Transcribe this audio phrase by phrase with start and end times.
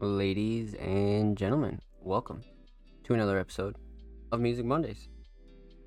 [0.00, 2.40] ladies and gentlemen, welcome
[3.02, 3.74] to another episode
[4.30, 5.08] of Music Mondays.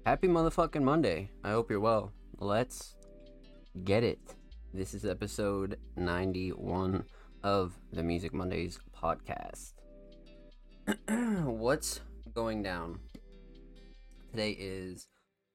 [0.05, 1.29] Happy motherfucking Monday.
[1.45, 2.11] I hope you're well.
[2.37, 2.95] Let's
[3.85, 4.19] get it.
[4.73, 7.05] This is episode 91
[7.43, 9.73] of the Music Mondays podcast.
[11.45, 12.01] What's
[12.33, 12.99] going down?
[14.31, 15.07] Today is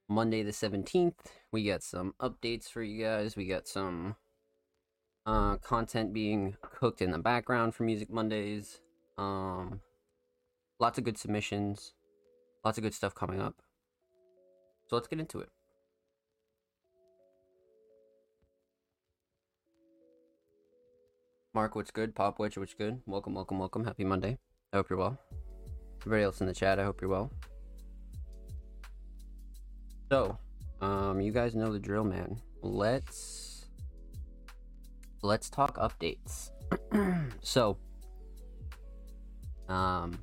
[0.08, 1.12] Monday the 17th.
[1.52, 3.36] We got some updates for you guys.
[3.36, 4.16] We got some
[5.26, 8.80] uh, content being cooked in the background for Music Mondays.
[9.16, 9.80] Um,
[10.78, 11.94] lots of good submissions,
[12.64, 13.62] lots of good stuff coming up.
[14.86, 15.48] So let's get into it.
[21.54, 22.14] Mark, what's good?
[22.14, 23.00] Pop Witch, what's good?
[23.06, 23.82] Welcome, welcome, welcome.
[23.82, 24.36] Happy Monday.
[24.74, 25.18] I hope you're well.
[26.02, 27.32] Everybody else in the chat, I hope you're well.
[30.10, 30.38] So,
[30.82, 32.38] um, you guys know the drill, man.
[32.60, 33.66] Let's
[35.22, 36.50] let's talk updates.
[37.42, 37.76] So,
[39.68, 40.18] um,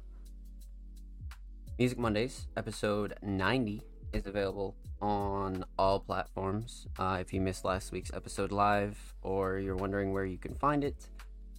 [1.80, 3.82] Music Mondays episode 90
[4.14, 6.88] is available on all platforms.
[6.98, 10.84] Uh, if you missed last week's episode live or you're wondering where you can find
[10.84, 11.08] it,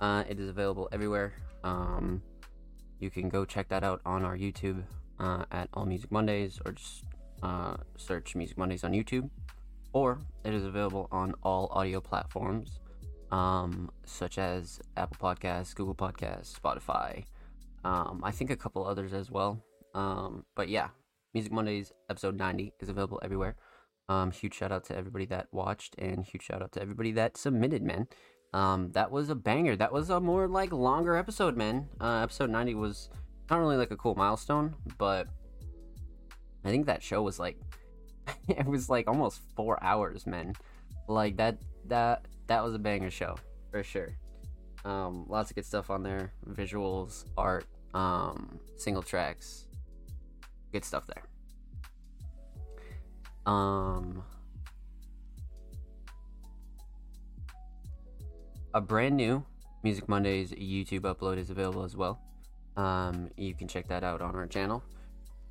[0.01, 1.33] uh, it is available everywhere.
[1.63, 2.23] Um,
[3.01, 4.83] you can go check that out on our YouTube
[5.19, 7.05] uh, at All Music Mondays or just
[7.43, 9.29] uh, search Music Mondays on YouTube.
[9.93, 12.81] Or it is available on all audio platforms
[13.35, 17.25] um, such as Apple Podcasts, Google Podcasts, Spotify.
[17.85, 19.61] Um, I think a couple others as well.
[19.93, 20.89] Um, but yeah,
[21.35, 23.57] Music Mondays episode 90 is available everywhere.
[24.09, 27.37] Um, huge shout out to everybody that watched and huge shout out to everybody that
[27.37, 28.07] submitted, man.
[28.53, 29.75] Um, that was a banger.
[29.75, 31.89] That was a more like longer episode, man.
[32.01, 33.11] Uh, episode 90 was
[33.51, 35.27] not really like a cool milestone, but
[36.65, 37.59] I think that show was like
[38.49, 40.55] it was like almost four hours, man.
[41.09, 43.37] Like that that that was a banger show
[43.71, 44.17] for sure.
[44.85, 49.67] Um, lots of good stuff on there, visuals, art, um, single tracks,
[50.73, 51.25] good stuff there.
[53.47, 54.23] Um,
[58.75, 59.45] a brand new
[59.83, 62.21] Music Mondays YouTube upload is available as well.
[62.77, 64.83] Um, you can check that out on our channel.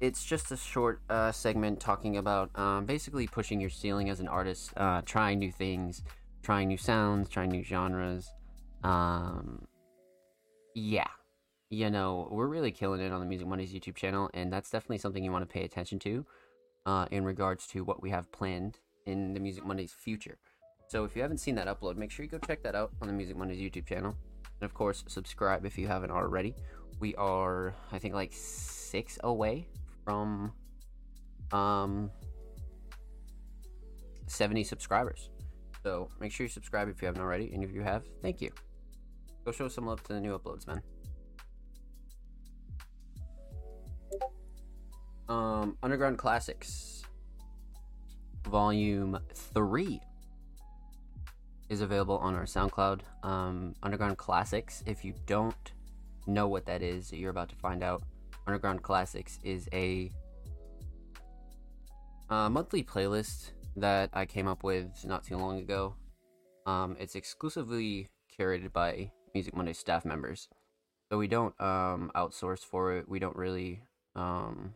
[0.01, 4.27] It's just a short uh, segment talking about um, basically pushing your ceiling as an
[4.27, 6.03] artist, uh, trying new things,
[6.43, 8.29] trying new sounds, trying new genres.
[8.83, 9.65] Um,
[10.75, 11.07] yeah,
[11.69, 14.99] you know, we're really killing it on the Music Mondays YouTube channel, and that's definitely
[14.99, 16.25] something you want to pay attention to
[16.85, 20.37] uh, in regards to what we have planned in the Music Mondays future.
[20.87, 23.07] So if you haven't seen that upload, make sure you go check that out on
[23.07, 24.15] the Music Mondays YouTube channel.
[24.59, 26.55] And of course, subscribe if you haven't already.
[26.99, 29.67] We are, I think, like six away
[30.05, 30.51] from
[31.51, 32.11] um
[34.27, 35.29] 70 subscribers.
[35.83, 38.51] So make sure you subscribe if you haven't already, and if you have, thank you.
[39.43, 40.81] Go show some love to the new uploads, man.
[45.27, 47.03] Um, Underground Classics,
[48.47, 49.99] Volume Three,
[51.69, 53.01] is available on our SoundCloud.
[53.23, 54.83] Um, Underground Classics.
[54.85, 55.73] If you don't
[56.27, 58.03] know what that is, you're about to find out.
[58.47, 60.11] Underground Classics is a
[62.29, 65.95] uh, monthly playlist that I came up with not too long ago.
[66.65, 70.47] Um, it's exclusively curated by Music Monday staff members,
[71.09, 73.09] so we don't um, outsource for it.
[73.09, 73.81] We don't really
[74.15, 74.73] um,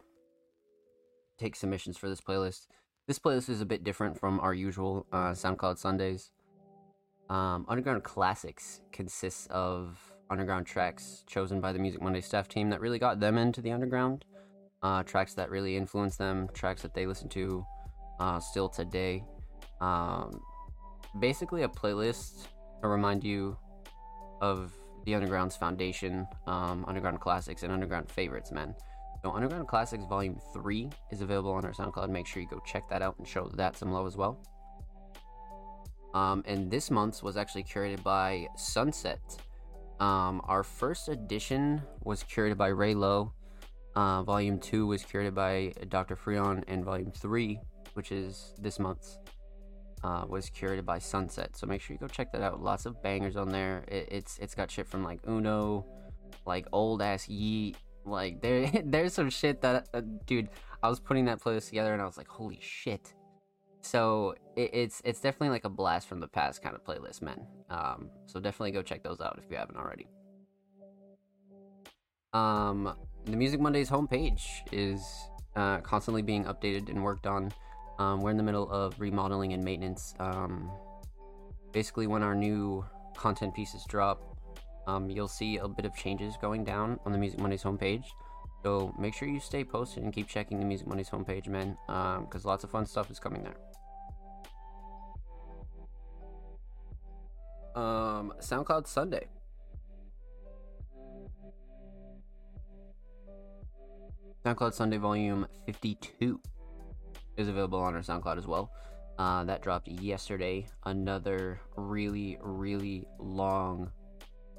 [1.37, 2.67] take submissions for this playlist.
[3.07, 6.31] This playlist is a bit different from our usual uh, SoundCloud Sundays.
[7.29, 9.97] Um, Underground Classics consists of
[10.29, 13.71] underground tracks chosen by the Music Monday staff team that really got them into the
[13.71, 14.25] underground.
[14.83, 17.65] Uh, tracks that really influenced them, tracks that they listen to
[18.19, 19.23] uh, still today.
[19.81, 20.41] Um,
[21.19, 22.47] basically, a playlist
[22.81, 23.57] to remind you
[24.41, 24.73] of
[25.05, 28.75] the underground's foundation, um, underground classics, and underground favorites, man.
[29.23, 32.09] So, Underground Classics Volume 3 is available on our SoundCloud.
[32.09, 34.39] Make sure you go check that out and show that some love as well.
[36.13, 39.19] Um, and this month's was actually curated by Sunset.
[39.99, 43.33] Um, our first edition was curated by Ray Lowe.
[43.95, 46.15] Uh, volume 2 was curated by Dr.
[46.15, 46.63] Freon.
[46.67, 47.59] And Volume 3,
[47.97, 49.17] which is this month's,
[50.03, 51.57] uh, was curated by Sunset.
[51.57, 52.61] So make sure you go check that out.
[52.61, 53.83] Lots of bangers on there.
[53.87, 55.85] It, it's It's got shit from like Uno,
[56.45, 57.75] like old ass Yeat.
[58.05, 60.49] Like there, there's some shit that, uh, dude.
[60.83, 63.13] I was putting that playlist together and I was like, holy shit.
[63.81, 67.47] So it, it's it's definitely like a blast from the past kind of playlist, man.
[67.69, 70.07] Um, so definitely go check those out if you haven't already.
[72.33, 72.93] Um,
[73.25, 75.01] the Music Mondays homepage is
[75.55, 77.51] uh, constantly being updated and worked on.
[77.99, 80.13] Um, we're in the middle of remodeling and maintenance.
[80.19, 80.69] Um,
[81.71, 84.21] basically, when our new content pieces drop,
[84.85, 88.05] um, you'll see a bit of changes going down on the Music Mondays homepage.
[88.63, 92.45] So make sure you stay posted and keep checking the Music Mondays homepage, man, because
[92.45, 93.57] um, lots of fun stuff is coming there.
[97.75, 99.27] Um, SoundCloud Sunday.
[104.43, 106.39] SoundCloud Sunday Volume 52
[107.37, 108.71] is available on our SoundCloud as well.
[109.17, 110.65] Uh, that dropped yesterday.
[110.85, 113.91] Another really, really long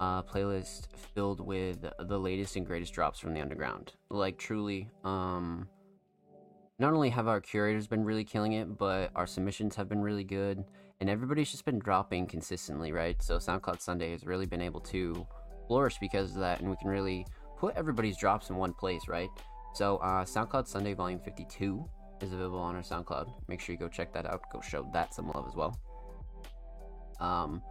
[0.01, 3.93] uh, playlist filled with the latest and greatest drops from the underground.
[4.11, 5.69] Like truly, um,
[6.79, 10.25] not only have our curators been really killing it, but our submissions have been really
[10.25, 10.65] good,
[11.01, 13.21] and everybody's just been dropping consistently, right?
[13.23, 15.27] So SoundCloud Sunday has really been able to
[15.67, 17.27] flourish because of that, and we can really
[17.59, 19.29] put everybody's drops in one place, right?
[19.75, 21.85] So uh, SoundCloud Sunday Volume 52
[22.23, 23.33] is available on our SoundCloud.
[23.49, 24.43] Make sure you go check that out.
[24.53, 25.79] Go show that some love as well.
[27.21, 27.63] Um,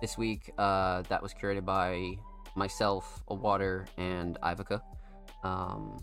[0.00, 2.16] this week, uh, that was curated by
[2.54, 4.82] myself, A Water, and Ivica.
[5.42, 5.98] Um,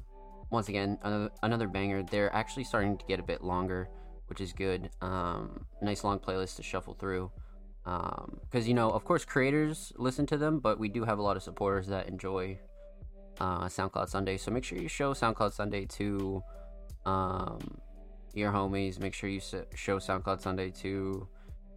[0.50, 2.04] once again, another, another banger.
[2.04, 3.90] They're actually starting to get a bit longer,
[4.28, 4.90] which is good.
[5.02, 7.32] Um, nice long playlist to shuffle through.
[7.84, 11.22] Because, um, you know, of course, creators listen to them, but we do have a
[11.22, 12.58] lot of supporters that enjoy
[13.40, 14.38] uh, SoundCloud Sunday.
[14.38, 16.42] So make sure you show SoundCloud Sunday to
[17.06, 17.60] um,
[18.34, 19.00] your homies.
[19.00, 21.28] Make sure you show SoundCloud Sunday to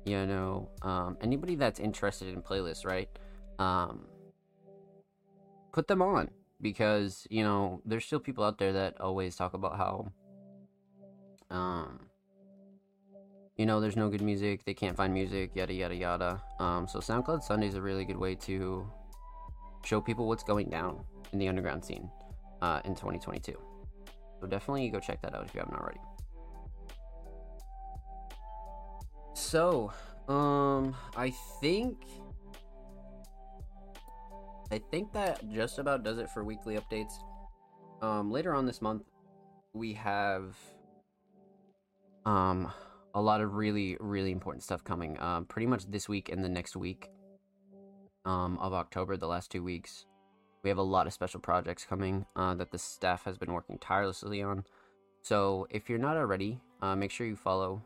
[0.05, 3.09] you know um, anybody that's interested in playlists right?
[3.59, 4.07] Um,
[5.73, 9.77] put them on because you know there's still people out there that always talk about
[9.77, 10.11] how
[11.51, 12.01] um
[13.57, 16.43] you know there's no good music they can't find music yada yada yada.
[16.59, 18.91] Um so soundcloud sunday is a really good way to
[19.85, 22.11] show people what's going down in the underground scene
[22.63, 23.53] uh, in 2022
[24.41, 26.01] so definitely go check that out if you haven't already
[29.37, 29.93] So,
[30.29, 31.99] um, I think.
[34.73, 37.13] I think that just about does it for weekly updates.
[38.01, 39.03] Um, later on this month,
[39.75, 40.57] we have
[42.25, 42.73] um
[43.15, 45.21] a lot of really really important stuff coming.
[45.21, 47.11] Um, pretty much this week and the next week
[48.25, 50.07] um of October, the last two weeks,
[50.65, 53.79] we have a lot of special projects coming uh, that the staff has been working
[53.79, 54.65] tirelessly on.
[55.23, 57.83] So if you're not already, uh, make sure you follow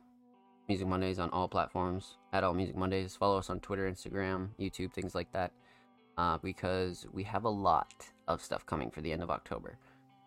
[0.71, 3.17] Music Mondays on all platforms at All Music Mondays.
[3.17, 5.51] Follow us on Twitter, Instagram, YouTube, things like that,
[6.17, 7.93] uh, because we have a lot
[8.29, 9.77] of stuff coming for the end of October.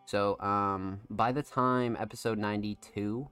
[0.05, 3.25] So um, by the time episode 92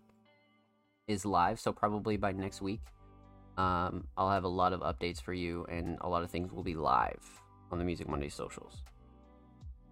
[1.09, 2.79] is live, so probably by next week,
[3.57, 6.63] um, I'll have a lot of updates for you, and a lot of things will
[6.63, 7.19] be live
[7.73, 8.83] on the Music Monday socials.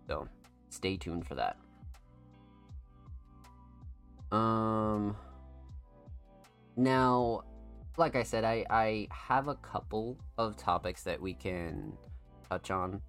[0.07, 0.25] So
[0.69, 1.57] stay tuned for that.
[4.33, 5.17] Um.
[6.75, 7.43] Now,
[7.97, 11.93] like I said, I, I have a couple of topics that we can
[12.49, 13.01] touch on.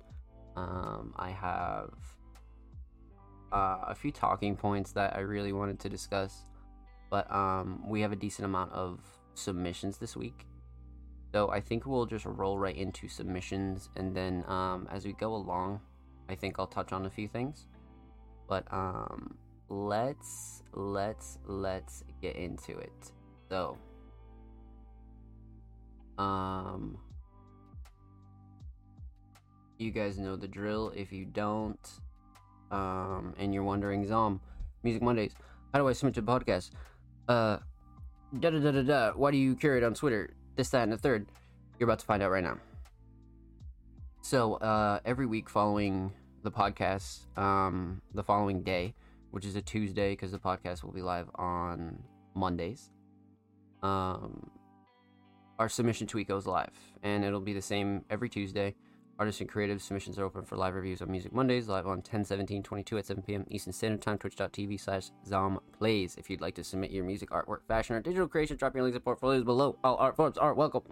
[0.56, 1.90] Um, I have
[3.52, 6.46] uh, a few talking points that I really wanted to discuss,
[7.10, 9.00] but um, we have a decent amount of
[9.34, 10.46] submissions this week.
[11.32, 15.34] So I think we'll just roll right into submissions, and then um, as we go
[15.34, 15.80] along,
[16.28, 17.66] I think I'll touch on a few things.
[18.48, 19.36] But um,
[19.68, 23.12] let's let's let's get into it.
[23.50, 23.76] So,
[26.18, 26.96] um,
[29.76, 30.92] you guys know the drill.
[30.94, 31.80] If you don't,
[32.70, 34.38] um, and you're wondering, Zomb,
[34.84, 35.34] Music Mondays,
[35.72, 36.70] how do I submit to podcast?
[37.28, 37.58] Uh,
[38.38, 39.10] da da da da da.
[39.16, 40.30] Why do you curate on Twitter?
[40.54, 41.26] This, that, and the third.
[41.80, 42.58] You're about to find out right now.
[44.22, 46.12] So, uh, every week following
[46.44, 48.94] the podcast, um, the following day,
[49.32, 51.98] which is a Tuesday, because the podcast will be live on
[52.36, 52.90] Mondays
[53.82, 54.50] um,
[55.58, 56.70] our submission tweet goes live,
[57.02, 58.74] and it'll be the same every Tuesday.
[59.18, 62.24] Artists and creative submissions are open for live reviews on Music Mondays, live on 10
[62.24, 63.44] 17 22 at 7 p.m.
[63.50, 66.16] Eastern Standard Time, twitch.tv slash Zomb Plays.
[66.16, 68.96] If you'd like to submit your music, artwork, fashion, or digital creation, drop your links
[68.96, 69.78] and portfolios below.
[69.84, 70.84] All art forms are welcome.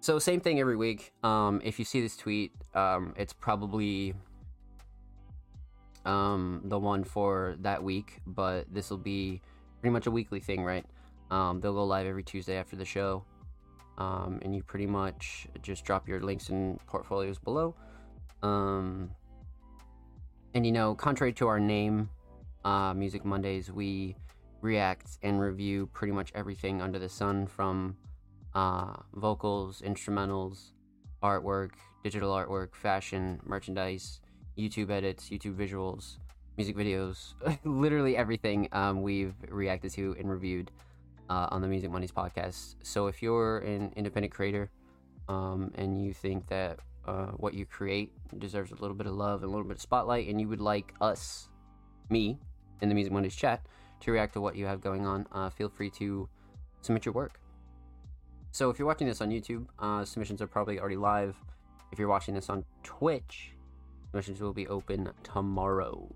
[0.00, 1.12] So, same thing every week.
[1.22, 4.14] Um, if you see this tweet, um, it's probably
[6.06, 9.42] um, the one for that week, but this will be
[9.80, 10.86] pretty much a weekly thing, right?
[11.34, 13.24] Um, they'll go live every Tuesday after the show.
[13.98, 17.74] Um, and you pretty much just drop your links and portfolios below.
[18.44, 19.10] Um,
[20.54, 22.08] and you know, contrary to our name,
[22.64, 24.14] uh, Music Mondays, we
[24.60, 27.96] react and review pretty much everything under the sun from
[28.54, 30.70] uh, vocals, instrumentals,
[31.20, 31.70] artwork,
[32.04, 34.20] digital artwork, fashion, merchandise,
[34.56, 36.18] YouTube edits, YouTube visuals,
[36.56, 40.70] music videos, literally everything um, we've reacted to and reviewed
[41.28, 42.76] uh, on the Music Mondays podcast.
[42.82, 44.70] So if you're an independent creator
[45.28, 49.42] um, and you think that uh, what you create deserves a little bit of love
[49.42, 51.48] and a little bit of spotlight, and you would like us,
[52.10, 52.38] me,
[52.80, 53.66] in the Music Mondays chat,
[54.00, 56.28] to react to what you have going on, uh, feel free to
[56.82, 57.40] submit your work.
[58.52, 61.36] So if you're watching this on YouTube, uh, submissions are probably already live.
[61.90, 63.52] If you're watching this on Twitch,
[64.06, 66.08] submissions will be open tomorrow.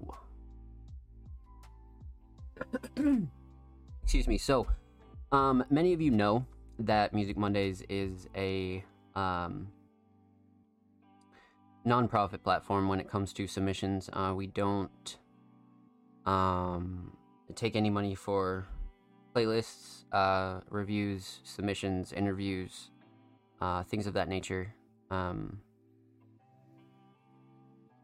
[4.02, 4.38] Excuse me.
[4.38, 4.66] So,
[5.32, 6.46] um, many of you know
[6.78, 9.68] that Music Mondays is a um,
[11.86, 14.08] nonprofit platform when it comes to submissions.
[14.12, 15.18] Uh, we don't
[16.26, 17.16] um,
[17.54, 18.66] take any money for
[19.34, 22.90] playlists, uh, reviews, submissions, interviews,
[23.60, 24.74] uh, things of that nature.
[25.10, 25.60] Um,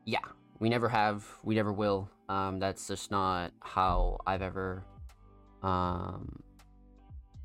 [0.04, 0.18] yeah,
[0.58, 2.10] we never have, we never will.
[2.28, 4.84] Um, that's just not how I've ever
[5.62, 6.43] um,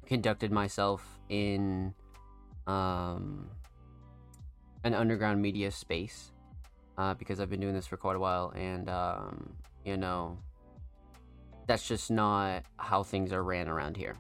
[0.10, 1.93] conducted myself in
[2.65, 3.48] um,
[4.84, 6.32] an underground media space
[6.98, 9.54] uh, because I've been doing this for quite a while, and um,
[9.86, 10.39] you know,
[11.67, 14.17] that's just not how things are ran around here.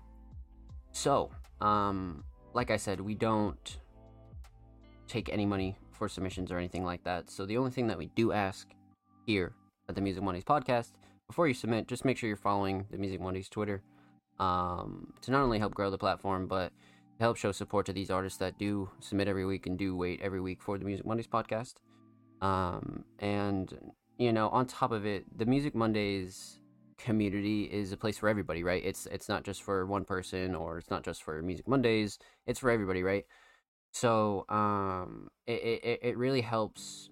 [0.91, 2.23] So, um,
[2.53, 3.77] like I said, we don't
[5.07, 7.31] take any money for submissions or anything like that.
[7.31, 8.69] So the only thing that we do ask
[9.25, 9.53] here
[9.89, 10.91] at the Music Mondays podcast,
[11.27, 13.81] before you submit, just make sure you're following the Music Mondays Twitter
[14.39, 16.71] um, to not only help grow the platform, but
[17.19, 20.39] help show support to these artists that do submit every week and do wait every
[20.39, 21.75] week for the Music Mondays podcast.
[22.41, 26.59] Um, and you know, on top of it, the Music Mondays
[26.97, 28.83] community is a place for everybody, right?
[28.85, 32.19] It's it's not just for one person or it's not just for Music Mondays.
[32.45, 33.25] It's for everybody, right?
[33.91, 37.09] So um, it, it it really helps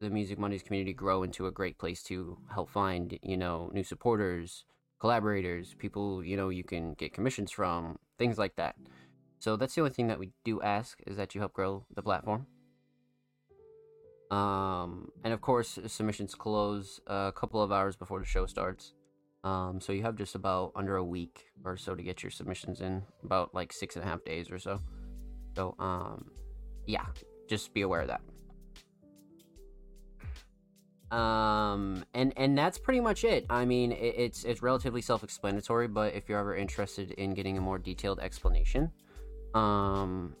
[0.00, 3.84] the Music Mondays community grow into a great place to help find you know new
[3.84, 4.64] supporters,
[5.00, 8.76] collaborators, people you know you can get commissions from, things like that.
[9.38, 12.02] So that's the only thing that we do ask is that you help grow the
[12.02, 12.46] platform.
[14.30, 18.92] Um, and of course, submissions close a couple of hours before the show starts.
[19.42, 22.82] Um, so you have just about under a week or so to get your submissions
[22.82, 24.78] in, about like six and a half days or so.
[25.56, 26.30] So, um,
[26.86, 27.06] yeah,
[27.48, 28.20] just be aware of that.
[31.10, 33.44] Um, and and that's pretty much it.
[33.50, 37.60] I mean, it, it's it's relatively self-explanatory, but if you're ever interested in getting a
[37.60, 38.92] more detailed explanation,
[39.54, 40.36] um,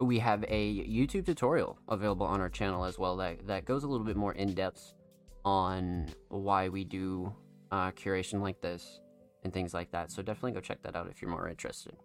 [0.00, 3.88] we have a YouTube tutorial available on our channel as well that that goes a
[3.88, 4.94] little bit more in depth
[5.44, 7.32] on why we do
[7.70, 9.00] uh, curation like this
[9.44, 10.10] and things like that.
[10.10, 11.96] So definitely go check that out if you're more interested.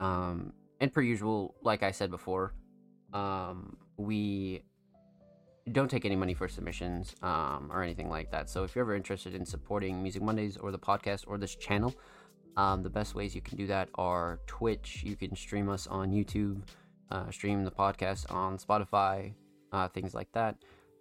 [0.00, 2.54] Um, and per usual, like I said before,
[3.12, 4.62] um, we
[5.70, 8.50] don't take any money for submissions um, or anything like that.
[8.50, 11.94] So if you're ever interested in supporting Music Mondays or the podcast or this channel,
[12.56, 15.02] um, the best ways you can do that are Twitch.
[15.04, 16.62] You can stream us on YouTube,
[17.10, 19.34] uh, stream the podcast on Spotify,
[19.72, 20.56] uh, things like that.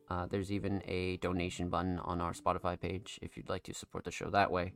[0.09, 4.03] Uh, there's even a donation button on our Spotify page if you'd like to support
[4.03, 4.73] the show that way.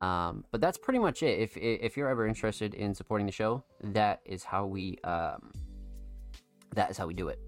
[0.00, 1.40] Um, but that's pretty much it.
[1.40, 5.50] If if you're ever interested in supporting the show, that is how we um,
[6.74, 7.40] that is how we do it.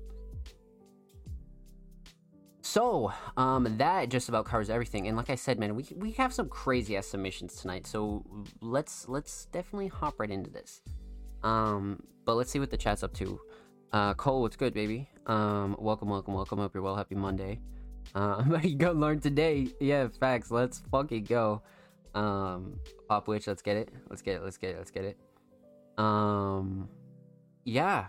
[2.63, 5.09] So um, that just about covers everything.
[5.09, 7.87] And like I said, man, we we have some crazy ass submissions tonight.
[7.87, 8.25] So
[8.61, 10.83] let's let's definitely hop right into this.
[11.43, 13.41] Um, but let's see what the chat's up to.
[13.93, 15.09] Uh, Cole, what's good, baby?
[15.27, 16.59] Um, welcome, welcome, welcome.
[16.59, 16.97] Hope you're well.
[16.97, 17.61] Happy Monday.
[18.15, 19.69] Uh, you go learn today.
[19.81, 20.51] Yeah, facts.
[20.51, 21.63] Let's fucking go.
[22.15, 23.89] Um, Pop Witch, let's get it.
[24.09, 24.45] Let's get it.
[24.45, 24.79] Let's get it.
[24.79, 25.17] Let's get it.
[25.97, 26.89] Um,
[27.65, 28.07] yeah.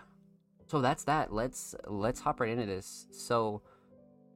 [0.68, 1.34] So that's that.
[1.34, 3.08] Let's let's hop right into this.
[3.12, 3.62] So,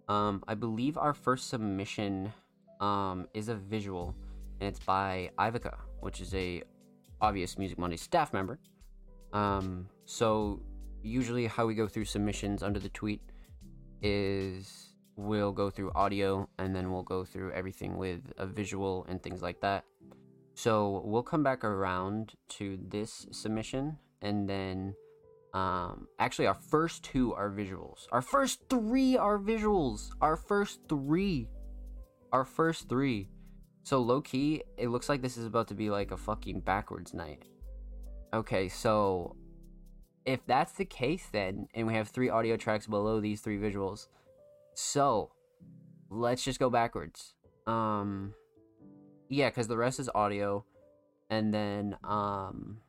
[0.07, 2.33] um, I believe our first submission,
[2.79, 4.15] um, is a visual,
[4.59, 6.63] and it's by Ivica, which is a
[7.21, 8.59] obvious Music Monday staff member.
[9.33, 10.61] Um, so
[11.01, 13.21] usually how we go through submissions under the tweet
[14.01, 19.21] is we'll go through audio and then we'll go through everything with a visual and
[19.21, 19.85] things like that.
[20.55, 24.95] So we'll come back around to this submission and then
[25.55, 28.07] um, actually our first two are visuals.
[28.11, 30.09] Our first three are visuals.
[30.19, 31.47] Our first three.
[32.33, 33.29] Our first three.
[33.83, 37.13] So low key, it looks like this is about to be like a fucking backwards
[37.13, 37.45] night.
[38.33, 39.37] Okay, so
[40.25, 44.07] if that's the case, then, and we have three audio tracks below these three visuals,
[44.73, 45.31] so
[46.09, 47.33] let's just go backwards.
[47.65, 48.33] Um,
[49.29, 50.65] yeah, because the rest is audio,
[51.29, 52.79] and then um,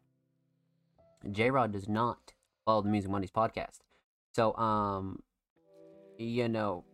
[1.30, 2.32] J Rod does not
[2.66, 3.78] follow the Music Mondays podcast.
[4.34, 5.22] So, um,
[6.18, 6.84] you know,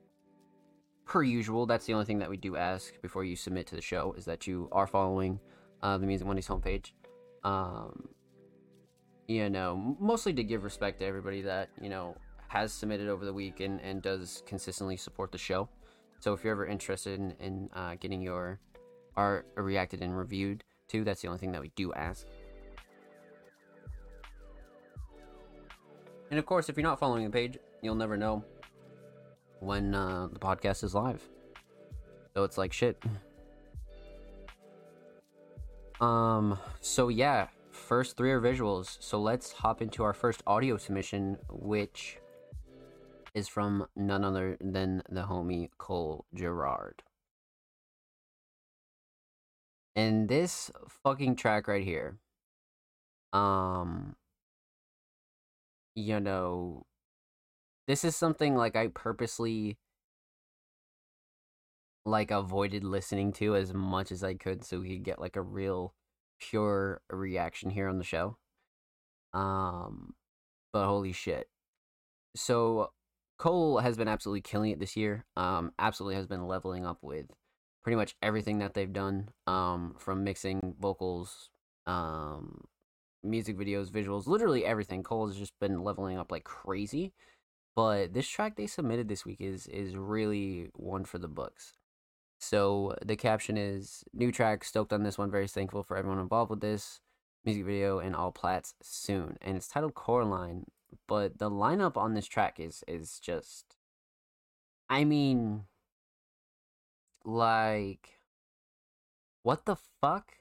[1.06, 3.82] per usual, that's the only thing that we do ask before you submit to the
[3.82, 5.40] show is that you are following
[5.82, 6.92] uh, the Music Mondays homepage.
[7.42, 8.08] Um,
[9.26, 12.16] you know, mostly to give respect to everybody that, you know,
[12.48, 15.68] has submitted over the week and, and does consistently support the show.
[16.20, 18.60] So if you're ever interested in, in uh, getting your
[19.16, 22.26] art reacted and reviewed too, that's the only thing that we do ask.
[26.32, 28.42] And of course, if you're not following the page, you'll never know
[29.60, 31.22] when uh, the podcast is live.
[32.34, 32.96] So it's like shit.
[36.00, 38.96] Um, so yeah, first three are visuals.
[38.98, 42.16] So let's hop into our first audio submission, which
[43.34, 47.02] is from none other than the homie Cole Gerard.
[49.94, 50.70] And this
[51.04, 52.16] fucking track right here,
[53.34, 54.16] um,
[55.94, 56.86] you know,
[57.86, 59.78] this is something like I purposely
[62.04, 65.42] like avoided listening to as much as I could so we could get like a
[65.42, 65.94] real
[66.40, 68.36] pure reaction here on the show.
[69.32, 70.14] Um
[70.72, 71.48] but holy shit.
[72.34, 72.92] So
[73.38, 75.24] Cole has been absolutely killing it this year.
[75.36, 77.26] Um absolutely has been leveling up with
[77.84, 81.50] pretty much everything that they've done um from mixing vocals
[81.86, 82.64] um
[83.22, 85.02] music videos, visuals, literally everything.
[85.02, 87.12] Cole has just been leveling up like crazy.
[87.74, 91.72] But this track they submitted this week is is really one for the books.
[92.38, 96.50] So the caption is new track, stoked on this one, very thankful for everyone involved
[96.50, 97.00] with this
[97.44, 99.38] music video and all plats soon.
[99.40, 100.66] And it's titled Coraline,
[101.08, 103.76] but the lineup on this track is is just
[104.90, 105.64] I mean
[107.24, 108.18] like
[109.42, 110.34] what the fuck?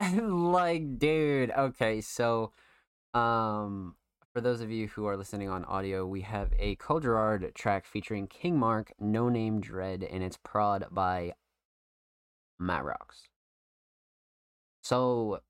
[0.22, 2.52] like dude, okay, so
[3.14, 3.96] um
[4.32, 7.84] for those of you who are listening on audio, we have a Cole Gerard track
[7.84, 11.32] featuring King Mark, No Name Dread, and it's prod by
[12.58, 13.28] Matt Rocks.
[14.82, 15.40] So,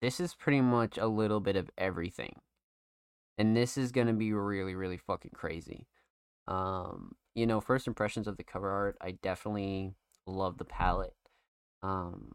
[0.00, 2.34] this is pretty much a little bit of everything.
[3.38, 5.86] And this is to be really, really fucking crazy.
[6.48, 9.94] Um, you know, first impressions of the cover art, I definitely
[10.26, 11.14] love the palette.
[11.82, 12.32] Um,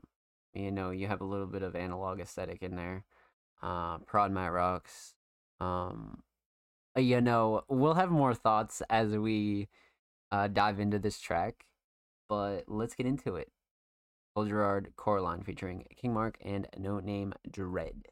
[0.59, 3.05] you know, you have a little bit of analog aesthetic in there.
[3.61, 5.15] Uh, Prod Matt Rocks,
[5.59, 6.21] um,
[6.95, 9.67] uh, you know, we'll have more thoughts as we
[10.31, 11.65] uh, dive into this track,
[12.29, 13.51] but let's get into it.
[14.35, 18.09] Cole Gerard Coraline featuring King Mark and No Name Dread.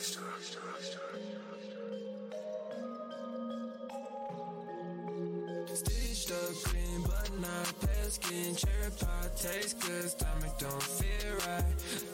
[0.00, 0.58] Stitched
[8.20, 8.54] pale skin.
[8.54, 11.64] Cherry pie tastes good, stomach don't feel right.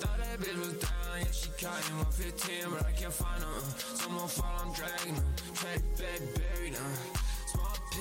[0.01, 3.57] Thought that bitch was down, yeah, she caught him 115, but I can't find her.
[3.57, 3.97] Uh.
[3.97, 5.25] Someone fall, I'm dragging her.
[5.55, 7.30] Track back, buried her.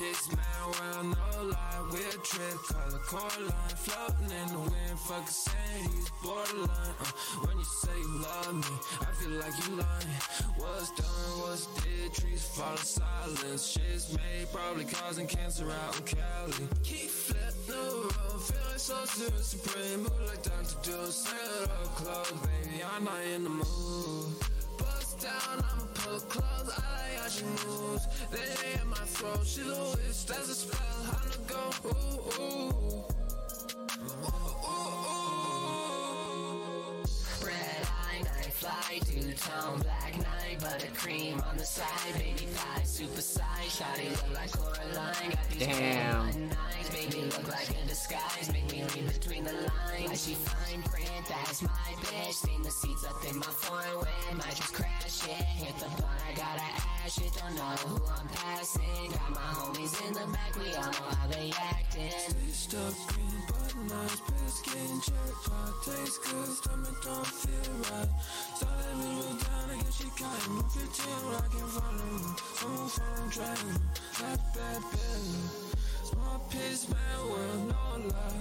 [0.00, 1.82] Small man, well, no lie.
[1.92, 3.76] We'll trip, color Coraline.
[3.76, 6.94] Floating in the wind, fucking saying he's borderline.
[7.00, 7.04] Uh,
[7.44, 10.20] when you say you love me, I feel like you lying.
[10.56, 13.66] What's done, what's did, trees fall to silence.
[13.66, 16.68] Shit's made, probably causing cancer out in Cali.
[16.82, 20.00] Keep flipping the road, feel like so serious, supreme.
[20.00, 20.80] Move like Dr.
[20.82, 22.82] Doom, set up close, baby.
[22.96, 24.32] I'm not in the mood.
[24.78, 26.72] Bust down, I'ma put clothes.
[26.72, 28.06] I like how she moves.
[28.30, 29.46] They in my throat.
[29.46, 30.80] She the witch, that's a spell.
[31.32, 31.62] To go?
[31.88, 33.04] Ooh, ooh.
[37.44, 43.20] Red eye, night fly, two tone, black night, buttercream on the side, baby pie, super
[43.20, 46.26] size, shawty look like Coraline, got these Damn.
[46.26, 50.34] red eyes, baby look like a disguise, make me read between the lines, like she
[50.34, 51.70] fine print, that's my
[52.02, 55.88] bitch, seen the seats up in my foreign wind, might just crash it, hit the
[55.96, 56.62] blunt, I gotta
[57.04, 60.86] ash it, don't know who I'm passing, got my homies in the back, we all
[60.86, 62.10] know how they acting.
[62.10, 64.20] Stitched up green, but nice.
[64.20, 66.48] Pale skin, cherry pie tastes good.
[66.48, 68.08] Stomach don't feel right.
[68.58, 70.08] Thought that bitch was down, I guess she
[70.40, 70.62] caught him.
[70.70, 71.48] 15, but I
[72.88, 73.80] phone dragging.
[74.20, 74.82] That bad.
[76.04, 76.38] Small
[77.28, 78.40] world, no lie.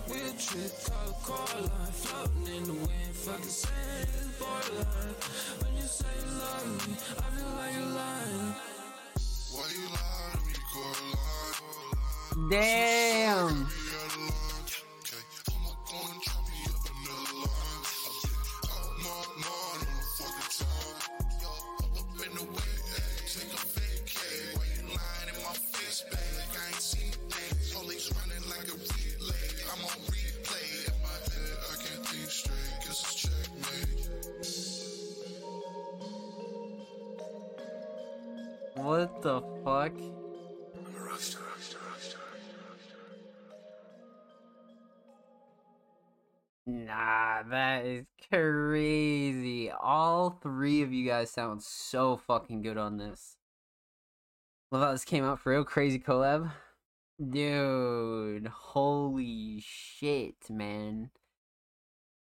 [1.92, 3.50] Floating in the wind, fucking
[4.40, 5.16] borderline.
[5.62, 8.56] When you say you love me, I feel like you're lying.
[9.52, 12.50] Why you lie to me, Coraline?
[12.50, 13.79] Damn!
[38.90, 39.92] What the fuck?
[46.66, 49.70] Nah, that is crazy.
[49.70, 53.38] All three of you guys sound so fucking good on this.
[54.72, 55.64] Love how this came out for real.
[55.64, 56.52] Crazy collab.
[57.20, 61.12] Dude, holy shit, man.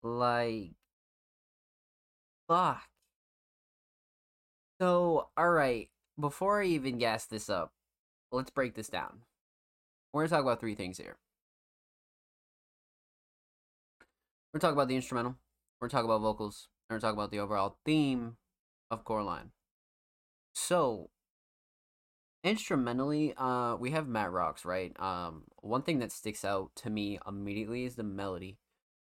[0.02, 0.70] Like,
[2.48, 2.88] fuck.
[4.80, 7.72] So, alright, before I even gas this up,
[8.30, 9.22] let's break this down.
[10.12, 11.16] We're gonna talk about three things here.
[14.52, 15.36] We're gonna talk about the instrumental.
[15.80, 16.68] We're gonna talk about vocals.
[16.88, 18.36] We're gonna talk about the overall theme
[18.90, 19.50] of Coraline.
[20.54, 21.10] So,
[22.44, 24.98] instrumentally, uh, we have Matt Rocks, right?
[25.00, 28.58] Um, one thing that sticks out to me immediately is the melody.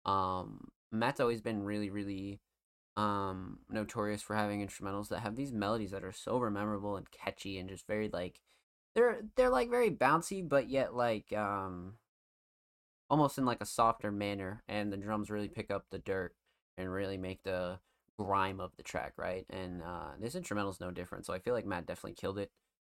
[0.05, 2.41] Um, Matt's always been really, really
[2.97, 7.59] um notorious for having instrumentals that have these melodies that are so memorable and catchy
[7.59, 8.41] and just very like
[8.95, 11.95] they're they're like very bouncy but yet like um
[13.11, 16.35] almost in like a softer manner and the drums really pick up the dirt
[16.79, 17.79] and really make the
[18.19, 19.45] grime of the track right?
[19.51, 22.51] And uh this instrumental is no different so i feel like matt definitely killed it.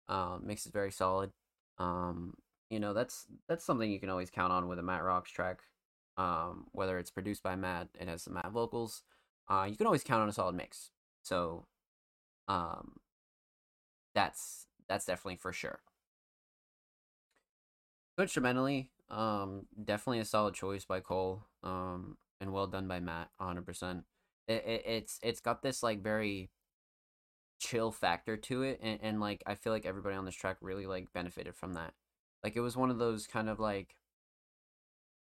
[0.08, 1.32] Um makes it very solid.
[1.78, 2.34] Um
[2.70, 5.60] you know that's that's something you can always count on with a matt rocks track
[6.16, 9.02] um whether it's produced by matt it has some matt vocals
[9.48, 10.90] uh you can always count on a solid mix
[11.22, 11.66] so
[12.48, 12.96] um
[14.14, 15.80] that's that's definitely for sure
[18.18, 21.44] instrumentally um, definitely a solid choice by Cole.
[21.62, 24.04] Um, and well done by Matt, hundred percent.
[24.46, 26.50] It, it it's it's got this like very
[27.58, 30.86] chill factor to it, and, and like I feel like everybody on this track really
[30.86, 31.94] like benefited from that.
[32.44, 33.96] Like it was one of those kind of like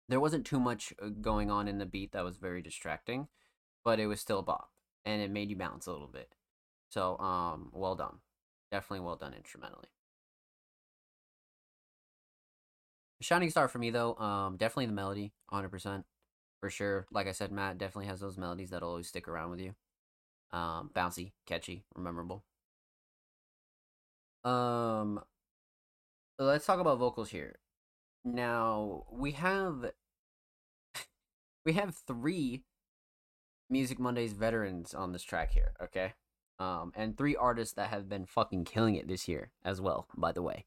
[0.09, 3.28] there wasn't too much uh, going on in the beat that was very distracting,
[3.84, 4.69] but it was still a bop,
[5.05, 6.36] and it made you bounce a little bit.
[6.89, 8.19] So um, well done,
[8.71, 9.88] definitely well done instrumentally.
[13.21, 16.05] Shining star for me though, um, definitely the melody, hundred percent,
[16.59, 17.05] for sure.
[17.11, 19.75] Like I said, Matt definitely has those melodies that'll always stick around with you.
[20.51, 22.43] Um, bouncy, catchy, memorable.
[24.43, 25.21] Um,
[26.39, 27.57] let's talk about vocals here.
[28.25, 29.91] Now we have
[31.65, 32.63] we have three
[33.72, 36.13] Music Mondays veterans on this track here, okay?
[36.59, 40.32] Um, and three artists that have been fucking killing it this year as well, by
[40.32, 40.65] the way.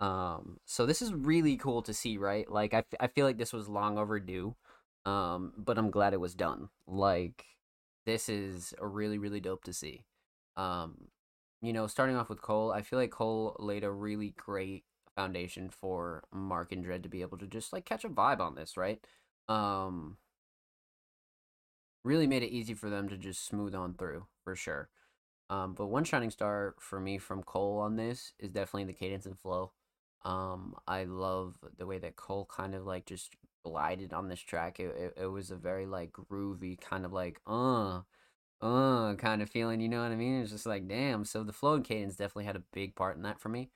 [0.00, 2.50] Um, so this is really cool to see, right?
[2.50, 4.56] Like I, f- I feel like this was long overdue.
[5.06, 6.68] Um, but I'm glad it was done.
[6.86, 7.44] Like
[8.04, 10.04] this is a really really dope to see.
[10.56, 11.08] Um,
[11.62, 15.70] you know, starting off with Cole, I feel like Cole laid a really great foundation
[15.70, 18.76] for Mark and Dread to be able to just like catch a vibe on this,
[18.76, 19.00] right?
[19.48, 20.18] Um,
[22.06, 24.88] really made it easy for them to just smooth on through for sure.
[25.50, 29.26] Um, but one shining star for me from Cole on this is definitely the cadence
[29.26, 29.72] and flow.
[30.24, 33.34] Um, I love the way that Cole kind of like just
[33.64, 34.80] glided on this track.
[34.80, 38.00] It, it, it was a very like groovy kind of like uh
[38.60, 40.40] uh kind of feeling, you know what I mean?
[40.40, 41.24] It's just like damn.
[41.24, 43.70] So the flow and cadence definitely had a big part in that for me.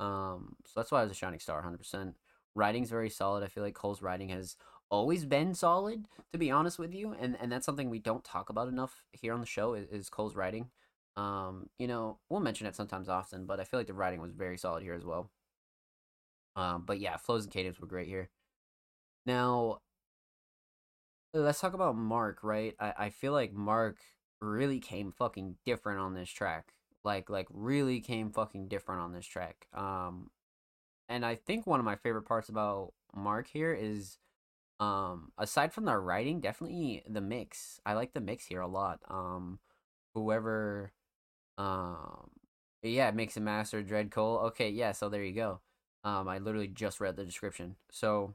[0.00, 2.14] Um, so that's why I was a shining star, hundred percent.
[2.54, 3.42] Writing's very solid.
[3.44, 4.56] I feel like Cole's writing has
[4.92, 8.50] always been solid, to be honest with you, and and that's something we don't talk
[8.50, 10.68] about enough here on the show is, is Cole's writing.
[11.16, 14.32] Um, you know, we'll mention it sometimes often, but I feel like the writing was
[14.32, 15.30] very solid here as well.
[16.56, 18.30] Um, but yeah, flows and cadence were great here.
[19.26, 19.80] Now,
[21.34, 22.74] let's talk about Mark, right?
[22.78, 23.98] I, I feel like Mark
[24.40, 26.74] really came fucking different on this track.
[27.04, 29.66] Like like really came fucking different on this track.
[29.72, 30.30] Um
[31.08, 34.18] and I think one of my favorite parts about Mark here is
[34.82, 37.80] um aside from the writing, definitely the mix.
[37.86, 39.00] I like the mix here a lot.
[39.08, 39.58] Um
[40.14, 40.92] whoever
[41.58, 42.30] um
[42.82, 44.38] yeah, mix and master Dread Cole.
[44.46, 45.60] Okay, yeah, so there you go.
[46.04, 47.76] Um, I literally just read the description.
[47.92, 48.34] So,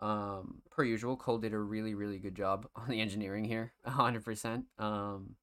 [0.00, 4.24] um, per usual, Cole did a really, really good job on the engineering here, hundred
[4.24, 4.66] percent.
[4.78, 5.36] Um,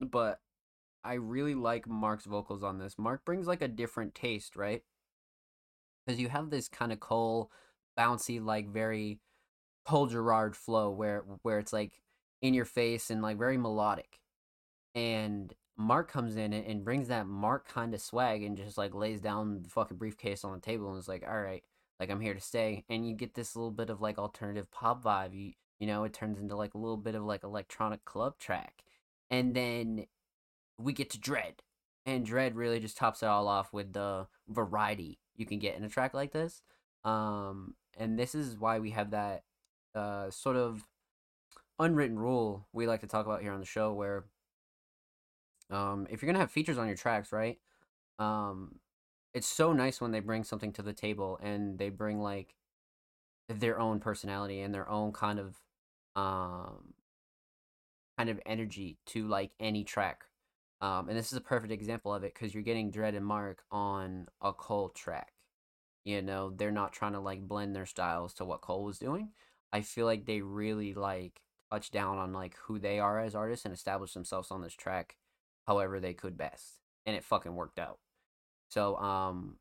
[0.00, 0.40] but
[1.04, 2.98] I really like Mark's vocals on this.
[2.98, 4.82] Mark brings like a different taste, right?
[6.06, 7.50] Because you have this kind of Cole,
[7.98, 9.20] bouncy, like very
[9.84, 12.00] Cole Gerard flow, where where it's like
[12.42, 14.20] in your face and like very melodic,
[14.94, 19.20] and Mark comes in and, brings that Mark kind of swag and just like lays
[19.20, 21.64] down the fucking briefcase on the table and is like, all right,
[21.98, 22.84] like I'm here to stay.
[22.90, 25.34] And you get this little bit of like alternative pop vibe.
[25.34, 28.84] You you know, it turns into like a little bit of like electronic club track.
[29.30, 30.06] And then
[30.78, 31.62] we get to Dread.
[32.04, 35.84] And Dread really just tops it all off with the variety you can get in
[35.84, 36.62] a track like this.
[37.04, 39.44] Um, and this is why we have that
[39.94, 40.86] uh, sort of
[41.78, 44.24] unwritten rule we like to talk about here on the show where
[45.70, 47.58] um, if you're gonna have features on your tracks, right?
[48.18, 48.80] Um,
[49.32, 52.54] it's so nice when they bring something to the table and they bring like
[53.48, 55.56] their own personality and their own kind of
[56.16, 56.94] um
[58.18, 60.24] kind of energy to like any track.
[60.82, 63.62] Um, and this is a perfect example of it because you're getting Dread and Mark
[63.70, 65.32] on a Cole track.
[66.04, 69.30] You know, they're not trying to like blend their styles to what Cole was doing.
[69.72, 73.64] I feel like they really like touch down on like who they are as artists
[73.64, 75.16] and establish themselves on this track
[75.66, 76.80] however they could best.
[77.06, 77.98] And it fucking worked out.
[78.70, 79.56] So um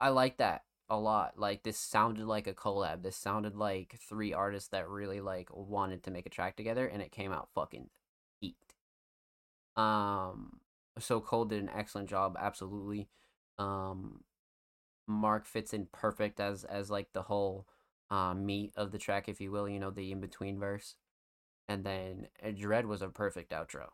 [0.00, 1.38] I like that a lot.
[1.38, 3.02] Like this sounded like a collab.
[3.02, 7.02] This sounded like three artists that really like wanted to make a track together and
[7.02, 7.90] it came out fucking
[8.40, 8.56] heat.
[9.76, 10.60] Um
[10.98, 13.08] so Cole did an excellent job, absolutely.
[13.58, 14.24] Um
[15.06, 17.66] Mark fits in perfect as as like the whole
[18.10, 20.96] uh, meat of the track, if you will, you know, the in between verse.
[21.68, 23.88] And then uh, Dread was a perfect outro.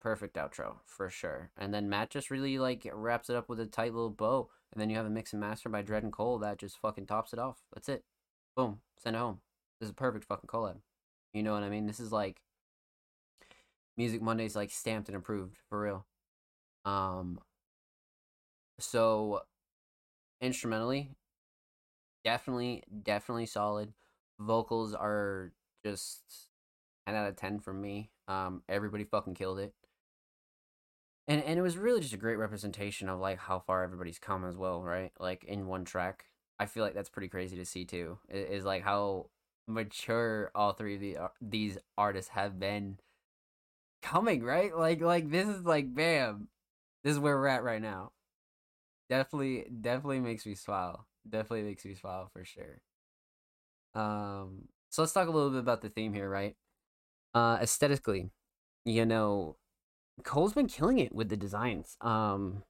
[0.00, 1.50] Perfect outro for sure.
[1.56, 4.50] And then Matt just really like wraps it up with a tight little bow.
[4.72, 7.06] And then you have a mix and master by Dread and Cole that just fucking
[7.06, 7.58] tops it off.
[7.72, 8.04] That's it.
[8.56, 8.80] Boom.
[8.98, 9.40] Send it home.
[9.80, 10.78] This is a perfect fucking collab.
[11.32, 11.86] You know what I mean?
[11.86, 12.40] This is like
[13.96, 16.06] Music Monday's like stamped and approved for real.
[16.84, 17.40] Um
[18.78, 19.42] so
[20.40, 21.10] instrumentally
[22.24, 23.92] definitely definitely solid.
[24.38, 25.52] Vocals are
[25.84, 26.22] just
[27.06, 29.72] 10 out of 10 from me um everybody fucking killed it.
[31.26, 34.44] And and it was really just a great representation of like how far everybody's come
[34.44, 35.12] as well right?
[35.18, 36.26] Like in one track.
[36.60, 39.30] I feel like that's pretty crazy to see too is like how
[39.68, 42.98] mature all three of the, ar- these artists have been
[44.02, 44.76] coming right?
[44.76, 46.48] Like like this is like bam
[47.04, 48.12] this is where we're at right now
[49.08, 51.06] definitely definitely makes me smile.
[51.28, 52.80] Definitely makes me smile for sure.
[53.94, 56.56] Um so let's talk a little bit about the theme here right?
[57.34, 58.30] Uh aesthetically
[58.84, 59.56] you know
[60.24, 61.96] cole's been killing it with the designs.
[62.00, 62.64] Um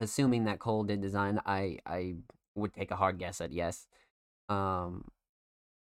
[0.00, 2.14] assuming that cole did design i i
[2.56, 3.86] would take a hard guess at yes.
[4.48, 5.06] Um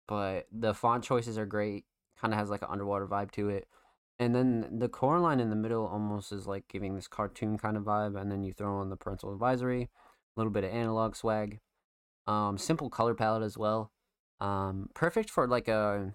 [0.07, 1.85] but the font choices are great
[2.19, 3.67] kind of has like an underwater vibe to it
[4.19, 7.83] and then the Coraline in the middle almost is like giving this cartoon kind of
[7.83, 11.59] vibe and then you throw on the parental advisory a little bit of analog swag
[12.27, 13.91] um simple color palette as well
[14.39, 16.13] um perfect for like a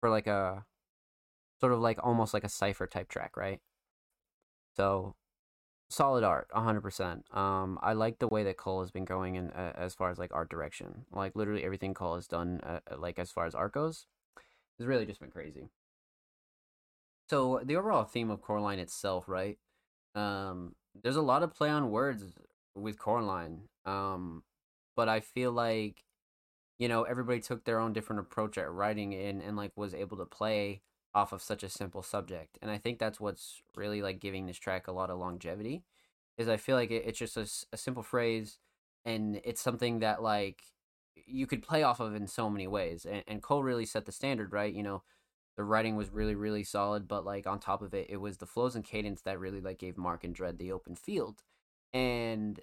[0.00, 0.64] for like a
[1.60, 3.60] sort of like almost like a cipher type track right?
[4.76, 5.14] So
[5.92, 9.72] solid art 100% um i like the way that cole has been going in uh,
[9.74, 13.30] as far as like art direction like literally everything cole has done uh, like as
[13.30, 14.06] far as art goes
[14.78, 15.68] has really just been crazy
[17.32, 19.56] so the overall theme of Coraline itself, right?
[20.14, 22.24] Um, there's a lot of play on words
[22.74, 23.62] with Coraline.
[23.86, 24.42] Um,
[24.96, 26.04] but I feel like,
[26.78, 30.18] you know, everybody took their own different approach at writing and and like was able
[30.18, 30.82] to play
[31.14, 32.58] off of such a simple subject.
[32.60, 35.84] And I think that's what's really like giving this track a lot of longevity.
[36.36, 37.38] Is I feel like it, it's just
[37.72, 38.58] a simple phrase,
[39.06, 40.64] and it's something that like
[41.14, 43.06] you could play off of in so many ways.
[43.06, 44.72] And, and Cole really set the standard, right?
[44.74, 45.02] You know,
[45.62, 48.46] the writing was really really solid but like on top of it it was the
[48.46, 51.44] flows and cadence that really like gave mark and dread the open field.
[51.92, 52.58] And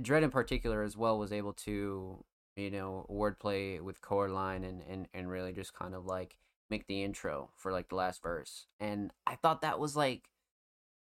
[0.00, 2.24] dread in particular as well was able to
[2.54, 6.36] you know wordplay with Coraline and and and really just kind of like
[6.70, 8.66] make the intro for like the last verse.
[8.78, 10.30] And i thought that was like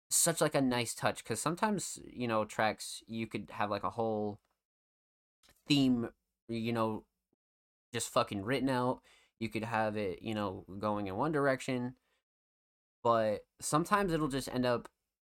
[0.08, 3.90] such like a nice touch because sometimes you know tracks you could have like a
[3.90, 4.38] whole
[5.68, 6.08] theme
[6.48, 7.04] you know
[7.92, 9.00] just fucking written out
[9.40, 11.94] you could have it you know going in one direction
[13.02, 14.88] but sometimes it'll just end up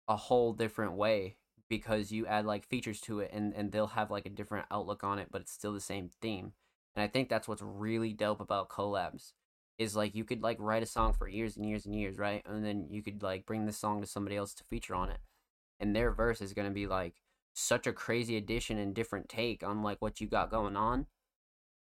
[0.08, 1.36] a whole different way
[1.68, 5.04] because you add like features to it and and they'll have like a different outlook
[5.04, 6.52] on it but it's still the same theme
[6.96, 9.32] and i think that's what's really dope about collabs
[9.78, 12.42] is like you could like write a song for years and years and years right
[12.46, 15.20] and then you could like bring the song to somebody else to feature on it
[15.78, 17.14] and their verse is going to be like
[17.54, 21.06] such a crazy addition and different take on like what you got going on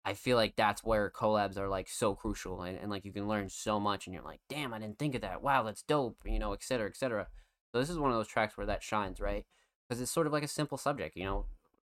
[0.06, 3.28] I feel like that's where collabs are like so crucial and, and like you can
[3.28, 5.42] learn so much and you're like, damn, I didn't think of that.
[5.42, 7.28] Wow, that's dope, you know, et cetera, et cetera.
[7.72, 9.46] So this is one of those tracks where that shines, right?
[9.88, 11.46] Because it's sort of like a simple subject, you know,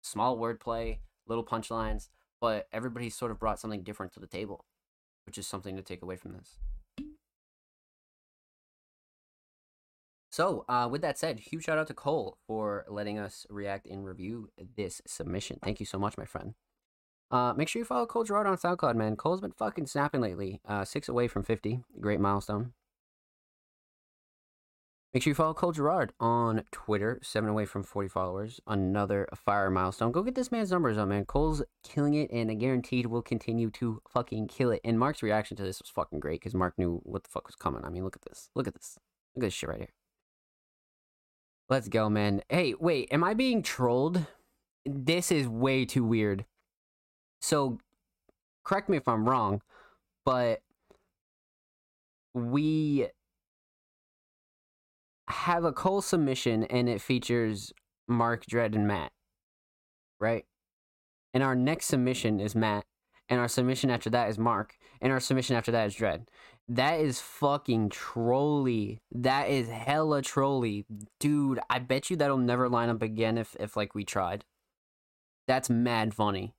[0.02, 2.08] small wordplay, little punchlines,
[2.40, 4.64] but everybody sort of brought something different to the table,
[5.26, 6.58] which is something to take away from this.
[10.30, 14.04] So, uh, with that said, huge shout out to Cole for letting us react and
[14.04, 15.58] review this submission.
[15.62, 16.54] Thank you so much, my friend.
[17.30, 19.16] Uh, make sure you follow Cole Gerard on SoundCloud, man.
[19.16, 20.60] Cole's been fucking snapping lately.
[20.66, 21.80] Uh, six away from 50.
[22.00, 22.72] Great milestone.
[25.12, 27.18] Make sure you follow Cole Gerard on Twitter.
[27.22, 28.60] Seven away from 40 followers.
[28.66, 30.12] Another fire milestone.
[30.12, 31.24] Go get this man's numbers up, man.
[31.24, 34.80] Cole's killing it, and I guaranteed will continue to fucking kill it.
[34.84, 37.56] And Mark's reaction to this was fucking great because Mark knew what the fuck was
[37.56, 37.84] coming.
[37.84, 38.50] I mean, look at this.
[38.54, 38.98] Look at this.
[39.34, 39.92] Look at this shit right here.
[41.70, 42.42] Let's go, man.
[42.48, 43.08] Hey, wait.
[43.10, 44.26] Am I being trolled?
[44.84, 46.44] This is way too weird.
[47.40, 47.78] So
[48.64, 49.62] correct me if I'm wrong,
[50.24, 50.60] but
[52.34, 53.08] we
[55.28, 57.72] have a Cole submission and it features
[58.06, 59.12] Mark, Dread, and Matt,
[60.20, 60.44] right?
[61.34, 62.84] And our next submission is Matt,
[63.28, 66.28] and our submission after that is Mark, and our submission after that is Dread.
[66.68, 69.00] That is fucking trolly.
[69.10, 70.84] That is hella trolly.
[71.18, 74.44] Dude, I bet you that'll never line up again if, if like we tried.
[75.46, 76.54] That's mad funny.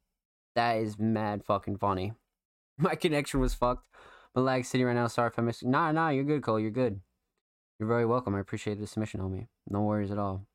[0.55, 2.13] That is mad fucking funny.
[2.77, 3.85] My connection was fucked.
[4.35, 5.07] My lag city right now.
[5.07, 5.65] Sorry if I missed.
[5.65, 6.59] Nah, nah, you're good, Cole.
[6.59, 6.99] You're good.
[7.79, 8.35] You're very welcome.
[8.35, 9.47] I appreciate the submission, homie.
[9.69, 10.45] No worries at all.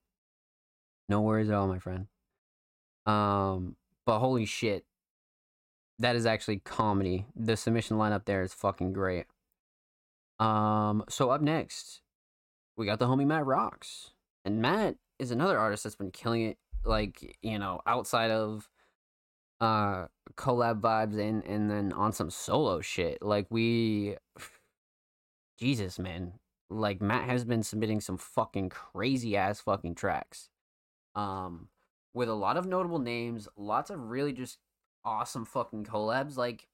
[1.09, 2.07] No worries at all, my friend.
[3.07, 3.77] Um,
[4.07, 4.85] but holy shit,
[5.99, 7.27] that is actually comedy.
[7.35, 9.27] The submission lineup there is fucking great.
[10.39, 12.01] Um, so up next,
[12.77, 14.11] we got the homie Matt Rocks,
[14.45, 16.59] and Matt is another artist that's been killing it.
[16.85, 18.69] Like you know, outside of
[19.61, 23.23] uh collab vibes and and then on some solo shit.
[23.23, 24.17] Like we,
[25.59, 26.35] Jesus man,
[26.71, 30.49] like Matt has been submitting some fucking crazy ass fucking tracks.
[31.15, 31.69] Um,
[32.13, 34.59] with a lot of notable names, lots of really just
[35.05, 36.37] awesome fucking collabs.
[36.37, 36.69] Like,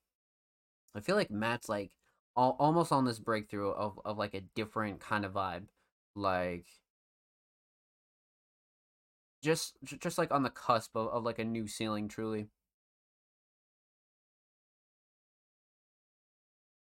[0.94, 1.92] I feel like Matt's like
[2.36, 5.64] al- almost on this breakthrough of of like a different kind of vibe,
[6.14, 6.66] like
[9.42, 12.48] just just like on the cusp of, of like a new ceiling, truly.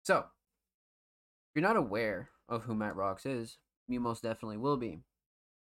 [0.09, 0.25] So, if
[1.55, 5.01] you're not aware of who Matt Rocks is, you most definitely will be.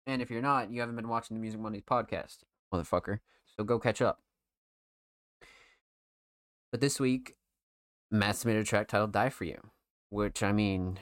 [0.07, 2.37] And if you're not, you haven't been watching the Music Mondays podcast,
[2.73, 3.19] motherfucker.
[3.57, 4.21] So go catch up.
[6.71, 7.35] But this week,
[8.11, 9.59] Matt submitted a track titled Die For You,
[10.07, 10.99] which, I mean,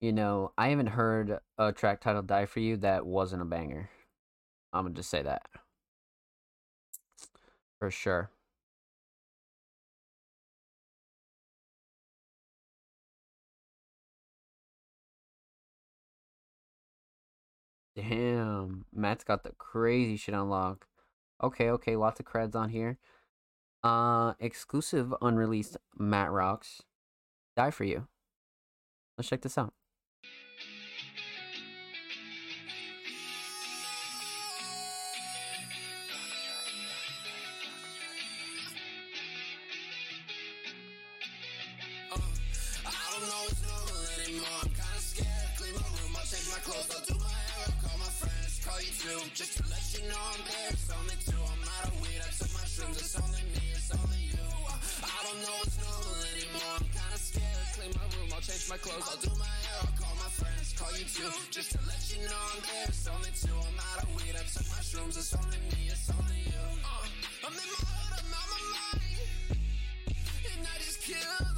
[0.00, 3.90] you know, I haven't heard a track titled Die For You that wasn't a banger.
[4.72, 5.42] I'm going to just say that.
[7.80, 8.30] For sure.
[17.94, 20.86] Damn, Matt's got the crazy shit on lock.
[21.42, 22.98] Okay, okay, lots of creds on here.
[23.82, 26.82] Uh, exclusive unreleased Matt Rocks.
[27.56, 28.06] Die for you.
[29.18, 29.74] Let's check this out.
[49.14, 49.28] Call.
[49.34, 50.70] Just to let you know I'm there.
[50.70, 51.36] It's only two.
[51.36, 52.96] I'm out of weed, I took mushrooms.
[53.00, 54.48] It's only me, it's only you.
[55.02, 56.74] I don't know what's normal anymore.
[56.80, 57.66] I'm kinda scared.
[57.76, 59.06] Clean my room, I'll change my clothes.
[59.08, 61.32] I'll do my hair, I'll call my friends, call you too.
[61.50, 62.88] Just to let you know I'm there.
[62.88, 63.56] It's only two.
[63.56, 65.16] I'm out of weed, I took mushrooms.
[65.16, 66.64] It's only me, it's only you.
[66.84, 69.20] Uh, I'm in my hood, I'm out my mind.
[70.52, 71.51] And I just kill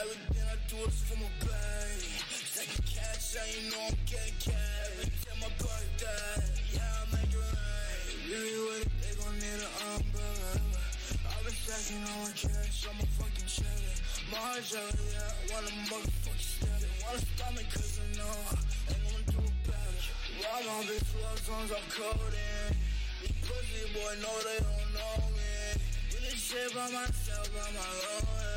[0.00, 2.08] everything I do is for my baby.
[2.56, 4.96] Taking cash, yeah, you know I'm getting cash.
[4.96, 6.40] Every my birthday,
[6.72, 8.16] yeah, I make it rain.
[8.32, 10.52] Really with it, they gon' need an umbrella.
[11.28, 13.96] I've been stacking on cash, I'm a fucking cheddar.
[14.32, 16.88] My jelly, yeah, I want a motherfucking steady.
[17.04, 20.00] Wanna stop me cause I know I ain't gonna do better.
[20.40, 22.72] My bitch love songs, I'm coding.
[23.20, 25.80] These pussy boy know they don't know me.
[26.10, 28.49] Do this shit by myself, by my own.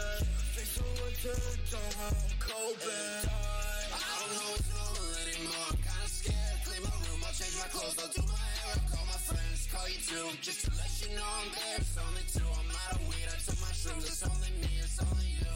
[1.24, 3.24] How I'm coping.
[3.24, 5.72] I don't know what's normal anymore.
[5.72, 6.60] I'm kinda scared.
[6.68, 9.64] Clean my room, I'll change my clothes, I'll do my hair, I'll call my friends,
[9.72, 10.28] call you too.
[10.44, 11.80] Just to let you know I'm there.
[11.80, 12.44] It's only two.
[12.44, 14.04] I'm out of weed, I took mushrooms.
[14.04, 15.56] It's only me, it's only you.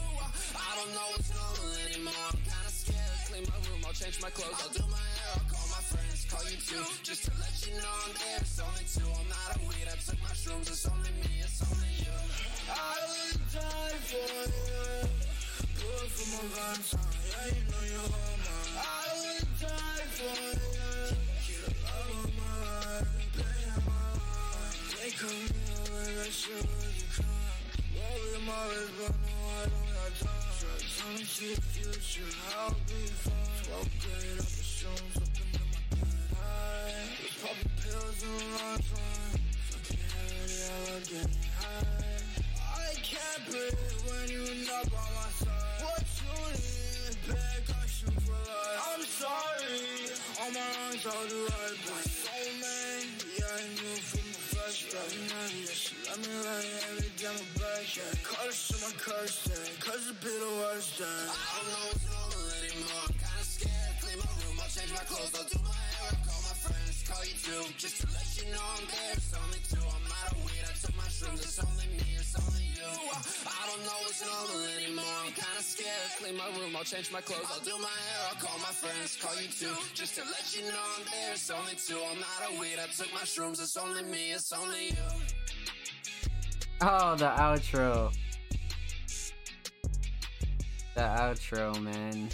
[0.56, 2.24] I don't know what's normal anymore.
[2.32, 3.20] I'm kinda scared.
[3.28, 6.24] Clean my room, I'll change my clothes, I'll do my hair, I'll call my friends,
[6.32, 6.88] call you too.
[7.04, 8.40] Just to let you know I'm there.
[8.40, 9.04] It's only two.
[9.04, 10.72] I'm out of weed, I took mushrooms.
[10.72, 12.16] It's only me, it's only you.
[12.72, 15.17] I would die for you.
[15.78, 16.90] Good for my vibes.
[16.94, 18.42] Yeah, you know you're mine.
[18.78, 20.62] I would die for you.
[21.46, 24.74] You're of my life, play my line.
[24.98, 27.26] They come here that shit when you come.
[28.46, 31.18] My wrist, but no, I don't got time.
[31.18, 33.62] The future, I'll be fine.
[33.62, 35.62] Smoke it up, the shrooms up in my
[35.94, 37.06] third eye.
[37.42, 39.42] Popping pills and run fine.
[39.68, 40.98] Fucking hell,
[41.60, 42.18] high.
[42.58, 45.27] I can't breathe when you're not by my
[48.78, 50.06] I'm sorry,
[50.38, 51.66] on my own, so do I.
[51.90, 55.02] My soulmate, yeah, I knew from the first step.
[55.18, 57.90] Yeah, she let me lay every day my back.
[57.90, 61.04] Yeah, curse to my curse, yeah, cause it's been the worst day.
[61.04, 63.02] I don't know what's normal anymore.
[63.10, 63.94] I'm kinda scared.
[63.98, 65.34] Clean my room, I'll change my clothes.
[65.34, 66.14] I'll do my hair.
[66.14, 67.62] I'll call my friends, call you too.
[67.82, 69.14] Just to let you know I'm there.
[69.18, 69.82] It's only two.
[69.82, 70.62] I'm out of weed.
[70.62, 71.42] I took my shrooms.
[71.42, 72.07] It's only me.
[72.88, 75.04] I, don't know what's normal anymore.
[75.24, 76.10] I'm kinda scared.
[76.18, 77.46] Clean my room, I'll change my clothes.
[77.52, 78.20] I'll do my hair.
[78.30, 79.76] I'll call my friends, call you too.
[79.94, 81.32] Just to let you know I'm there.
[81.32, 82.00] It's only two.
[82.10, 82.78] I'm out of weed.
[82.82, 83.60] I took my shrooms.
[83.60, 84.32] It's only me.
[84.32, 85.08] It's only you.
[86.80, 88.12] Oh, the outro.
[90.94, 92.28] The outro, man.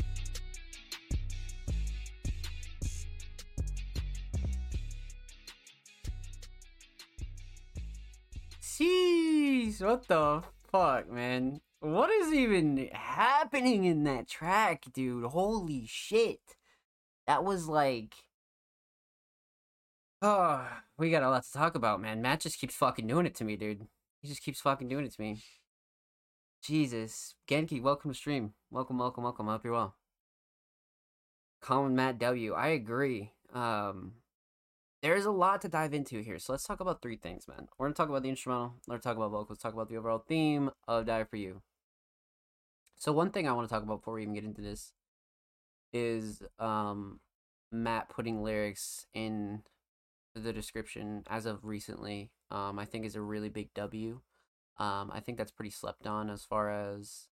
[8.85, 11.61] Jeez, what the fuck, man?
[11.81, 15.25] What is even happening in that track, dude?
[15.25, 16.41] Holy shit.
[17.27, 18.15] That was like.
[20.21, 20.69] Oh,
[20.99, 22.21] we got a lot to talk about, man.
[22.21, 23.87] Matt just keeps fucking doing it to me, dude.
[24.21, 25.43] He just keeps fucking doing it to me.
[26.63, 27.37] Jesus.
[27.49, 28.53] Genki, welcome to stream.
[28.71, 29.49] Welcome, welcome, welcome.
[29.49, 29.95] I hope you're well.
[31.63, 32.53] Colin Matt W.
[32.53, 33.33] I agree.
[33.55, 34.13] Um
[35.05, 36.39] there's a lot to dive into here.
[36.39, 37.69] So let's talk about three things, man.
[37.77, 40.71] We're gonna talk about the instrumental, let's talk about vocals, talk about the overall theme
[40.89, 41.61] of Die for You.
[42.97, 44.93] So one thing I want to talk about before we even get into this
[45.93, 47.21] is um
[47.71, 49.63] Matt putting lyrics in
[50.35, 52.31] the description as of recently.
[52.51, 54.23] Um I think is a really big W.
[54.79, 57.29] Um, I think that's pretty slept on as far as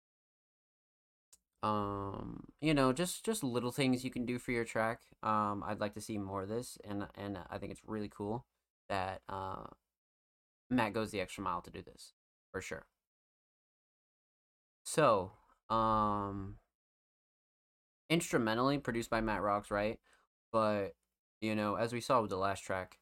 [1.63, 5.01] um, you know, just just little things you can do for your track.
[5.23, 8.45] Um, I'd like to see more of this, and and I think it's really cool
[8.89, 9.63] that uh,
[10.69, 12.13] Matt goes the extra mile to do this
[12.51, 12.85] for sure.
[14.83, 15.31] So,
[15.69, 16.55] um,
[18.09, 19.99] instrumentally produced by Matt Rocks, right?
[20.51, 20.95] But
[21.41, 22.97] you know, as we saw with the last track,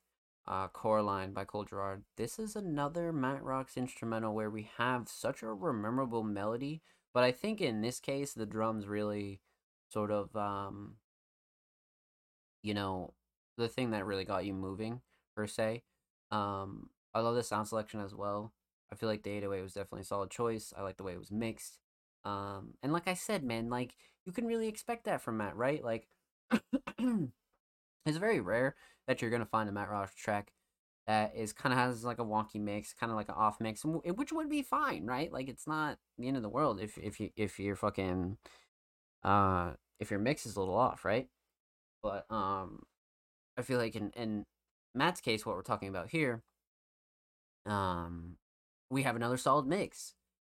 [0.49, 2.03] uh, Coraline by Cole Gerard.
[2.17, 6.81] This is another Matt Rocks instrumental where we have such a memorable melody,
[7.13, 9.41] but I think in this case the drums really
[9.91, 10.95] sort of um
[12.61, 13.13] you know
[13.57, 15.01] the thing that really got you moving
[15.35, 15.83] per se.
[16.31, 18.53] Um I love the sound selection as well.
[18.91, 20.73] I feel like the 808 was definitely a solid choice.
[20.77, 21.79] I like the way it was mixed.
[22.25, 23.95] Um and like I said, man, like
[24.25, 25.83] you can really expect that from Matt, right?
[25.83, 26.07] Like
[26.99, 28.75] it's very rare
[29.07, 30.51] that you're gonna find a Matt Rocks track
[31.07, 33.83] that is kind of has like a wonky mix, kind of like an off mix,
[33.83, 35.31] which would be fine, right?
[35.31, 38.37] Like it's not the end of the world if if you if you're fucking
[39.23, 41.27] uh if your mix is a little off, right?
[42.01, 42.83] But um,
[43.57, 44.45] I feel like in in
[44.95, 46.43] Matt's case, what we're talking about here,
[47.65, 48.37] um,
[48.89, 50.15] we have another solid mix.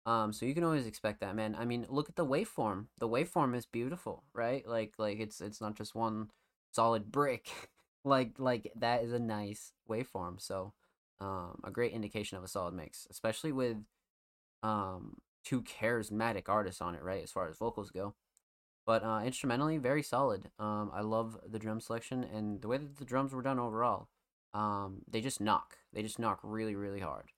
[0.05, 1.55] Um, so you can always expect that, man.
[1.57, 2.87] I mean, look at the waveform.
[2.99, 4.67] The waveform is beautiful, right?
[4.67, 6.29] Like like it's it's not just one
[6.71, 7.49] solid brick.
[8.03, 10.41] like like that is a nice waveform.
[10.41, 10.73] So
[11.19, 13.77] um a great indication of a solid mix, especially with
[14.63, 17.23] um two charismatic artists on it, right?
[17.23, 18.15] As far as vocals go.
[18.85, 20.49] But uh instrumentally very solid.
[20.59, 24.07] Um I love the drum selection and the way that the drums were done overall.
[24.53, 25.77] Um they just knock.
[25.93, 27.31] They just knock really really hard.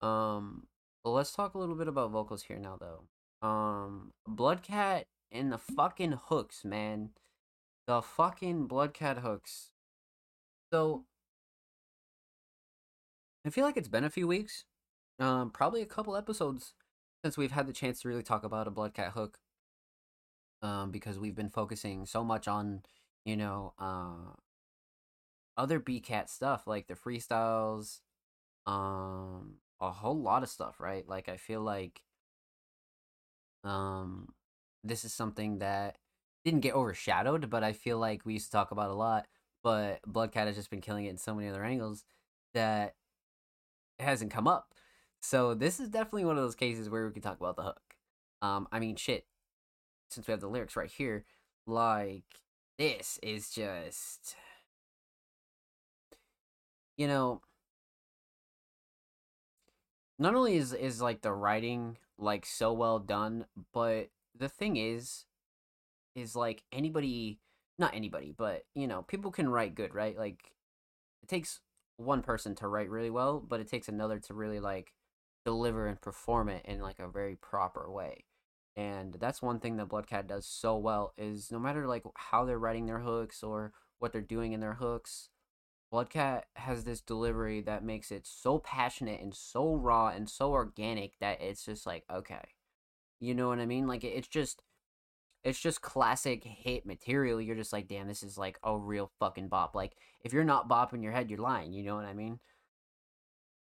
[0.00, 0.66] Um
[1.04, 3.46] let's talk a little bit about vocals here now though.
[3.46, 7.10] Um Bloodcat and the fucking hooks, man.
[7.86, 9.70] The fucking Bloodcat hooks.
[10.72, 11.04] So
[13.46, 14.64] I feel like it's been a few weeks,
[15.18, 16.72] um, probably a couple episodes
[17.22, 19.38] since we've had the chance to really talk about a Bloodcat hook.
[20.62, 22.84] Um, because we've been focusing so much on,
[23.26, 24.32] you know, uh,
[25.58, 28.00] other BCat stuff like the freestyles,
[28.66, 31.06] um, a whole lot of stuff, right?
[31.06, 32.02] Like I feel like,
[33.62, 34.32] um,
[34.82, 35.98] this is something that
[36.44, 39.26] didn't get overshadowed, but I feel like we used to talk about a lot.
[39.62, 42.04] But Bloodcat has just been killing it in so many other angles
[42.52, 42.94] that
[43.98, 44.74] it hasn't come up.
[45.22, 47.80] So this is definitely one of those cases where we can talk about the hook.
[48.42, 49.26] Um, I mean, shit.
[50.10, 51.24] Since we have the lyrics right here,
[51.66, 52.24] like
[52.78, 54.36] this is just,
[56.96, 57.40] you know,
[60.18, 65.24] not only is is like the writing like so well done, but the thing is,
[66.14, 67.40] is like anybody,
[67.78, 70.16] not anybody, but you know, people can write good, right?
[70.16, 70.52] Like
[71.22, 71.60] it takes
[71.96, 74.92] one person to write really well, but it takes another to really like
[75.44, 78.24] deliver and perform it in like a very proper way.
[78.76, 82.58] And that's one thing that Bloodcat does so well is no matter like how they're
[82.58, 85.28] writing their hooks or what they're doing in their hooks,
[85.92, 91.18] Bloodcat has this delivery that makes it so passionate and so raw and so organic
[91.20, 92.42] that it's just like okay,
[93.20, 93.86] you know what I mean?
[93.86, 94.60] Like it's just
[95.44, 97.40] it's just classic hit material.
[97.40, 99.74] You're just like, damn, this is like a real fucking bop.
[99.74, 99.92] Like
[100.22, 101.72] if you're not bopping your head, you're lying.
[101.72, 102.40] You know what I mean?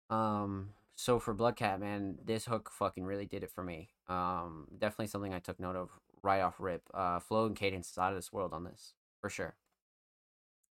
[0.10, 0.70] Um.
[0.98, 3.90] So for Bloodcat, man, this hook fucking really did it for me.
[4.08, 5.90] Um, definitely something I took note of
[6.24, 6.84] right off rip.
[6.94, 9.56] Uh, flow and cadence is out of this world on this for sure.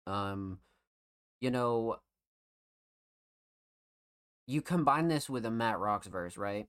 [0.07, 0.59] Um,
[1.41, 1.97] you know,
[4.47, 6.66] you combine this with a Matt Rocks verse, right?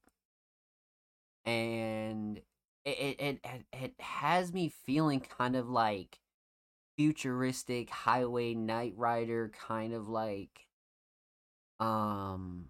[1.45, 2.39] And
[2.85, 6.19] it it it, it has me feeling kind of like
[6.97, 10.67] futuristic highway night rider kind of like
[11.79, 12.65] um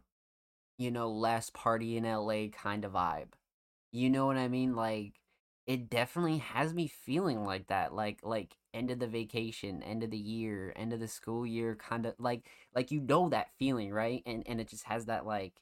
[0.78, 3.34] you know last party in LA kind of vibe.
[3.92, 4.76] You know what I mean?
[4.76, 5.14] Like
[5.68, 10.12] it definitely has me feeling like that like like end of the vacation end of
[10.12, 13.92] the year end of the school year kind of like like you know that feeling
[13.92, 15.62] right and and it just has that like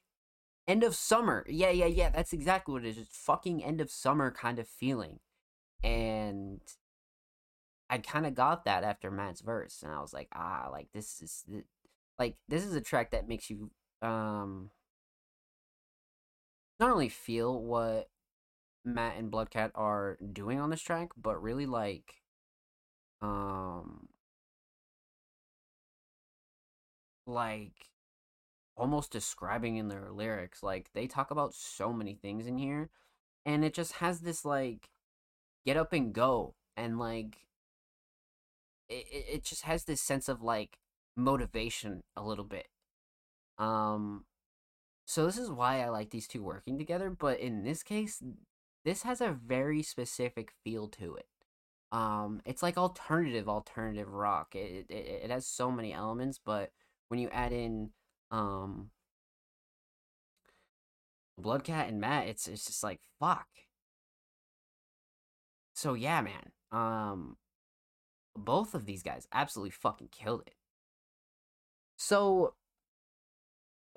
[0.69, 1.45] end of summer.
[1.49, 4.67] Yeah yeah yeah that's exactly what it is just fucking end of summer kind of
[4.67, 5.19] feeling.
[5.83, 6.61] And
[7.91, 11.21] i kind of got that after matt's verse and i was like ah like this
[11.23, 11.43] is
[12.19, 13.71] like this is a track that makes you
[14.03, 14.69] um
[16.79, 18.09] not only feel what
[18.85, 22.13] Matt and Bloodcat are doing on this track, but really like
[23.21, 24.07] um
[27.25, 27.73] like
[28.79, 30.63] almost describing in their lyrics.
[30.63, 32.89] Like they talk about so many things in here
[33.45, 34.89] and it just has this like
[35.65, 37.45] get up and go and like
[38.87, 40.79] it, it just has this sense of like
[41.15, 42.67] motivation a little bit.
[43.57, 44.25] Um
[45.05, 48.21] so this is why I like these two working together, but in this case
[48.85, 51.27] this has a very specific feel to it.
[51.91, 54.55] Um, it's like alternative, alternative rock.
[54.55, 56.71] It, it it has so many elements, but
[57.09, 57.89] when you add in
[58.31, 58.91] um
[61.37, 63.47] Bloodcat and Matt, it's it's just like fuck.
[65.73, 66.51] So yeah, man.
[66.71, 67.37] Um,
[68.35, 70.55] both of these guys absolutely fucking killed it.
[71.97, 72.53] So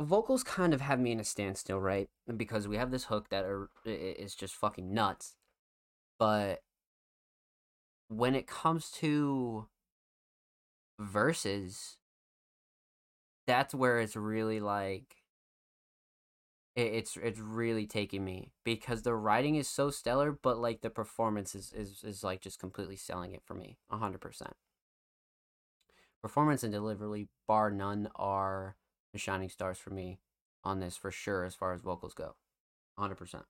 [0.01, 2.09] vocals kind of have me in a standstill, right?
[2.37, 5.35] Because we have this hook that are is just fucking nuts.
[6.19, 6.61] But
[8.09, 9.67] when it comes to
[10.99, 11.99] verses,
[13.47, 15.17] that's where it's really like
[16.75, 21.55] it's it's really taking me because the writing is so stellar, but like the performance
[21.55, 24.55] is is, is like just completely selling it for me, hundred percent.
[26.23, 28.77] Performance and delivery, bar none, are
[29.13, 30.21] the shining stars for me
[30.65, 32.37] on this for sure as far as vocals go.
[32.99, 33.43] 100%.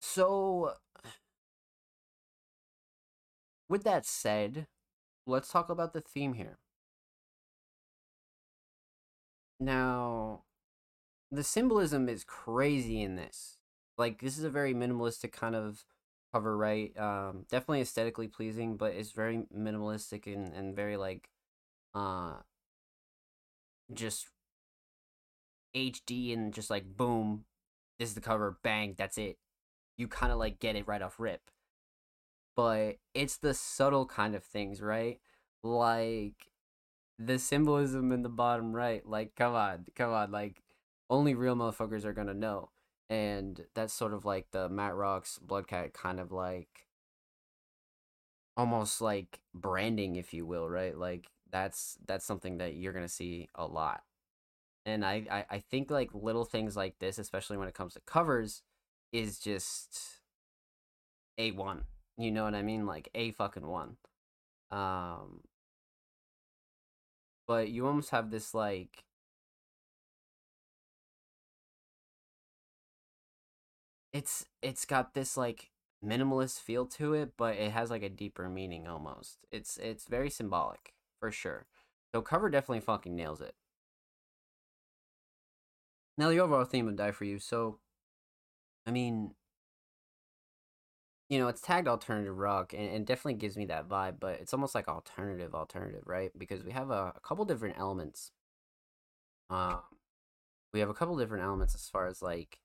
[0.00, 0.74] So
[3.68, 4.66] with that said,
[5.26, 6.58] let's talk about the theme here.
[9.60, 10.42] Now,
[11.30, 13.58] the symbolism is crazy in this.
[13.96, 15.84] Like this is a very minimalistic kind of
[16.32, 16.96] cover, right?
[16.98, 21.30] Um, definitely aesthetically pleasing, but it's very minimalistic and, and very like
[21.94, 22.34] uh
[23.92, 24.28] just
[25.74, 27.44] HD and just like boom,
[27.98, 29.38] this is the cover, bang, that's it.
[29.96, 31.50] You kind of like get it right off rip.
[32.56, 35.20] But it's the subtle kind of things, right?
[35.62, 36.50] Like
[37.18, 39.06] the symbolism in the bottom right.
[39.06, 40.30] Like, come on, come on.
[40.30, 40.62] Like,
[41.10, 42.70] only real motherfuckers are gonna know.
[43.10, 46.86] And that's sort of like the Matt Rocks Bloodcat kind of like
[48.56, 50.96] almost like branding, if you will, right?
[50.96, 54.02] Like that's that's something that you're gonna see a lot
[54.86, 58.00] and I, I i think like little things like this especially when it comes to
[58.00, 58.62] covers
[59.12, 60.20] is just
[61.36, 61.84] a one
[62.16, 63.96] you know what i mean like a fucking one
[64.70, 65.40] um
[67.48, 69.04] but you almost have this like
[74.12, 75.70] it's it's got this like
[76.04, 80.30] minimalist feel to it but it has like a deeper meaning almost it's it's very
[80.30, 81.66] symbolic for sure.
[82.14, 83.54] So cover definitely fucking nails it.
[86.16, 87.38] Now the overall theme of Die for You.
[87.38, 87.78] So,
[88.86, 89.34] I mean,
[91.28, 94.16] you know, it's tagged alternative rock, and, and definitely gives me that vibe.
[94.20, 96.30] But it's almost like alternative, alternative, right?
[96.36, 98.32] Because we have a, a couple different elements.
[99.50, 99.80] Um,
[100.72, 102.60] we have a couple different elements as far as like,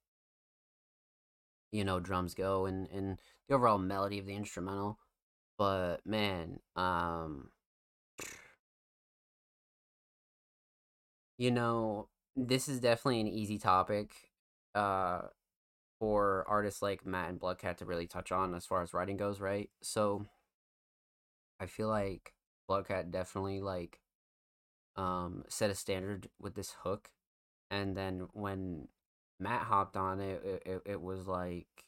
[1.71, 4.99] you know, drums go, and and the overall melody of the instrumental.
[5.57, 7.51] But man, um,
[11.37, 14.11] you know, this is definitely an easy topic
[14.75, 15.21] uh
[16.03, 19.39] for artists like Matt and Bloodcat to really touch on as far as writing goes,
[19.39, 19.69] right?
[19.81, 20.25] So
[21.61, 22.33] I feel like
[22.67, 24.01] Bloodcat definitely like
[24.97, 27.09] um set a standard with this hook
[27.71, 28.89] and then when
[29.39, 31.85] Matt hopped on it it, it, was like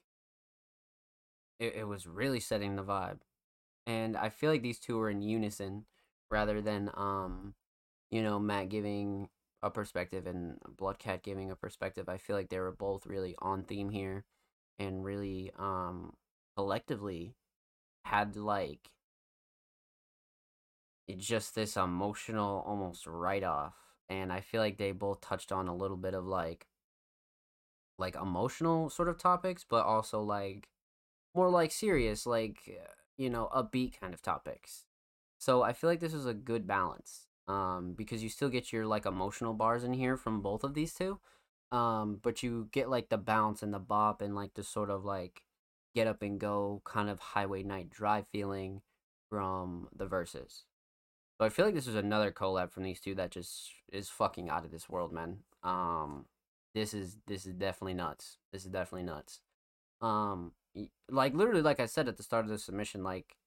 [1.59, 3.19] it, it was really setting the vibe
[3.85, 5.83] and I feel like these two were in unison
[6.31, 7.53] rather than um
[8.11, 9.27] you know Matt giving
[9.63, 12.07] a perspective and Bloodcat giving a perspective.
[12.09, 14.25] I feel like they were both really on theme here
[14.77, 16.13] and really um
[16.55, 17.35] collectively
[18.03, 18.91] had like
[21.17, 23.75] just this emotional almost write off
[24.09, 26.67] and I feel like they both touched on a little bit of like
[27.97, 30.69] like emotional sort of topics but also like
[31.33, 32.79] more like serious like
[33.17, 34.85] you know upbeat kind of topics
[35.37, 38.85] so I feel like this is a good balance um, because you still get your
[38.85, 41.19] like emotional bars in here from both of these two,
[41.71, 45.05] um, but you get like the bounce and the bop and like the sort of
[45.05, 45.43] like
[45.93, 48.81] get up and go kind of highway night drive feeling
[49.29, 50.63] from the verses.
[51.37, 54.49] So I feel like this is another collab from these two that just is fucking
[54.49, 55.39] out of this world, man.
[55.63, 56.25] Um,
[56.73, 58.37] this is this is definitely nuts.
[58.51, 59.41] This is definitely nuts.
[60.01, 60.53] Um,
[61.09, 63.37] like literally, like I said at the start of the submission, like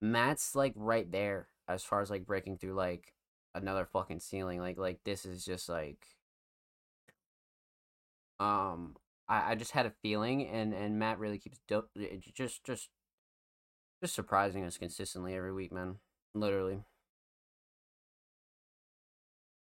[0.00, 3.14] Matt's like right there as far as like breaking through like
[3.54, 4.60] another fucking ceiling.
[4.60, 6.06] Like like this is just like
[8.40, 8.96] um
[9.28, 11.88] I, I just had a feeling and and Matt really keeps do-
[12.34, 12.88] just just
[14.02, 15.96] just surprising us consistently every week, man.
[16.34, 16.84] Literally.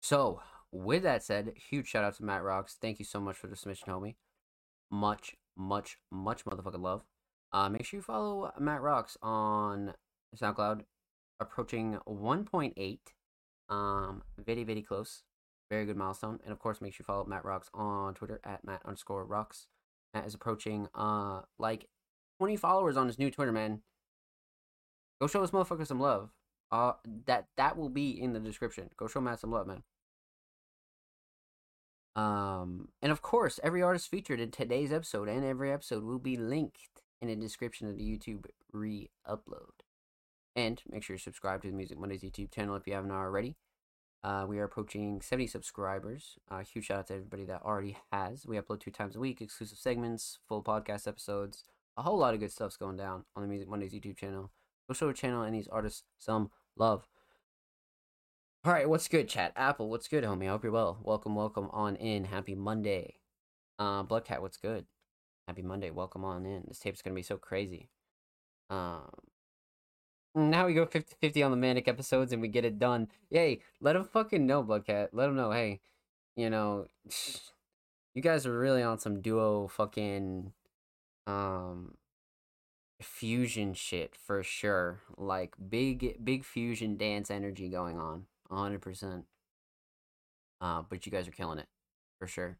[0.02, 0.40] So,
[0.70, 2.76] with that said, huge shout out to Matt Rocks.
[2.80, 4.14] Thank you so much for the submission, homie.
[4.90, 7.02] Much, much, much motherfucking love.
[7.52, 9.94] Uh, make sure you follow Matt Rocks on
[10.36, 10.82] SoundCloud,
[11.40, 12.98] approaching 1.8.
[13.68, 15.22] Um, very, very close.
[15.70, 16.38] Very good milestone.
[16.44, 19.66] And of course, make sure you follow Matt Rocks on Twitter at Matt underscore Rocks.
[20.14, 21.88] Matt is approaching uh like
[22.38, 23.82] 20 followers on his new Twitter, man.
[25.20, 26.30] Go show this motherfucker some love.
[26.70, 26.92] Uh,
[27.26, 28.90] that that will be in the description.
[28.96, 29.82] Go show Matt some love, man.
[32.16, 36.36] Um, and of course, every artist featured in today's episode and every episode will be
[36.36, 39.75] linked in the description of the YouTube re-upload.
[40.56, 43.56] And make sure you subscribe to the Music Mondays YouTube channel if you haven't already.
[44.24, 46.38] Uh, we are approaching 70 subscribers.
[46.50, 48.46] Uh, huge shout out to everybody that already has.
[48.46, 51.62] We upload two times a week, exclusive segments, full podcast episodes,
[51.98, 54.50] a whole lot of good stuff's going down on the Music Mondays YouTube channel.
[54.88, 57.06] Go show the channel and these artists some love.
[58.64, 59.52] All right, what's good, chat?
[59.56, 60.46] Apple, what's good, homie?
[60.46, 60.98] I hope you're well.
[61.02, 62.24] Welcome, welcome on in.
[62.24, 63.16] Happy Monday.
[63.78, 64.86] Uh, Bloodcat, what's good?
[65.46, 65.90] Happy Monday.
[65.90, 66.64] Welcome on in.
[66.66, 67.90] This tape's gonna be so crazy.
[68.70, 69.10] Um,
[70.36, 73.08] now we go 50 50 on the manic episodes and we get it done.
[73.30, 75.10] Yay, let them fucking know, Bloodcat.
[75.12, 75.80] Let them know, hey,
[76.36, 76.86] you know,
[78.14, 80.52] you guys are really on some duo fucking
[81.26, 81.94] um
[83.00, 85.00] fusion shit for sure.
[85.16, 88.26] Like big big fusion dance energy going on.
[88.50, 89.24] 100%.
[90.60, 91.68] Uh but you guys are killing it
[92.18, 92.58] for sure.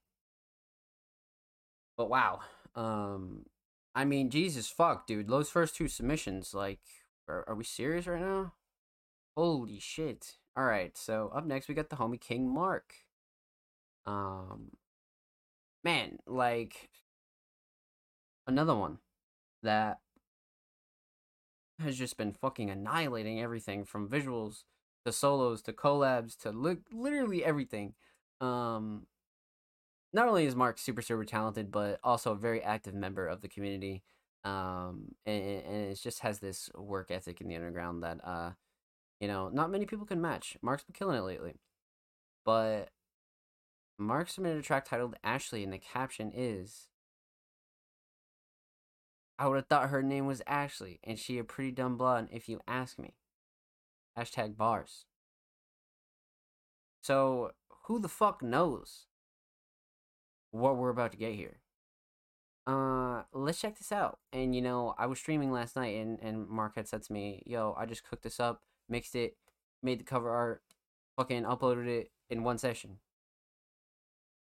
[1.97, 2.41] But wow.
[2.75, 3.47] Um
[3.95, 5.29] I mean, Jesus fuck, dude.
[5.29, 6.81] Those first two submissions like
[7.29, 8.53] are, are we serious right now?
[9.37, 10.39] Holy shit.
[10.57, 12.95] All right, so up next we got the homie King Mark.
[14.07, 14.73] Um
[15.85, 16.91] man, like
[18.47, 18.99] another one
[19.63, 19.99] that
[21.79, 24.65] has just been fucking annihilating everything from visuals
[25.05, 27.95] to solos to collabs to li- literally everything.
[28.41, 29.07] Um
[30.13, 33.49] not only is Mark super super talented but also a very active member of the
[33.49, 34.03] community
[34.47, 38.51] um and, and it just has this work ethic in the underground that uh
[39.21, 40.57] you know not many people can match.
[40.63, 41.55] Mark's been killing it lately.
[42.45, 42.91] But
[43.99, 46.91] mark submitted a track titled ashley and the caption is
[49.39, 52.49] i would have thought her name was ashley and she a pretty dumb blonde if
[52.49, 53.15] you ask me.
[54.19, 55.05] Hashtag bars.
[57.03, 57.53] So
[57.85, 59.07] who the fuck knows
[60.51, 61.61] what we're about to get here
[62.67, 64.19] uh let's check this out.
[64.33, 67.43] And you know i was streaming last night and and mark had said to me
[67.47, 69.37] yo i just cooked this up mixed it
[69.83, 70.63] made the cover art
[71.17, 72.99] fucking uploaded it in one session.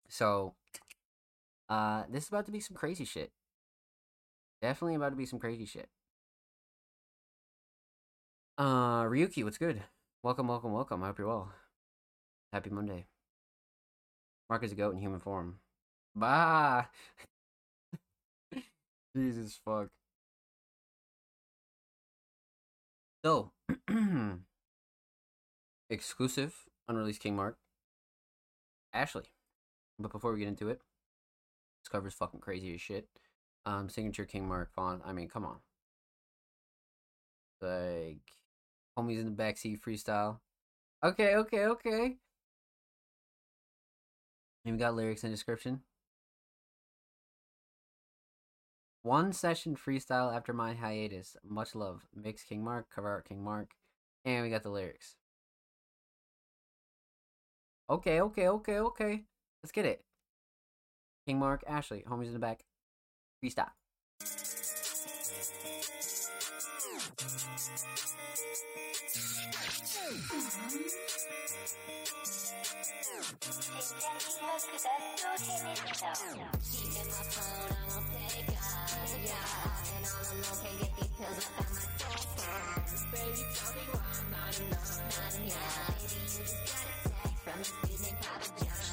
[0.08, 0.54] So
[1.68, 3.32] uh this is about to be some crazy shit.
[4.62, 5.88] Definitely about to be some crazy shit.
[8.56, 9.82] Uh ryuki what's good?
[10.22, 11.02] Welcome welcome welcome.
[11.02, 11.52] I hope you're well.
[12.52, 13.06] Happy monday.
[14.48, 15.58] Mark is a goat in human form.
[16.14, 16.86] Bye
[19.14, 19.88] Jesus fuck.
[23.24, 23.52] So,
[25.90, 26.54] exclusive
[26.88, 27.58] unreleased King Mark,
[28.92, 29.24] Ashley.
[29.98, 30.80] But before we get into it,
[31.82, 33.08] This cover's fucking crazy as shit.
[33.66, 35.02] Um, signature King Mark font.
[35.04, 35.58] I mean, come on.
[37.60, 38.20] Like,
[38.98, 40.40] homies in the backseat freestyle.
[41.04, 42.16] Okay, okay, okay.
[44.64, 45.82] Even got lyrics and description.
[49.04, 51.36] One session freestyle after my hiatus.
[51.46, 52.06] Much love.
[52.16, 53.74] Mix King Mark, cover art King Mark.
[54.24, 55.16] And we got the lyrics.
[57.90, 59.24] Okay, okay, okay, okay.
[59.62, 60.02] Let's get it.
[61.26, 62.64] King Mark, Ashley, homies in the back.
[63.44, 63.72] Freestyle.
[79.24, 83.10] Yeah, and all alone can't get these pills up out my system.
[83.12, 85.00] Baby, tell me why I'm not enough.
[85.00, 85.88] Not enough.
[85.96, 88.83] Baby, you just got a text from this dude Papa John.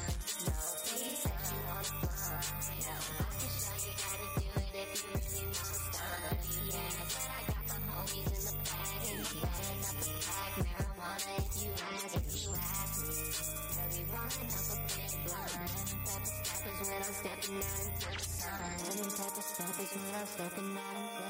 [19.92, 21.22] Marijuana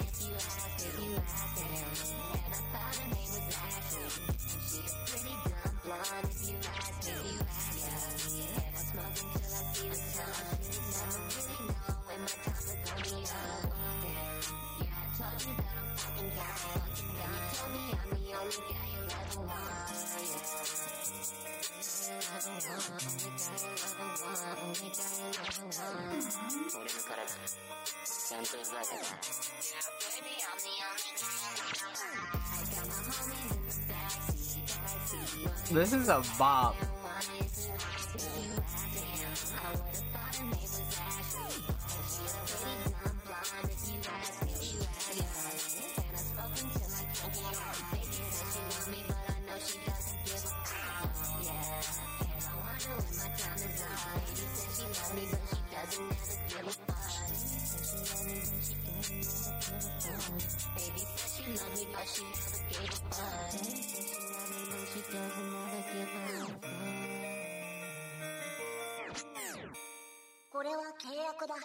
[0.00, 2.14] if you ask, if you ask.
[2.34, 2.43] And
[35.70, 36.76] This is a bop.
[70.53, 71.55] これは契約だ。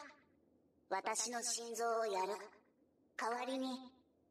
[0.90, 2.34] 私の心臓をやる。
[3.16, 3.68] 代わりに、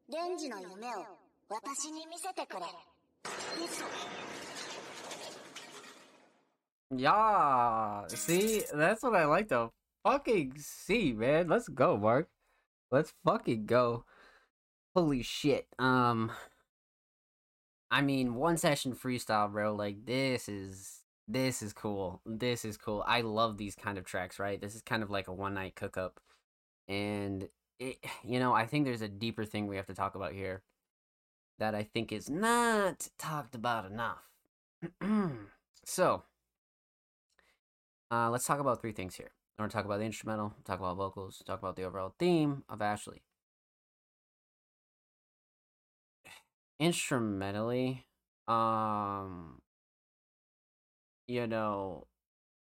[0.08, 1.06] レンジの夢を
[1.48, 2.66] 私に見せてくれ。
[3.64, 3.84] 嘘。
[6.90, 9.70] Yeah, see, that's what I like to
[10.04, 11.48] fucking see, man.
[11.48, 12.28] Let's go, Mark.
[12.90, 14.04] Let's fucking go.
[14.94, 15.66] Holy shit.
[15.78, 16.30] Um,
[17.90, 19.74] I mean, one session freestyle, bro.
[19.74, 20.97] Like this is
[21.29, 22.21] this is cool.
[22.25, 23.03] This is cool.
[23.07, 24.59] I love these kind of tracks, right?
[24.59, 26.19] This is kind of like a one night cook up,
[26.87, 27.47] and
[27.79, 30.63] it, you know, I think there's a deeper thing we have to talk about here
[31.59, 34.23] that I think is not talked about enough.
[35.85, 36.23] so.
[38.11, 39.31] Uh, let's talk about three things here.
[39.59, 42.81] Want to talk about the instrumental, talk about vocals, talk about the overall theme of
[42.81, 43.21] Ashley.
[46.79, 48.07] Instrumentally,
[48.47, 49.61] um,
[51.29, 52.07] you know,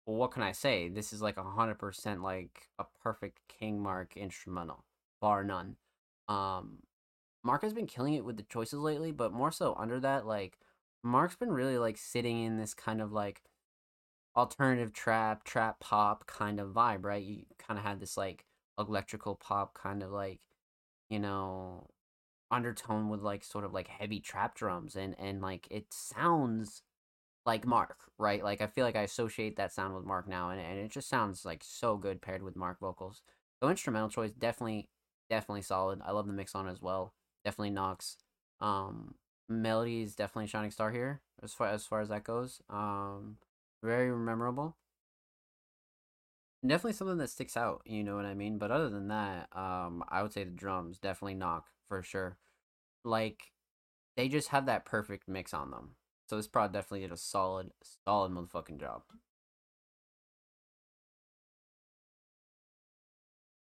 [0.07, 0.89] what can I say?
[0.89, 4.85] This is like a hundred percent like a perfect King Mark instrumental,
[5.21, 5.77] bar none.
[6.29, 6.79] Um,
[7.45, 10.59] Mark has been killing it with the choices lately, but more so under that, like
[11.05, 13.43] Mark's been really like sitting in this kind of like
[14.37, 17.25] alternative trap, trap pop kind of vibe, right?
[17.25, 18.45] You kind of had this like
[18.79, 20.41] electrical pop kind of like,
[21.09, 21.87] you know,
[22.51, 26.83] undertone with like sort of like heavy trap drums and and like it sounds
[27.47, 28.43] like Mark, right?
[28.43, 31.09] Like I feel like I associate that sound with Mark now and, and it just
[31.09, 33.23] sounds like so good paired with Mark vocals.
[33.60, 34.90] So instrumental choice definitely
[35.31, 36.01] definitely solid.
[36.05, 37.14] I love the mix on as well.
[37.44, 38.16] Definitely knocks.
[38.60, 39.14] Um
[39.48, 42.60] melody is definitely shining star here as far as far as that goes.
[42.68, 43.39] Um
[43.82, 44.77] very memorable.
[46.66, 48.59] Definitely something that sticks out, you know what I mean?
[48.59, 52.39] But other than that, um, I would say the drums definitely knock for sure.
[53.05, 53.52] Like
[54.16, 55.97] they just have that perfect mix on them.
[56.28, 57.70] So this prod definitely did a solid,
[58.05, 59.03] solid motherfucking job.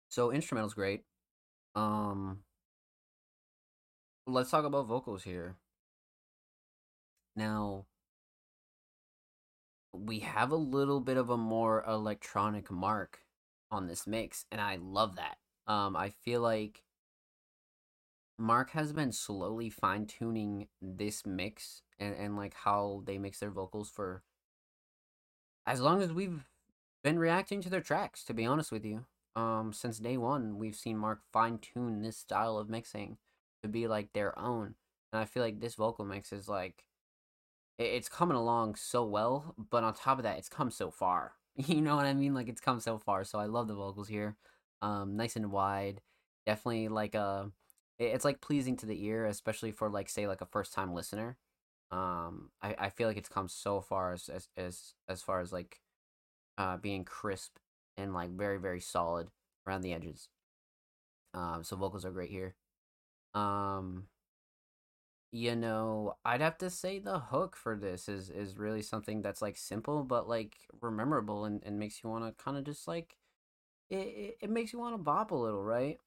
[0.08, 1.02] So instrumental's great.
[1.74, 2.44] Um
[4.26, 5.56] let's talk about vocals here.
[7.34, 7.86] Now
[9.92, 13.20] we have a little bit of a more electronic mark
[13.70, 15.38] on this mix and I love that.
[15.66, 16.84] Um I feel like
[18.38, 23.50] Mark has been slowly fine tuning this mix and, and like how they mix their
[23.50, 24.22] vocals for
[25.66, 26.44] as long as we've
[27.02, 29.04] been reacting to their tracks, to be honest with you.
[29.36, 33.18] Um, since day one, we've seen Mark fine tune this style of mixing
[33.62, 34.74] to be like their own.
[35.12, 36.84] And I feel like this vocal mix is like
[37.78, 41.34] it- it's coming along so well, but on top of that, it's come so far.
[41.56, 42.34] You know what I mean?
[42.34, 43.22] Like it's come so far.
[43.24, 44.36] So I love the vocals here.
[44.82, 46.00] Um, nice and wide.
[46.46, 47.52] Definitely like a
[47.98, 51.36] it's like pleasing to the ear, especially for like say like a first time listener.
[51.90, 55.52] Um, I, I feel like it's come so far as as as, as far as
[55.52, 55.80] like
[56.58, 57.58] uh being crisp
[57.96, 59.28] and like very very solid
[59.66, 60.28] around the edges.
[61.34, 62.54] Um, so vocals are great here.
[63.34, 64.08] Um,
[65.32, 69.42] you know, I'd have to say the hook for this is is really something that's
[69.42, 73.16] like simple but like memorable and, and makes you want to kind of just like
[73.90, 75.98] it, it, it makes you want to bop a little, right?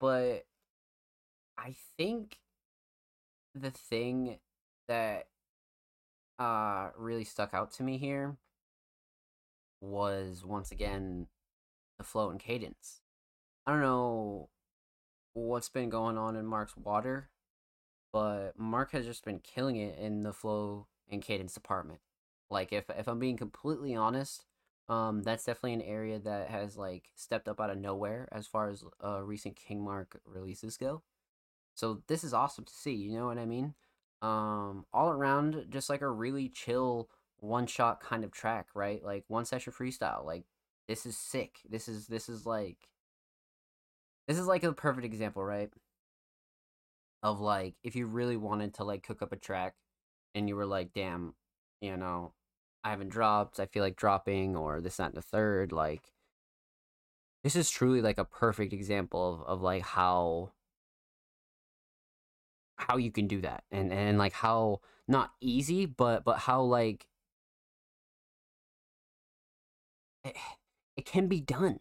[0.00, 0.46] But
[1.56, 2.38] I think
[3.54, 4.38] the thing
[4.88, 5.26] that
[6.38, 8.36] uh really stuck out to me here
[9.80, 11.26] was once again
[11.98, 13.00] the flow and cadence.
[13.66, 14.48] I don't know
[15.34, 17.30] what's been going on in Mark's water,
[18.12, 22.00] but Mark has just been killing it in the flow and cadence department.
[22.50, 24.46] Like if if I'm being completely honest,
[24.88, 28.68] um that's definitely an area that has like stepped up out of nowhere as far
[28.68, 31.02] as uh recent King Mark releases go.
[31.74, 33.74] So this is awesome to see, you know what I mean?
[34.20, 37.08] Um all around just like a really chill
[37.38, 39.02] one shot kind of track, right?
[39.04, 40.24] Like one session freestyle.
[40.24, 40.44] Like
[40.88, 41.58] this is sick.
[41.68, 42.88] This is this is like
[44.28, 45.70] this is like a perfect example, right?
[47.22, 49.74] Of like if you really wanted to like cook up a track
[50.34, 51.34] and you were like, damn,
[51.80, 52.32] you know,
[52.84, 56.12] I haven't dropped, I feel like dropping or this, that, and the third, like
[57.44, 60.52] this is truly like a perfect example of, of like how
[62.88, 67.06] how you can do that and and like how not easy but but how like
[70.24, 70.36] it,
[70.96, 71.78] it can be done.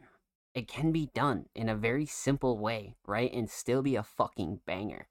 [0.53, 4.61] It can be done in a very simple way right and still be a fucking
[4.65, 5.07] banger.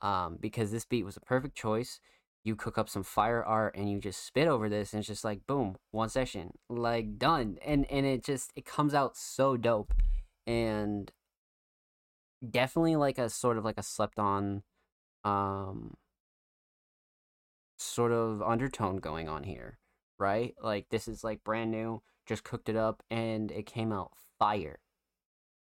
[0.00, 2.00] Um because this beat was a perfect choice.
[2.44, 5.24] You cook up some fire art and you just spit over this and it's just
[5.24, 7.58] like boom one session like done.
[7.64, 9.94] And and it just it comes out so dope
[10.46, 11.10] and
[12.48, 14.62] definitely like a sort of like a slept on
[15.24, 15.94] um
[17.76, 19.78] sort of undertone going on here
[20.22, 20.54] right?
[20.62, 24.78] Like this is like brand new just cooked it up and it came out fire.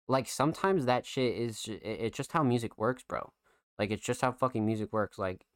[0.09, 3.33] Like sometimes that shit is it's just how music works bro.
[3.79, 5.19] Like it's just how fucking music works.
[5.19, 5.47] Like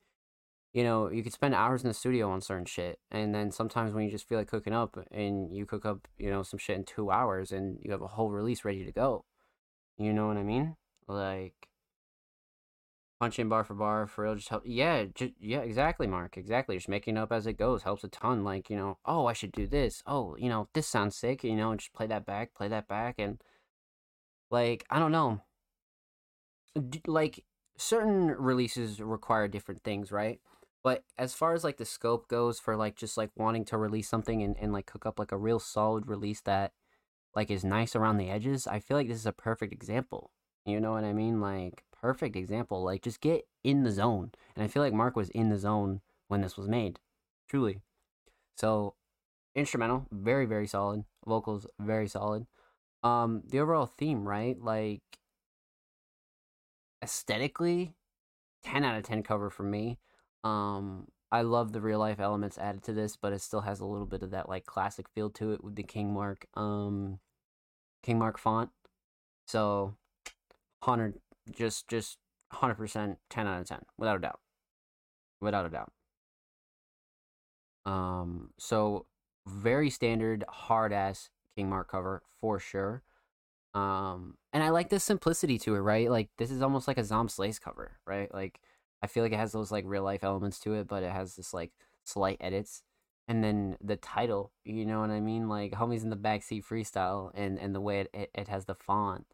[0.73, 3.93] you know you could spend hours in the studio on certain shit and then sometimes
[3.94, 6.77] when you just feel like cooking up and you cook up you know some shit
[6.77, 9.24] in two hours and you have a whole release ready to go.
[9.98, 10.77] You know what i mean?
[11.06, 11.68] Like
[13.21, 16.77] punch in bar for bar for real just help yeah ju- yeah exactly mark exactly
[16.77, 19.53] just making up as it goes helps a ton like you know oh i should
[19.53, 20.03] do this.
[20.07, 23.17] Oh you know this sounds sick you know just play that back play that back
[23.19, 23.41] and
[24.51, 25.41] like i don't know.
[26.89, 27.45] D- like
[27.79, 30.41] certain releases require different things right?
[30.85, 34.09] But as far as like the scope goes for like just like wanting to release
[34.09, 36.73] something and, and like cook up like a real solid release that
[37.35, 40.31] like is nice around the edges i feel like this is a perfect example
[40.65, 41.41] you know what i mean?
[41.41, 45.28] Like perfect example like just get in the zone and i feel like mark was
[45.31, 47.01] in the zone when this was made
[47.49, 47.81] truly.
[48.57, 48.95] So
[49.55, 52.47] instrumental very very solid vocals very solid.
[53.03, 55.03] Um the overall theme right like
[57.03, 57.95] aesthetically
[58.65, 59.99] 10 out of 10 cover for me.
[60.45, 63.85] Um i love the real life elements added to this but it still has a
[63.85, 67.19] little bit of that like classic feel to it with the king mark um
[68.03, 68.70] king mark font.
[69.47, 69.97] So
[70.85, 71.15] 100
[71.51, 72.18] just just
[72.52, 74.40] 100% 10 out of 10 without a doubt.
[75.40, 75.93] Without a doubt.
[77.85, 79.06] Um so
[79.47, 83.02] very standard hard ass king mark cover for sure.
[83.74, 86.10] Um and i like the simplicity to it right?
[86.10, 88.32] Like this is almost like a Zomb Slays cover right?
[88.32, 88.60] Like
[89.02, 91.36] i feel like it has those like real life elements to it but it has
[91.36, 91.73] this like
[92.05, 92.82] slight edits.
[93.28, 95.48] And then the title you know what i mean?
[95.48, 98.74] Like homies in the backseat freestyle and and the way it, it, it has the
[98.74, 99.27] font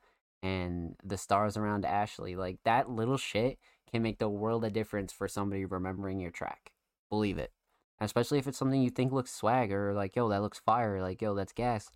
[0.43, 3.59] and the stars around ashley like that little shit
[3.91, 6.73] can make the world a difference for somebody remembering your track
[7.13, 7.53] believe it.
[8.01, 11.21] Especially if it's something you think looks swag or like yo that looks fire like
[11.21, 11.91] yo that's gas.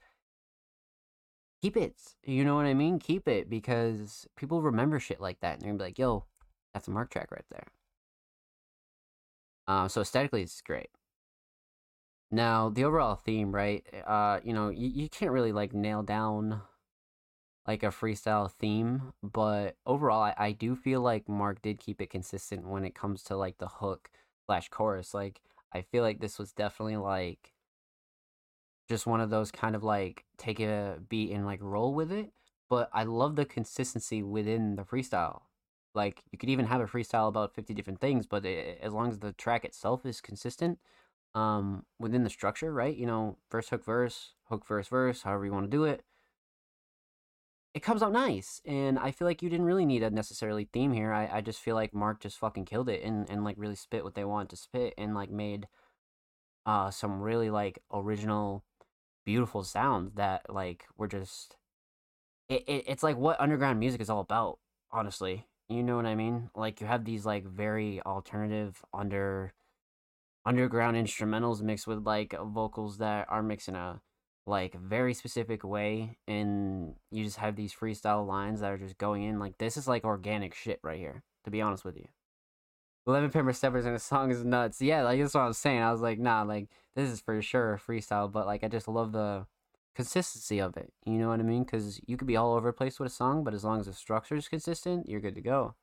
[1.62, 2.98] Keep it you know what i mean?
[2.98, 6.26] Keep it because people remember shit like that and they're gonna be like yo
[6.74, 7.66] that's a mark track right there.
[9.66, 10.90] Um so aesthetically it's great.
[12.30, 16.60] Now the overall theme right uh you know you, you can't really like nail down
[17.66, 22.10] like a freestyle theme, but overall, I, I do feel like Mark did keep it
[22.10, 24.10] consistent when it comes to like the hook
[24.46, 25.12] slash chorus.
[25.12, 25.40] Like,
[25.72, 27.52] I feel like this was definitely like
[28.88, 32.30] just one of those kind of like take a beat and like roll with it.
[32.70, 35.42] But I love the consistency within the freestyle.
[35.94, 39.08] Like, you could even have a freestyle about 50 different things, but it, as long
[39.08, 40.78] as the track itself is consistent
[41.34, 42.96] um, within the structure, right?
[42.96, 46.04] You know, first hook, verse, hook, verse, verse, however you want to do it
[47.76, 48.62] it comes out nice.
[48.64, 51.12] And I feel like you didn't really need a necessarily theme here.
[51.12, 54.02] I, I just feel like Mark just fucking killed it and, and like really spit
[54.02, 55.68] what they wanted to spit and like made
[56.64, 58.64] uh some really like original
[59.26, 61.56] beautiful sounds that like were just
[62.48, 64.58] it, it it's like what underground music is all about,
[64.90, 65.46] honestly.
[65.68, 66.48] You know what I mean?
[66.54, 69.52] Like you have these like very alternative under
[70.46, 74.00] underground instrumentals mixed with like vocals that are mixing a
[74.46, 79.24] like very specific way and you just have these freestyle lines that are just going
[79.24, 82.06] in like this is like organic shit right here to be honest with you.
[83.08, 84.80] 11 pimper steppers in a song is nuts.
[84.80, 85.82] Yeah like that's what i was saying.
[85.82, 89.12] I was like nah like this is for sure freestyle but like i just love
[89.12, 89.46] the
[89.96, 91.64] consistency of it you know what i mean?
[91.64, 93.86] Because you could be all over the place with a song but as long as
[93.86, 95.74] the structure is consistent you're good to go.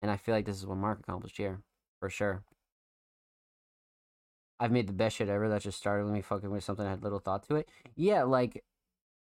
[0.00, 1.62] And i feel like this is what mark accomplished here
[1.98, 2.44] for sure
[4.58, 5.48] I've made the best shit ever.
[5.48, 7.68] That just started with me fucking with something I had little thought to it.
[7.94, 8.64] Yeah, like,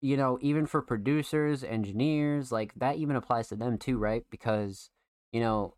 [0.01, 4.25] you know, even for producers, engineers, like that even applies to them too, right?
[4.31, 4.91] Because,
[5.33, 5.75] you know,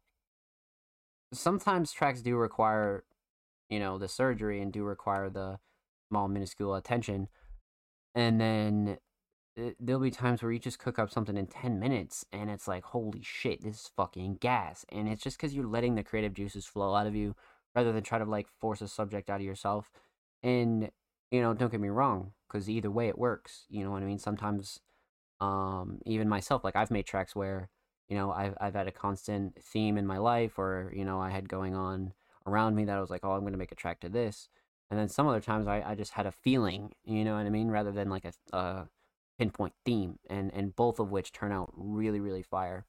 [1.32, 3.04] sometimes tracks do require,
[3.70, 5.58] you know, the surgery and do require the
[6.08, 7.28] small, minuscule attention.
[8.14, 8.98] And then
[9.56, 12.50] it, eh, there'll be times where you just cook up something in 10 minutes and
[12.50, 14.84] it's like, holy shit, this is fucking gas.
[14.90, 17.34] And it's just because you're letting the creative juices flow out of you
[17.76, 19.92] rather than try to like force a subject out of yourself.
[20.42, 20.90] And
[21.30, 23.66] you know, don't get me wrong, because either way it works.
[23.68, 24.18] You know what I mean?
[24.18, 24.80] Sometimes,
[25.40, 27.68] um, even myself, like I've made tracks where
[28.08, 31.30] you know I've I've had a constant theme in my life, or you know I
[31.30, 32.12] had going on
[32.46, 34.48] around me that I was like, oh, I'm gonna make a track to this.
[34.90, 37.50] And then some other times I, I just had a feeling, you know what I
[37.50, 38.88] mean, rather than like a, a
[39.38, 42.86] pinpoint theme, and and both of which turn out really really fire.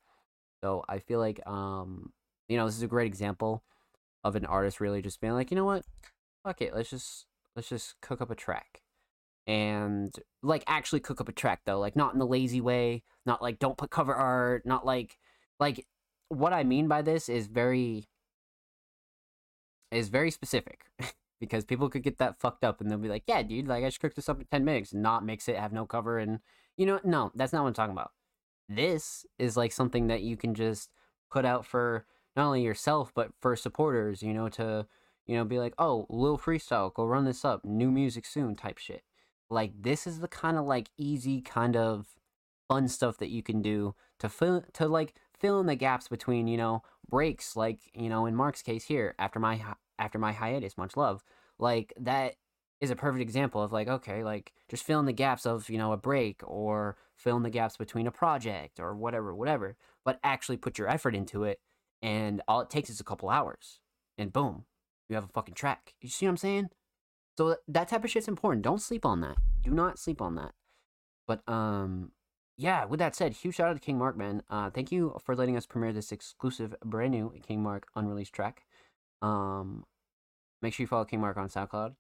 [0.64, 2.14] So I feel like um
[2.48, 3.64] you know this is a great example
[4.24, 5.84] of an artist really just being like, you know what,
[6.44, 7.26] fuck it, let's just
[7.56, 8.82] let's just cook up a track,
[9.46, 10.14] and
[10.44, 13.60] like actually cook up a track though, like not in the lazy way, not like
[13.60, 15.18] don't put cover art, not like
[15.60, 15.86] like
[16.30, 18.08] what I mean by this is very
[19.92, 20.86] is very specific.
[21.40, 23.88] because people could get that fucked up and they'll be like, yeah, dude, like I
[23.88, 26.18] just cooked this up in 10 minutes, not mix it, have no cover.
[26.18, 26.40] And,
[26.78, 28.12] you know, no, that's not what I'm talking about.
[28.70, 30.90] This is like something that you can just
[31.32, 32.06] put out for
[32.38, 34.86] not only yourself but for supporters you know to
[35.26, 38.78] you know be like oh little freestyle go run this up new music soon type
[38.78, 39.04] shit.
[39.50, 42.08] Like this is the kind of like easy kind of
[42.68, 46.48] fun stuff that you can do to fill to like fill in the gaps between
[46.48, 49.62] you know breaks like you know in mark's case here after my
[50.00, 51.24] after my hiatus much love
[51.60, 52.36] like that
[52.82, 55.78] is a perfect example of like okay like just fill in the gaps of you
[55.78, 60.20] know a break or fill in the gaps between a project or whatever whatever but
[60.24, 61.60] actually put your effort into it
[62.02, 63.80] and all it takes is a couple hours,
[64.18, 64.66] and boom,
[65.10, 65.94] you have a fucking track.
[66.02, 66.70] You see what I'm saying?
[67.38, 68.64] So that type of shit's important.
[68.64, 69.38] Don't sleep on that.
[69.62, 70.54] Do not sleep on that.
[71.28, 72.12] But um,
[72.58, 72.86] yeah.
[72.86, 74.42] With that said, huge shout out to King Mark, man.
[74.50, 78.64] Uh, thank you for letting us premiere this exclusive, brand new King Mark unreleased track.
[79.22, 79.86] Um,
[80.62, 81.96] make sure you follow King Mark on SoundCloud.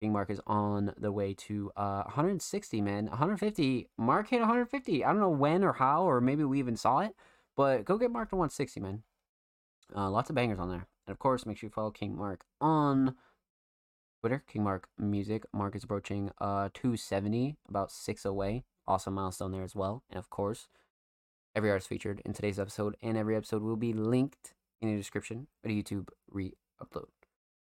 [0.00, 3.06] King Mark is on the way to uh 160, man.
[3.06, 3.88] 150.
[3.98, 5.04] Mark hit 150.
[5.04, 7.14] I don't know when or how, or maybe we even saw it.
[7.56, 9.02] But go get Mark to 160, man.
[9.94, 10.86] Uh, lots of bangers on there.
[11.06, 13.14] And of course, make sure you follow King Mark on
[14.20, 15.44] Twitter, King Mark Music.
[15.52, 18.64] Mark is approaching uh 270, about six away.
[18.86, 20.02] Awesome milestone there as well.
[20.10, 20.68] And of course,
[21.54, 25.46] every artist featured in today's episode and every episode will be linked in the description
[25.64, 27.08] of the YouTube re-upload.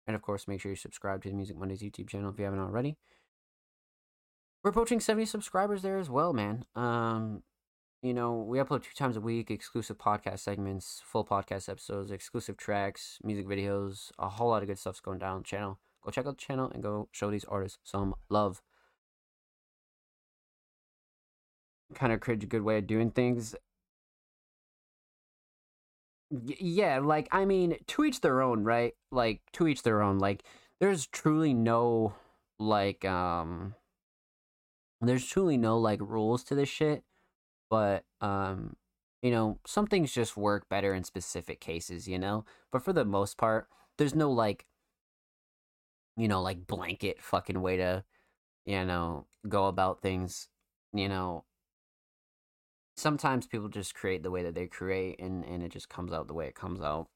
[0.07, 2.45] And of course, make sure you subscribe to the Music Mondays YouTube channel if you
[2.45, 2.97] haven't already.
[4.63, 6.65] We're approaching 70 subscribers there as well, man.
[6.75, 7.43] Um,
[8.03, 12.57] you know, we upload two times a week, exclusive podcast segments, full podcast episodes, exclusive
[12.57, 15.79] tracks, music videos, a whole lot of good stuff's going down channel.
[16.05, 18.63] Go check out the channel and go show these artists some love.
[21.95, 23.57] Kind of cringe a good way of doing things.
[26.31, 28.95] Y- yeah, like, I mean, to each their own, right?
[29.11, 30.19] Like, to each their own.
[30.19, 30.45] Like,
[30.81, 32.15] there's truly no,
[32.61, 33.75] like, um,
[35.01, 37.03] there's truly no, like, rules to this shit
[37.71, 38.77] but um
[39.23, 42.45] you know some things just work better in specific cases you know?
[42.73, 44.67] But for the most part there's no like
[46.17, 48.05] you know like blanket fucking way to
[48.67, 50.49] you know go about things
[50.93, 51.45] you know?
[52.97, 56.27] Sometimes people just create the way that they create and and it just comes out
[56.29, 57.09] the way it comes out.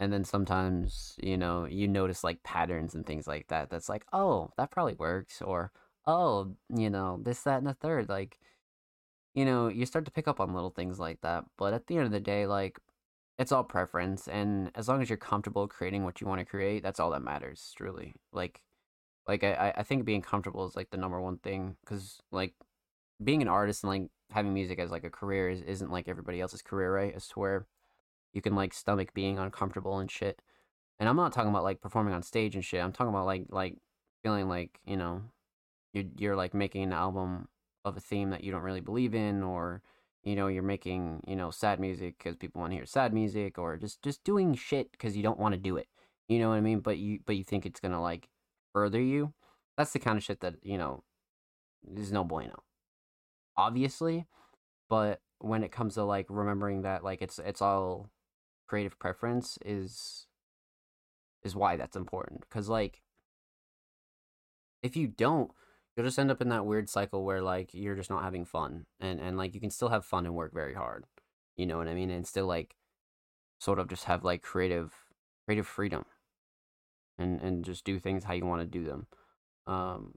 [0.00, 4.04] And then sometimes you know you notice like patterns and things like that that's like
[4.12, 5.72] oh that probably works or
[6.06, 8.38] oh you know this that and the third like
[9.34, 11.96] you know you start to pick up on little things like that but at the
[11.96, 12.78] end of the day like
[13.38, 16.82] it's all preference and as long as you're comfortable creating what you want to create
[16.82, 18.60] that's all that matters truly like
[19.26, 22.54] like i i think being comfortable is like the number one thing because like
[23.22, 26.40] being an artist and like having music as like a career is, isn't like everybody
[26.40, 27.14] else's career right?
[27.14, 27.66] As to where
[28.32, 30.42] you can like stomach being uncomfortable and shit
[30.98, 33.46] and i'm not talking about like performing on stage and shit i'm talking about like
[33.50, 33.76] like
[34.22, 35.22] feeling like you know
[35.92, 37.48] you're, you're like making an album
[37.88, 39.82] of a theme that you don't really believe in or
[40.22, 43.58] you know you're making you know sad music because people want to hear sad music
[43.58, 45.88] or just just doing shit because you don't want to do it
[46.28, 46.80] you know what i mean?
[46.80, 48.28] But you but you think it's gonna like
[48.72, 49.32] further you?
[49.76, 51.02] That's the kind of shit that you know
[51.96, 52.62] is no bueno
[53.56, 54.26] obviously
[54.88, 58.10] but when it comes to like remembering that like it's it's all
[58.66, 60.26] creative preference is
[61.42, 63.02] is why that's important because like
[64.82, 65.50] if you don't
[65.98, 68.86] you'll just end up in that weird cycle where like you're just not having fun
[69.00, 71.04] and and like you can still have fun and work very hard
[71.56, 72.76] you know what i mean and still like
[73.58, 74.94] sort of just have like creative
[75.44, 76.04] creative freedom
[77.18, 79.06] and and just do things how you want to do them
[79.66, 80.14] um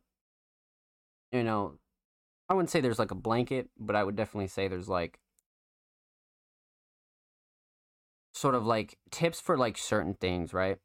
[1.31, 1.79] you know
[2.47, 5.19] i wouldn't say there's like a blanket but i would definitely say there's like
[8.33, 10.77] sort of like tips for like certain things right?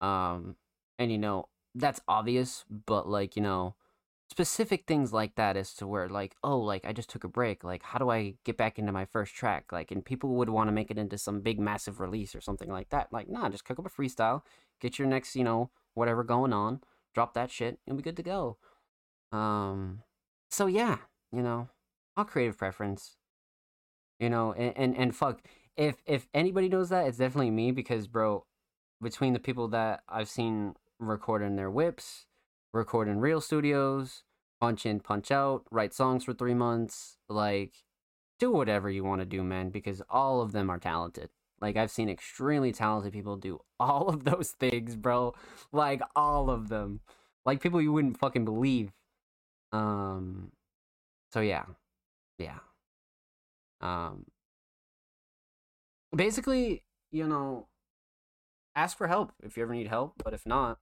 [0.00, 0.56] Um
[0.98, 3.74] and you know that's obvious but like you know
[4.30, 7.62] specific things like that as to where like oh like i just took a break
[7.62, 9.72] like how do i get back into my first track?
[9.72, 12.68] Like and people would want to make it into some big massive release or something
[12.70, 14.42] like that like nah just cook up a freestyle
[14.80, 16.80] get your next you know whatever going on
[17.14, 18.58] drop that shit and be good to go.
[19.32, 20.02] Um
[20.50, 20.98] so yeah
[21.32, 21.68] you know
[22.16, 23.16] all creative preference.
[24.18, 25.40] You know and and, and fuck
[25.76, 28.44] if if anybody knows that it's definitely me because bro
[29.02, 32.24] between the people that i've seen recording their whips
[32.76, 34.22] record in real studios,
[34.60, 37.18] punch in, punch out, write songs for three months.
[37.28, 37.72] Like,
[38.38, 41.30] do whatever you want to do, man, because all of them are talented.
[41.60, 45.34] Like, I've seen extremely talented people do all of those things, bro.
[45.72, 47.00] Like, all of them.
[47.44, 48.92] Like, people you wouldn't fucking believe.
[49.72, 50.52] Um,
[51.32, 51.64] so yeah.
[52.38, 52.58] Yeah.
[53.80, 54.26] Um,
[56.14, 57.66] basically, you know,
[58.74, 60.78] ask for help if you ever need help, but if not,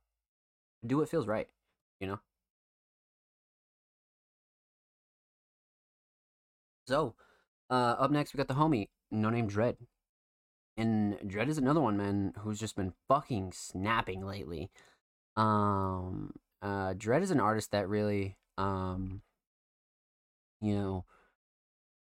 [0.87, 1.49] do what feels right
[2.01, 2.21] you know.
[6.87, 7.15] So,
[7.71, 9.77] uh, up next we got the homie, no name Dread,
[10.77, 14.71] and Dread is another one, man, who's just been fucking snapping lately.
[15.37, 19.23] Um, uh, Dread is an artist that really, um,
[20.61, 21.05] you know,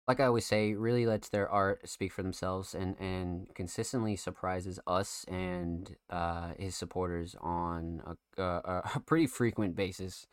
[0.07, 4.79] like I always say, really lets their art speak for themselves and, and consistently surprises
[4.87, 8.03] us and uh, his supporters on
[8.37, 10.27] a, a, a pretty frequent basis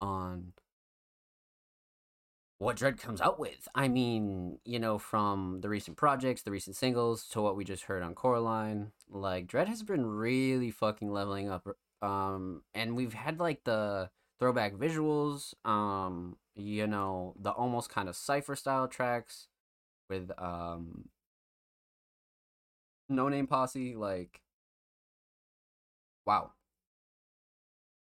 [0.00, 0.52] on
[2.58, 3.68] what Dread comes out with.
[3.74, 7.84] I mean, you know, from the recent projects, the recent singles, to what we just
[7.84, 11.66] heard on Coraline, like Dread has been really fucking leveling up.
[12.00, 18.16] Um, and we've had like the throwback visuals, um, you know, the almost kind of
[18.16, 19.48] cipher style tracks
[20.08, 21.08] with um
[23.08, 24.40] no name posse, like
[26.26, 26.52] wow.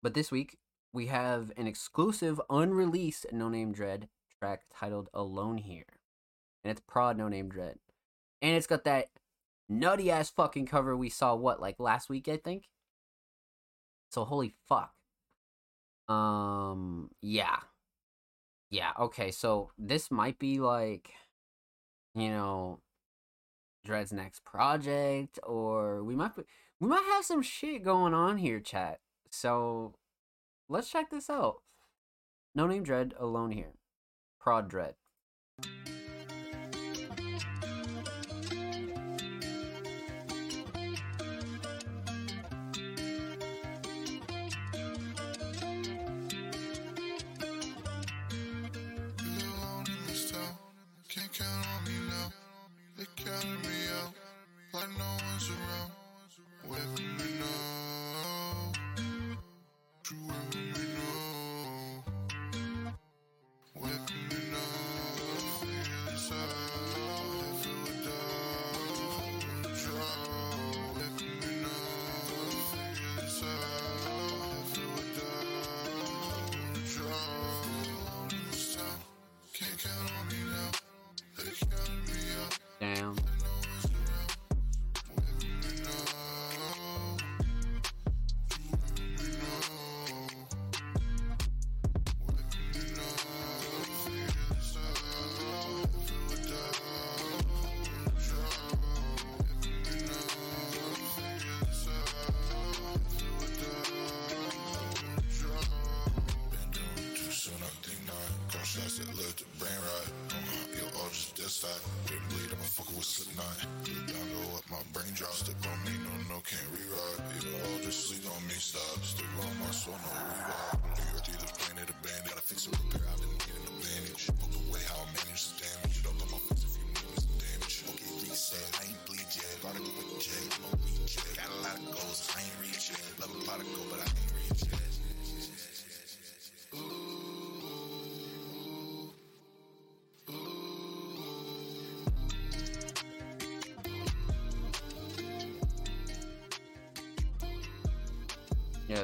[0.03, 0.59] But this week
[0.93, 4.09] we have an exclusive unreleased No Name Dread
[4.39, 5.87] track titled Alone Here.
[6.63, 7.79] And it's prod No Name Dread.
[8.41, 9.09] And it's got that
[9.69, 12.69] nutty ass fucking cover we saw what, like last week, I think?
[14.11, 14.93] So holy fuck.
[16.09, 17.57] Um, yeah.
[18.75, 21.13] Yeah, okay, so this might be like,
[22.13, 22.81] you know,
[23.85, 26.43] Dread's next project, or we might be,
[26.81, 28.99] we might have some shit going on here, chat.
[29.31, 29.95] So
[30.69, 31.63] let's check this out.
[32.53, 33.75] No name Dread alone here.
[34.41, 34.97] Prod Dread.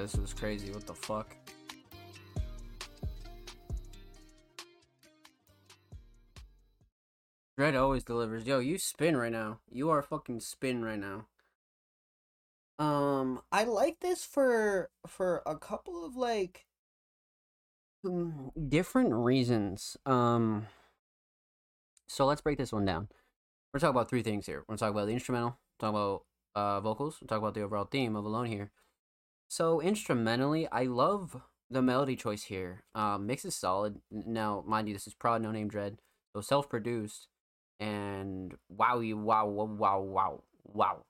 [0.03, 0.73] This was crazy.
[0.73, 1.35] What the fuck?
[7.57, 8.47] Dread always delivers.
[8.47, 9.61] Yo, you spin right now.
[9.71, 11.27] You are fucking spin right now.
[12.79, 16.65] Um, I like this for for a couple of like
[18.05, 19.99] mm, different reasons.
[20.07, 20.69] Um,
[22.09, 23.09] so let's break this one down.
[23.75, 24.65] We're talking about three things here.
[24.67, 26.23] We're talking about the instrumental, talk about
[26.55, 28.71] uh vocals, we're talking about the overall theme of Alone here.
[29.51, 32.85] So instrumentally, I love the melody choice here.
[32.95, 34.01] Um, mix is solid.
[34.11, 35.99] Now, mind you, this is Prod No Name Dread,
[36.35, 37.27] so self-produced,
[37.81, 41.05] and wow, wow, wow, wow, wow.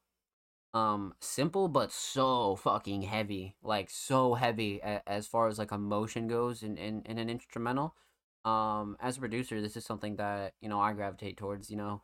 [0.75, 6.29] Um, simple but so fucking heavy, like so heavy a- as far as like emotion
[6.29, 7.95] goes in, in in an instrumental.
[8.45, 11.71] Um, as a producer, this is something that you know I gravitate towards.
[11.71, 12.03] You know,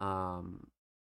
[0.00, 0.66] um,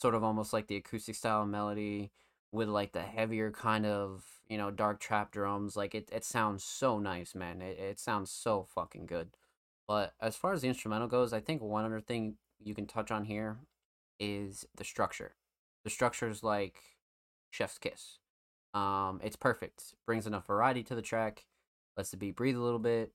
[0.01, 2.11] sort of almost like the acoustic style melody
[2.51, 6.63] with like the heavier kind of you know dark trap drums like it, it sounds
[6.63, 9.29] so nice man it, it sounds so fucking good.
[9.87, 13.11] But as far as the instrumental goes i think one other thing you can touch
[13.11, 13.57] on here
[14.19, 15.35] is the structure.
[15.83, 16.81] The structure is like
[17.51, 18.19] chef's kiss.
[18.73, 21.45] Um it's perfect brings enough variety to the track
[21.95, 23.11] lets the beat breathe a little bit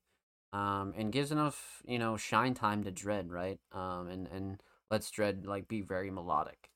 [0.53, 3.61] um and gives enough you know shine time to dread right?
[3.73, 6.72] Um and and lets dread like be very melodic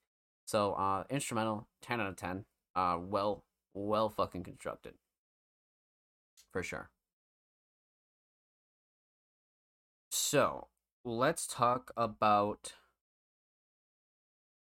[0.47, 2.47] so uh instrumental 10 out of 10.
[2.75, 3.45] Uh well
[3.75, 4.95] well fucking constructed.
[6.53, 6.91] For sure.
[10.11, 10.67] So,
[11.05, 12.73] let's talk about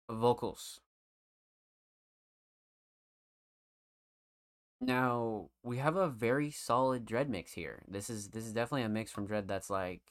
[0.09, 0.81] vocals.
[4.81, 7.83] Now, we have a very solid Dread mix here.
[7.89, 10.03] This is this is definitely a mix from Dread that's like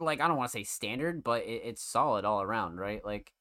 [0.00, 3.04] like I don't want to say standard, but it, it's solid all around, right?
[3.04, 3.32] Like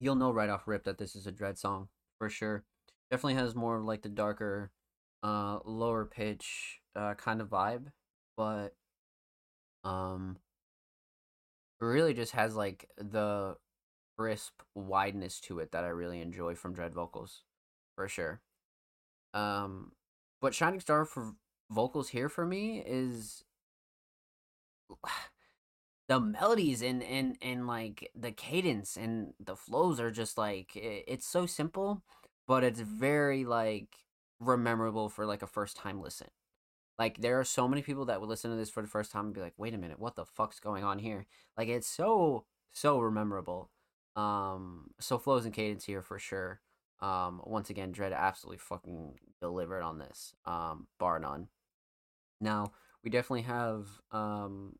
[0.00, 2.64] you'll know right off rip that this is a dread song for sure.
[3.10, 4.70] Definitely has more of like the darker
[5.22, 7.86] uh lower pitch uh kind of vibe
[8.36, 8.74] but
[9.82, 10.36] um
[11.80, 13.56] really just has like the
[14.18, 17.42] crisp wideness to it that i really enjoy from dread vocals
[17.96, 18.40] for sure.
[19.34, 19.92] Um
[20.40, 21.32] but shining star for
[21.70, 23.42] vocals here for me is
[26.08, 31.04] the melodies and and and like the cadence and the flows are just like i-
[31.08, 32.02] it's so simple
[32.46, 33.96] but it's very like
[34.40, 36.28] rememberable for like a first time listen.
[36.98, 39.26] Like there are so many people that would listen to this for the first time
[39.26, 41.26] and be like wait a minute what the fuck's going on here?
[41.56, 43.70] Like it's so so rememberable
[44.16, 46.60] um so flows and cadence here for sure.
[47.00, 51.48] Um once again dread absolutely fucking delivered on this um bar none.
[52.40, 52.72] Now
[53.04, 54.76] we definitely have um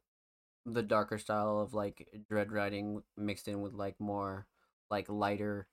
[0.67, 4.47] the darker style of like dread writing mixed in with like more
[4.91, 5.67] like lighter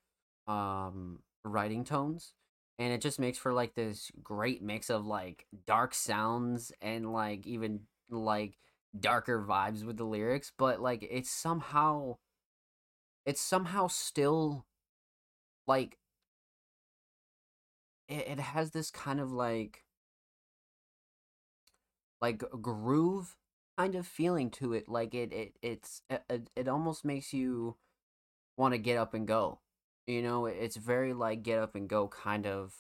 [0.48, 2.34] um writing tones
[2.80, 7.46] and it just makes for like this great mix of like dark sounds and like
[7.48, 8.58] even like
[9.00, 12.16] darker vibes with the lyrics but like it's somehow
[13.26, 14.66] it's somehow still
[15.68, 15.98] like
[18.08, 19.84] it, it has this kind of like
[22.22, 23.36] like groove
[23.78, 27.76] kind of feeling to it like it it it's it, it- it almost makes you
[28.58, 29.60] want to get up and go
[30.08, 32.74] you know it's very like get up and go kind of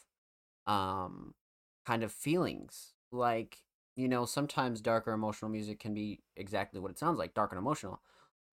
[0.67, 1.33] um
[1.85, 3.59] kind of feelings like
[3.95, 7.59] you know sometimes darker emotional music can be exactly what it sounds like dark and
[7.59, 8.01] emotional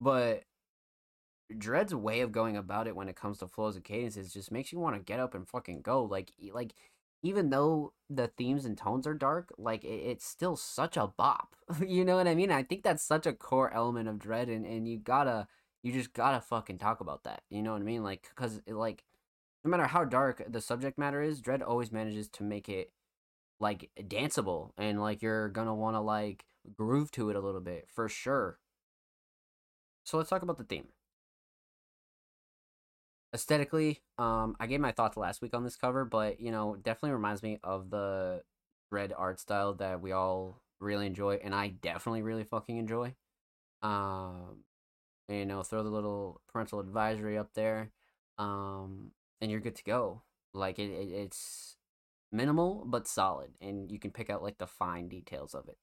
[0.00, 0.44] but
[1.58, 4.72] dread's way of going about it when it comes to flows and cadences just makes
[4.72, 6.74] you want to get up and fucking go like like
[7.22, 11.54] even though the themes and tones are dark like it, it's still such a bop
[11.86, 12.50] you know what i mean?
[12.50, 15.46] I think that's such a core element of dread and, and you gotta
[15.82, 18.02] you just gotta fucking talk about that you know what i mean?
[18.02, 19.04] Like because like
[19.64, 22.92] no matter how dark the subject matter is dread always manages to make it
[23.60, 26.44] like danceable and like you're gonna want to like
[26.76, 28.58] groove to it a little bit for sure.
[30.04, 30.88] So let's talk about the theme
[33.34, 37.12] aesthetically um i gave my thoughts last week on this cover but you know definitely
[37.12, 38.42] reminds me of the
[38.90, 43.14] red art style that we all really enjoy and i definitely really fucking enjoy
[43.82, 44.64] um
[45.28, 47.92] You know, throw the little parental advisory up there,
[48.38, 50.22] um, and you're good to go.
[50.54, 51.76] Like it, it it's
[52.32, 55.78] minimal but solid, and you can pick out like the fine details of it.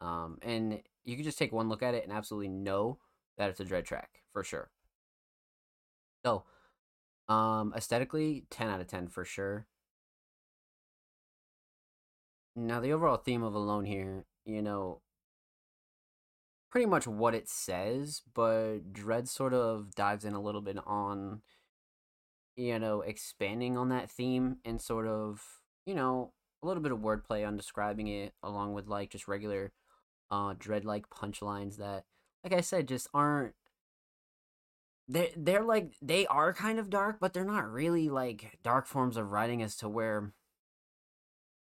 [0.00, 2.98] Um, and you can just take one look at it and absolutely know
[3.38, 4.70] that it's a dread track for sure.
[6.24, 6.44] So,
[7.28, 9.66] um, aesthetically, ten out of ten for sure.
[12.56, 15.00] Now, the overall theme of Alone here, you know,
[16.70, 21.42] pretty much what it says, but Dread sort of dives in a little bit on,
[22.56, 25.42] you know, expanding on that theme and sort of,
[25.86, 26.32] you know,
[26.62, 29.72] a little bit of wordplay on describing it, along with like just regular,
[30.30, 32.04] uh, Dread like punchlines that,
[32.44, 33.54] like I said, just aren't.
[35.06, 39.16] They're, they're like they are kind of dark, but they're not really like dark forms
[39.16, 40.32] of writing as to where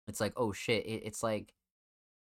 [0.07, 1.53] it's like oh shit it, it's like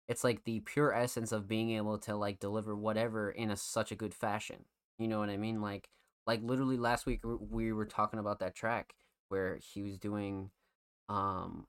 [0.08, 3.92] it's like the pure essence of being able to like deliver whatever in a such
[3.92, 4.66] a good fashion
[5.00, 5.62] you know what i mean?
[5.62, 5.90] Like
[6.28, 8.94] like literally last week we were talking about that track
[9.30, 10.52] where he was doing
[11.10, 11.66] um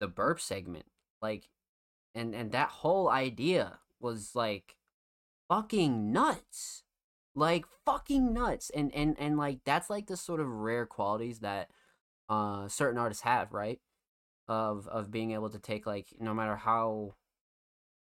[0.00, 0.86] the burp segment
[1.20, 1.48] like
[2.14, 4.76] and and that whole idea was like
[5.48, 6.84] fucking nuts
[7.36, 11.70] like fucking nuts and and and like that's like the sort of rare qualities that
[12.28, 13.78] uh certain artists have right?
[14.48, 17.14] Of of being able to take like no matter how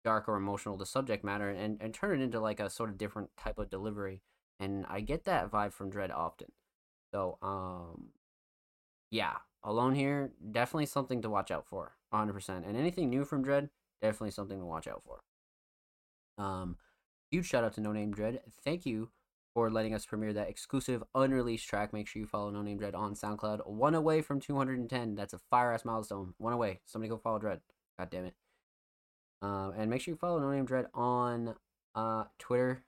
[0.03, 2.97] dark or emotional the subject matter and and turn it into like a sort of
[2.97, 4.21] different type of delivery
[4.59, 6.47] and i get that vibe from dread often.
[7.13, 8.09] So um
[9.11, 9.33] yeah
[9.63, 13.69] alone here definitely something to watch out for 100% and anything new from dread
[14.01, 15.19] definitely something to watch out for.
[16.37, 16.77] Um
[17.31, 19.09] huge shout out to no name dread thank you
[19.57, 21.91] for letting us premiere that exclusive unreleased track.
[21.91, 23.65] Make sure you follow No Name Dread on SoundCloud.
[23.65, 25.15] One away from 210.
[25.15, 26.35] That's a fire ass milestone.
[26.37, 26.81] One away.
[26.85, 27.61] Somebody go follow Dread.
[27.97, 28.35] God damn it.
[29.41, 31.55] Um, and make sure you follow No Name Dread on
[31.95, 32.83] uh, Twitter.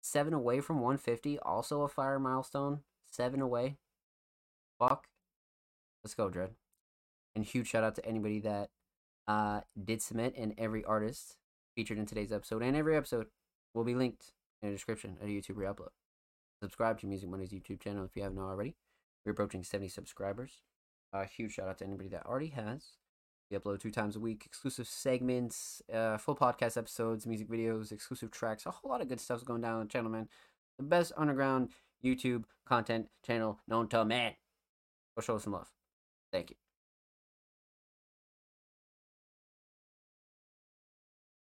[0.00, 1.40] Seven away from 150.
[1.40, 2.80] Also a fire milestone.
[3.04, 3.76] Seven away.
[4.78, 5.08] Fuck.
[6.02, 6.52] Let's go, Dread.
[7.36, 8.70] And huge shout out to anybody that
[9.28, 11.36] uh, did submit and every artist
[11.76, 12.62] featured in today's episode.
[12.62, 13.26] And every episode
[13.74, 14.32] will be linked
[14.62, 15.90] in the description of the YouTube re-upload.
[16.64, 18.74] Subscribe to Music Monday's YouTube channel if you haven't already.
[19.26, 20.62] We're approaching 70 subscribers.
[21.12, 22.92] A uh, huge shout out to anybody that already has.
[23.50, 28.30] We upload two times a week, exclusive segments, uh, full podcast episodes, music videos, exclusive
[28.30, 30.26] tracks, a whole lot of good stuff's going down on the channel, man.
[30.78, 31.68] The best underground
[32.02, 34.32] YouTube content channel known to man.
[35.14, 35.70] Go show us some love.
[36.32, 36.56] Thank you.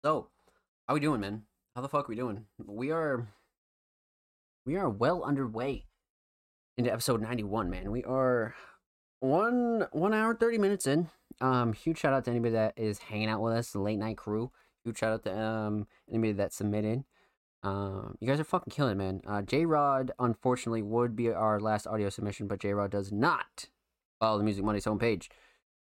[0.06, 0.30] So,
[0.88, 1.44] how we doing, man?
[1.76, 2.46] How the fuck are we doing?
[2.66, 3.28] We are
[4.66, 5.86] we are well underway
[6.78, 7.92] into episode 91 man.
[7.92, 8.56] We are
[9.20, 11.10] one one hour 30 minutes in.
[11.40, 14.18] Um huge shout out to anybody that is hanging out with us the late night
[14.18, 14.52] crew.
[14.84, 17.04] Huge shout out to um anybody that submitted.
[17.64, 19.22] Um you guys are fucking killing it, man.
[19.28, 23.68] Uh j rod unfortunately would be our last audio submission but j rod does not
[24.20, 25.30] follow the music monday's homepage.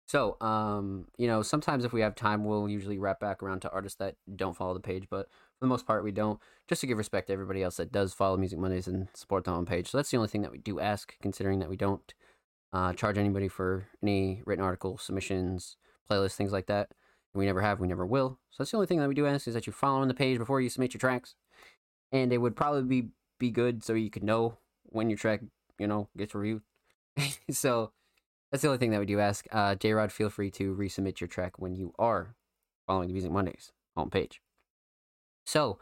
[0.08, 3.72] So um you know sometimes if we have time we'll usually wrap back around to
[3.72, 5.28] artists that don't follow the page but
[5.60, 6.40] for the most part, we don't.
[6.68, 9.52] Just to give respect to everybody else that does follow Music Mondays and support the
[9.52, 9.88] homepage.
[9.88, 12.14] So that's the only thing that we do ask, considering that we don't
[12.72, 15.76] uh, charge anybody for any written article submissions,
[16.10, 16.92] playlists, things like that.
[17.34, 18.40] We never have, we never will.
[18.52, 20.14] So that's the only thing that we do ask is that you follow on the
[20.14, 21.36] page before you submit your tracks.
[22.12, 25.42] And it would probably be be good so you could know when your track,
[25.78, 26.62] you know, gets reviewed.
[27.52, 27.92] so
[28.52, 29.46] that's the only thing that we do ask.
[29.52, 32.36] Uh, J Rod, feel free to resubmit your track when you are
[32.88, 34.40] following the Music Mondays homepage.
[35.50, 35.80] So,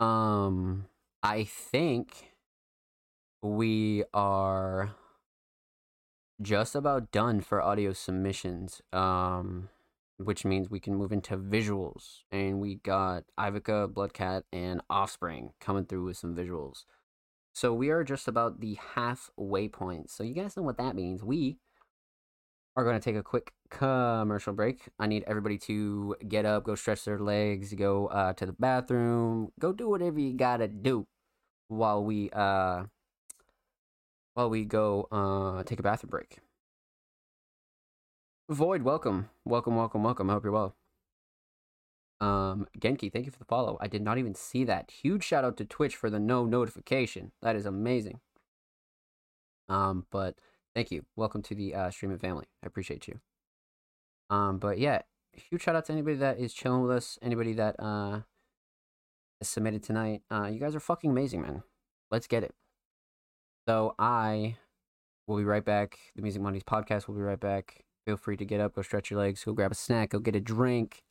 [0.00, 0.86] um,
[1.22, 2.32] I think
[3.40, 4.90] we are
[6.42, 8.82] just about done for audio submissions.
[8.92, 9.68] Um,
[10.16, 12.22] which means we can move into visuals.
[12.32, 16.84] And we got Ivica, Bloodcat, and Offspring coming through with some visuals.
[17.54, 20.10] So we are just about the halfway point.
[20.10, 21.22] So you guys know what that means.
[21.22, 21.58] We
[22.78, 24.82] are going to take a quick commercial break.
[25.00, 29.50] I need everybody to get up, go stretch their legs, go uh, to the bathroom,
[29.58, 31.04] go do whatever you gotta do
[31.66, 32.84] while we uh
[34.34, 36.38] while we go uh take a bathroom break.
[38.48, 40.30] Void, welcome, welcome, welcome, welcome.
[40.30, 40.76] I hope you're well.
[42.20, 43.76] Um, Genki, thank you for the follow.
[43.80, 44.92] I did not even see that.
[45.02, 47.32] Huge shout out to Twitch for the no notification.
[47.42, 48.20] That is amazing.
[49.68, 50.36] Um, but
[50.78, 51.04] thank you.
[51.16, 52.46] Welcome to the uh, streaming family.
[52.62, 53.18] I appreciate you.
[54.30, 55.02] Um, but yeah,
[55.32, 57.18] huge shout out to anybody that is chilling with us.
[57.20, 58.20] Anybody that uh
[59.40, 60.22] has submitted tonight.
[60.30, 61.64] Uh, you guys are fucking amazing, man.
[62.12, 62.54] Let's get it.
[63.66, 64.56] So I
[65.26, 65.98] will be right back.
[66.14, 67.84] The Music Mondays podcast will be right back.
[68.06, 70.36] Feel free to get up, go stretch your legs, go grab a snack, go get
[70.36, 71.02] a drink.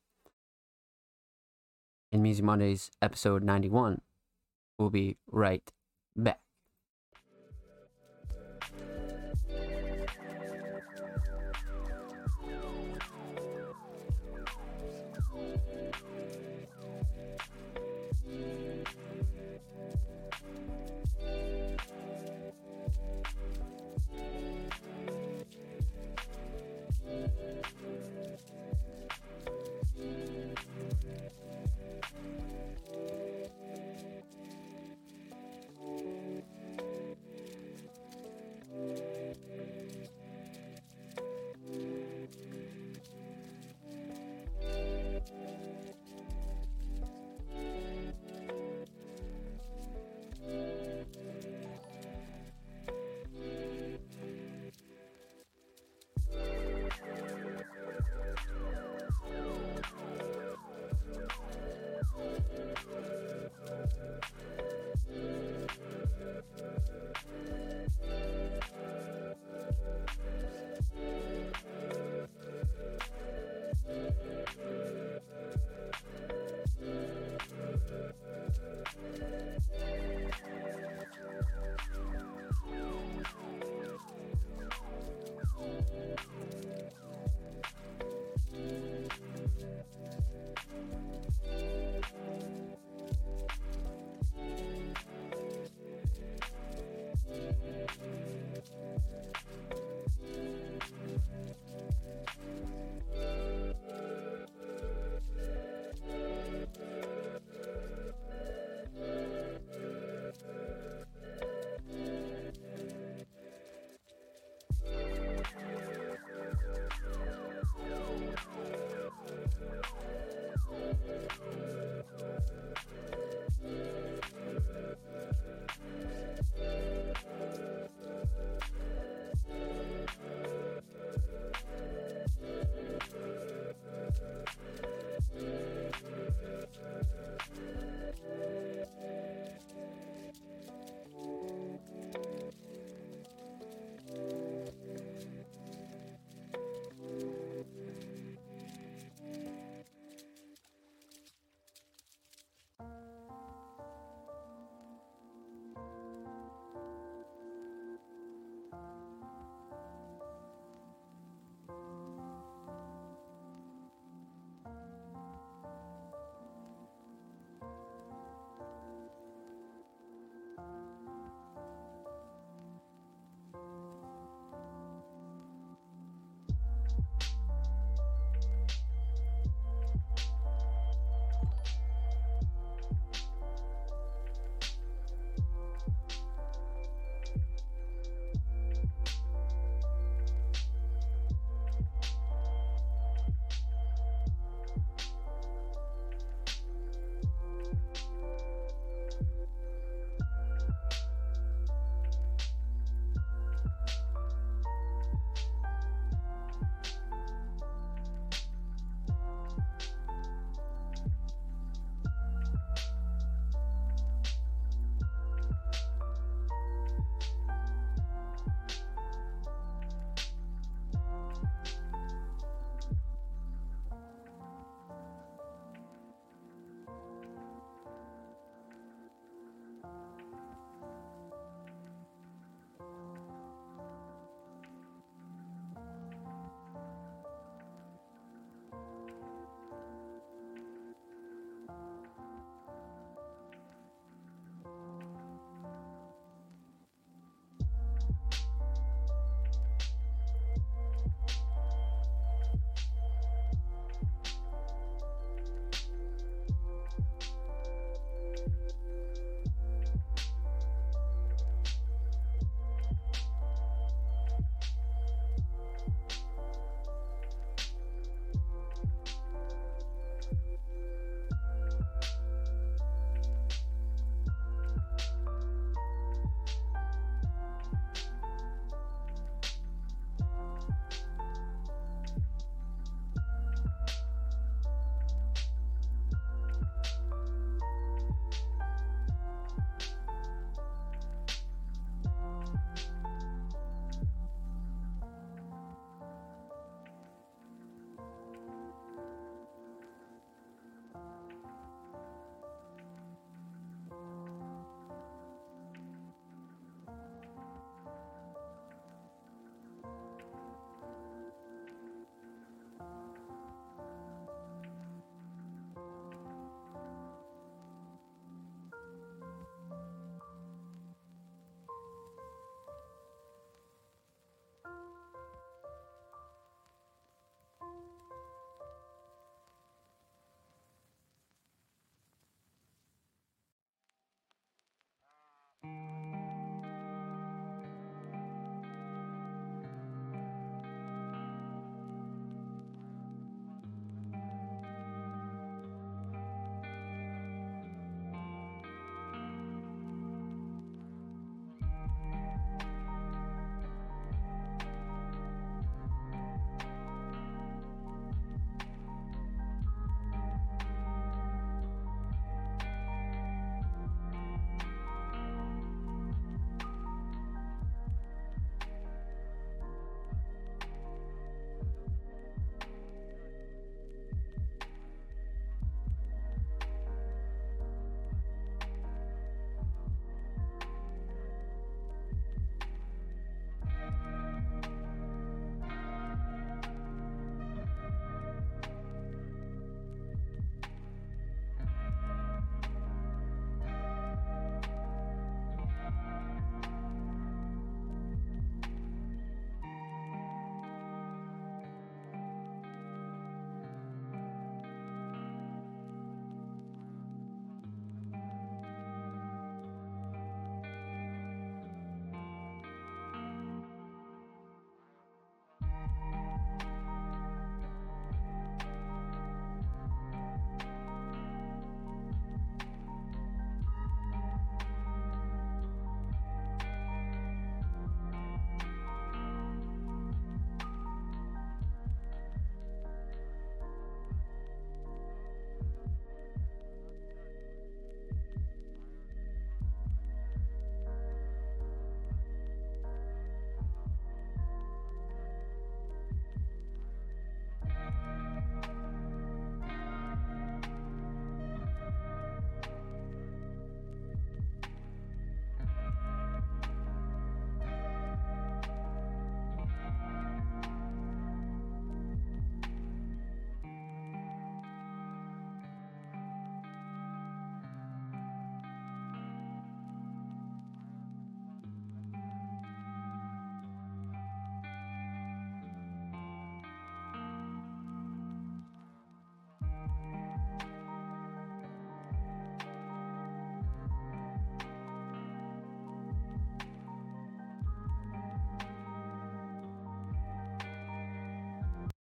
[2.14, 4.00] And Music Mondays episode 91
[4.80, 5.70] will be right
[6.16, 6.40] back.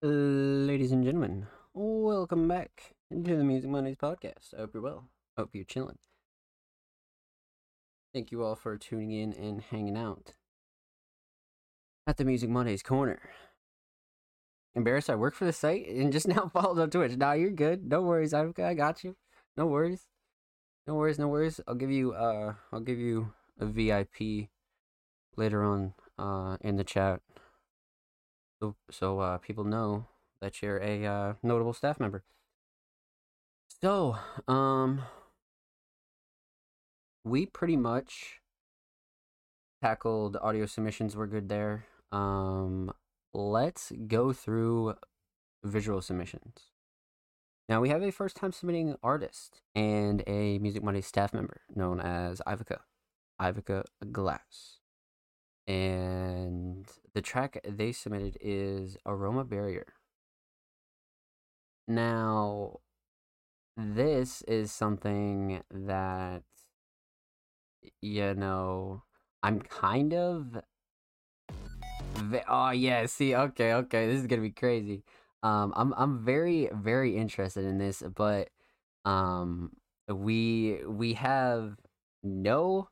[0.03, 1.45] Ladies and gentlemen,
[1.75, 4.51] welcome back to the Music Mondays podcast.
[4.55, 5.09] I hope you're well.
[5.37, 5.99] I hope you're chilling.
[8.11, 10.33] Thank you all for tuning in and hanging out
[12.07, 13.29] at the Music Mondays corner.
[14.73, 17.15] Embarrassed, I work for the site and just now followed on Twitch.
[17.15, 17.87] Nah, you're good.
[17.87, 18.33] No worries.
[18.33, 19.15] I I got you.
[19.55, 20.07] No worries.
[20.87, 21.19] No worries.
[21.19, 21.61] No worries.
[21.67, 24.49] I'll give you uh I'll give you a VIP
[25.37, 27.21] later on uh in the chat.
[28.61, 30.05] So so uh people know
[30.39, 32.23] that you're a uh, notable staff member.
[33.81, 34.17] So,
[34.47, 35.01] um
[37.23, 38.41] we pretty much
[39.81, 41.85] tackled audio submissions we're good there.
[42.11, 42.91] Um
[43.33, 44.95] let's go through
[45.63, 46.71] visual submissions.
[47.67, 51.99] Now we have a first time submitting artist and a Music Monday staff member known
[51.99, 52.81] as Ivica.
[53.39, 54.77] Ivica Glass.
[55.67, 59.87] And the track they submitted is Aroma Barrier.
[61.87, 62.79] Now,
[63.75, 66.43] this is something that,
[68.01, 69.03] you know,
[69.43, 70.61] I'm kind of.
[72.47, 75.03] Oh yeah, see, okay, okay, this is gonna be crazy.
[75.43, 78.49] Um, I'm I'm very very interested in this, but
[79.05, 79.71] um,
[80.07, 81.75] we we have
[82.23, 82.89] no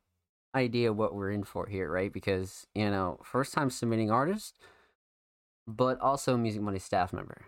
[0.55, 2.11] idea what we're in for here, right?
[2.11, 4.55] Because you know, first time submitting artist,
[5.67, 7.45] but also Music Monday staff member.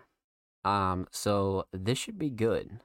[0.64, 2.80] Um, so this should be good.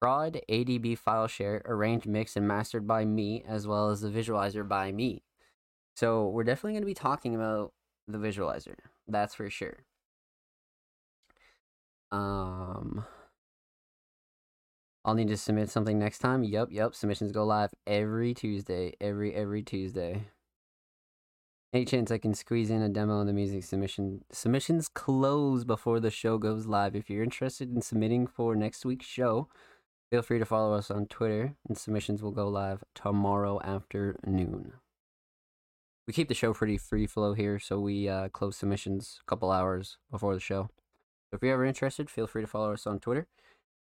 [0.00, 4.66] Fraud ADB file share, arranged, mixed, and mastered by me, as well as the visualizer
[4.66, 5.22] by me.
[5.96, 7.72] So we're definitely going to be talking about
[8.06, 8.76] the visualizer.
[9.08, 9.78] That's for sure.
[12.12, 13.04] Um,
[15.06, 16.42] I'll need to submit something next time.
[16.42, 16.92] Yep, yep.
[16.96, 18.92] Submissions go live every Tuesday.
[19.00, 20.26] Every every Tuesday.
[21.72, 24.24] Any chance I can squeeze in a demo of the music submission?
[24.32, 26.96] Submissions close before the show goes live.
[26.96, 29.48] If you're interested in submitting for next week's show,
[30.10, 34.72] feel free to follow us on Twitter, and submissions will go live tomorrow afternoon.
[36.06, 39.52] We keep the show pretty free flow here, so we uh, close submissions a couple
[39.52, 40.70] hours before the show.
[41.30, 43.26] So if you're ever interested, feel free to follow us on Twitter,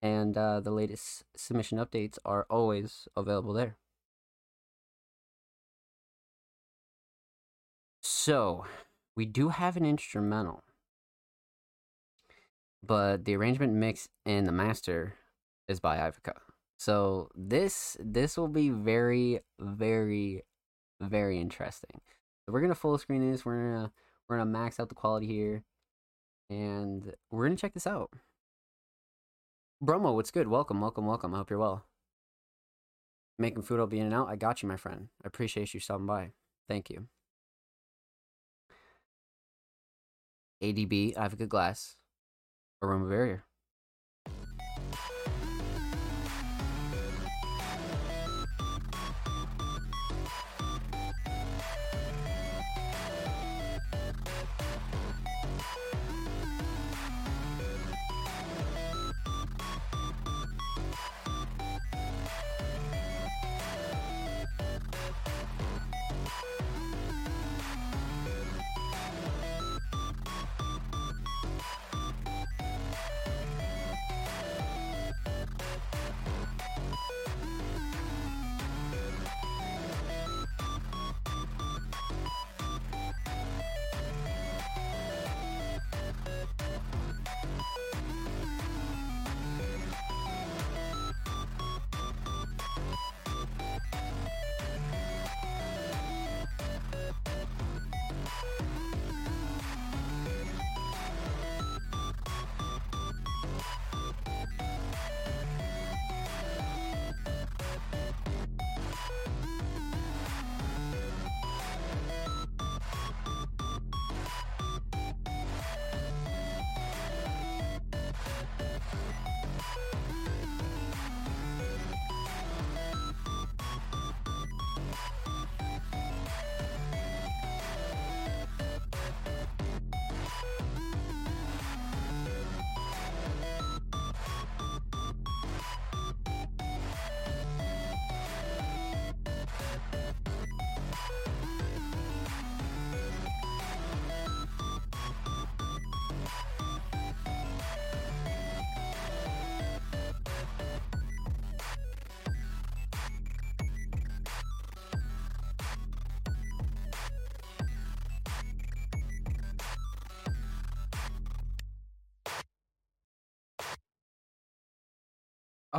[0.02, 3.77] and uh, the latest submission updates are always available there.
[8.02, 8.64] So,
[9.16, 10.64] we do have an instrumental,
[12.82, 15.14] but the arrangement mix and the master
[15.68, 16.35] is by Ivica.
[16.81, 20.44] So this this will be very very
[21.01, 22.01] very interesting.
[22.44, 23.44] So we're gonna full screen this.
[23.44, 23.93] We're gonna
[24.28, 25.62] we're gonna max out the quality here,
[26.48, 28.10] and we're gonna check this out.
[29.82, 30.47] Bromo, what's good?
[30.47, 31.35] Welcome, welcome, welcome.
[31.35, 31.86] I hope you're well.
[33.39, 34.28] Making food, I'll be in and out.
[34.28, 35.09] I got you, my friend.
[35.24, 36.32] I appreciate you stopping by.
[36.69, 37.07] Thank you.
[40.62, 41.97] ADB, I have a good glass.
[42.82, 43.44] Aroma barrier.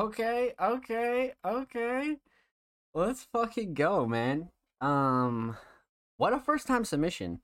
[0.01, 2.17] Okay, okay, okay.
[2.95, 4.49] Let's fucking go, man.
[4.81, 5.57] Um,
[6.17, 7.41] what a first time submission.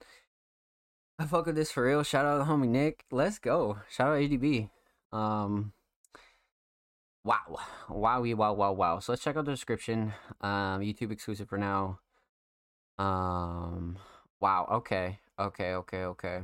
[1.19, 2.01] I fuck with this for real.
[2.01, 3.05] Shout out to homie Nick.
[3.11, 3.77] Let's go.
[3.91, 4.71] Shout out ADB.
[5.11, 5.73] Um,
[7.23, 7.59] wow,
[7.91, 8.99] wowie, wow, wow, wow.
[9.01, 10.13] So let's check out the description.
[10.41, 11.99] Um, YouTube exclusive for now.
[12.97, 13.99] Um,
[14.41, 14.67] wow.
[14.71, 16.39] Okay, okay, okay, okay.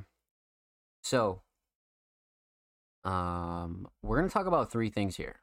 [1.01, 1.41] So,
[3.03, 5.37] um, we're gonna talk about three things here.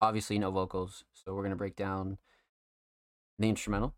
[0.00, 2.18] Obviously, no vocals, so we're gonna break down
[3.38, 3.94] the instrumental.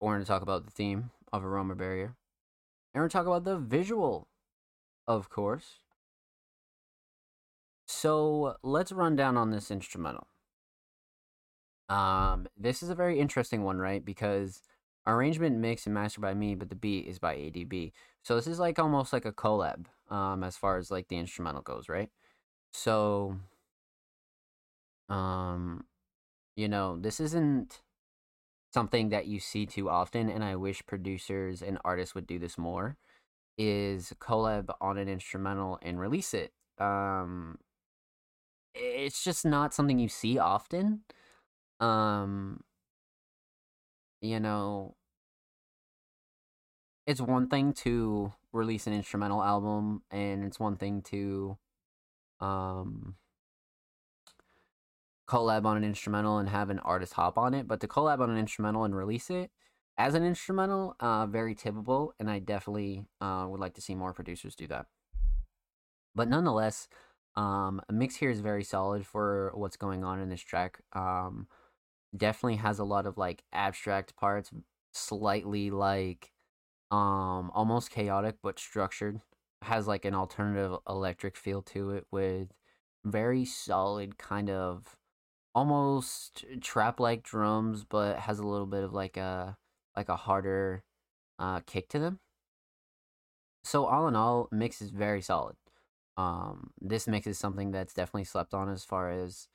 [0.00, 2.16] We're gonna talk about the theme of Aroma Barrier,
[2.92, 4.28] and we're gonna talk about the visual,
[5.06, 5.78] of course.
[7.86, 10.26] So let's run down on this instrumental.
[11.88, 14.04] Um, this is a very interesting one, right?
[14.04, 14.62] Because
[15.06, 17.92] arrangement mix, and mastered by me, but the beat is by ADB.
[18.22, 21.62] So this is like almost like a collab, um, as far as like the instrumental
[21.62, 22.10] goes, right?
[22.72, 23.36] So,
[25.08, 25.84] um,
[26.56, 27.82] you know, this isn't
[28.72, 32.58] something that you see too often, and I wish producers and artists would do this
[32.58, 32.96] more.
[33.56, 36.52] Is collab on an instrumental and release it.
[36.78, 37.58] Um,
[38.74, 41.02] it's just not something you see often.
[41.80, 42.64] Um,
[44.20, 44.96] you know,
[47.06, 51.58] it's one thing to release an instrumental album, and it's one thing to
[52.40, 53.14] um
[55.26, 58.30] collab on an instrumental and have an artist hop on it, but to collab on
[58.30, 59.50] an instrumental and release it
[59.96, 64.12] as an instrumental, uh, very typical, and I definitely uh, would like to see more
[64.12, 64.86] producers do that.
[66.14, 66.88] But nonetheless,
[67.36, 70.80] um, mix here is very solid for what's going on in this track.
[70.92, 71.48] Um,
[72.16, 74.50] definitely has a lot of like abstract parts,
[74.92, 76.30] slightly like
[76.90, 79.20] um almost chaotic but structured.
[79.62, 82.48] Has like an alternative electric feel to it with
[83.04, 84.96] very solid kind of
[85.54, 89.56] almost trap like drums, but has a little bit of like a
[89.96, 90.84] like a harder
[91.38, 92.20] uh kick to them.
[93.64, 95.56] So all in all, mix is very solid.
[96.16, 99.48] Um, this mix is something that's definitely slept on as far as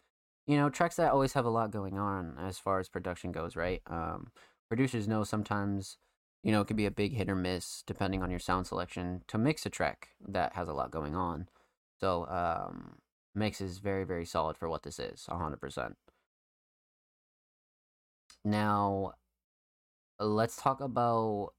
[0.48, 3.56] you know tracks that always have a lot going on as far as production goes,
[3.56, 3.82] right?
[3.88, 4.32] Um,
[4.68, 5.98] producers know sometimes
[6.44, 9.22] you know it could be a big hit or miss depending on your sound selection
[9.28, 11.48] to mix a track that has a lot going on.
[12.00, 12.98] So um,
[13.36, 15.96] mix is very very solid for what this is, hundred percent.
[18.44, 19.14] Now,
[20.20, 21.54] let's talk about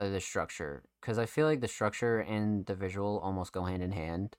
[0.00, 3.82] uh, the structure because I feel like the structure and the visual almost go hand
[3.82, 4.36] in hand.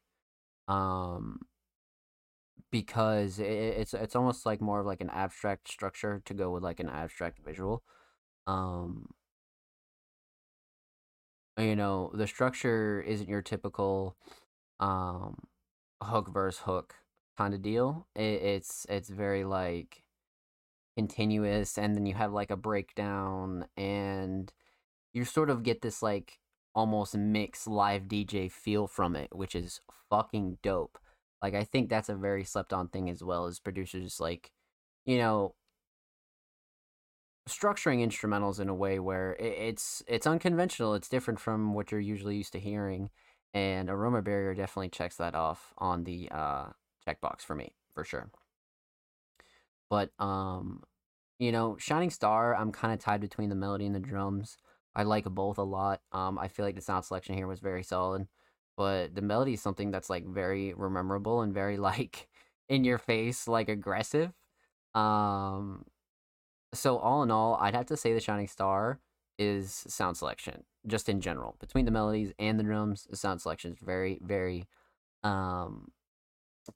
[0.67, 1.41] Um,
[2.71, 6.63] because it, it's it's almost like more of like an abstract structure to go with
[6.63, 7.83] like an abstract visual.
[8.47, 9.09] Um,
[11.57, 14.15] you know, the structure isn't your typical
[14.79, 15.37] um
[16.03, 16.95] hook versus hook
[17.37, 18.07] kind of deal.
[18.15, 20.03] It, it's it's very like
[20.97, 24.51] continuous, and then you have like a breakdown and
[25.13, 26.39] you sort of get this like
[26.75, 30.99] almost mix live DJ feel from it, which is fucking dope.
[31.41, 34.51] Like I think that's a very slept on thing as well as producers like,
[35.05, 35.55] you know,
[37.47, 40.95] structuring instrumentals in a way where it's it's unconventional.
[40.95, 43.09] It's different from what you're usually used to hearing,
[43.55, 46.65] and Aroma Barrier definitely checks that off on the uh,
[47.07, 48.29] checkbox for me for sure.
[49.89, 50.83] But um,
[51.39, 54.57] you know, Shining Star, I'm kind of tied between the melody and the drums.
[54.93, 56.01] I like both a lot.
[56.11, 58.27] Um, I feel like the sound selection here was very solid,
[58.75, 62.27] but the melody is something that's like very memorable and very like
[62.67, 64.33] in your face, like aggressive.
[64.93, 65.85] Um,
[66.73, 68.99] so all in all, I'd have to say the Shining Star
[69.37, 73.07] is sound selection, just in general, between the melodies and the drums.
[73.09, 74.65] The sound selection is very, very
[75.23, 75.91] um,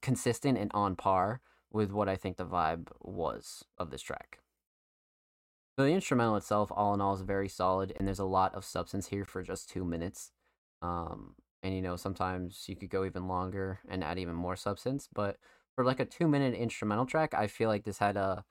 [0.01, 1.41] consistent and on par
[1.71, 4.39] with what I think the vibe was of this track.
[5.77, 8.65] So the instrumental itself, all in all, is very solid, and there's a lot of
[8.65, 10.31] substance here for just two minutes.
[10.81, 15.07] Um, and you know, sometimes you could go even longer and add even more substance,
[15.13, 15.37] but
[15.75, 18.43] for like a two minute instrumental track, I feel like this had a,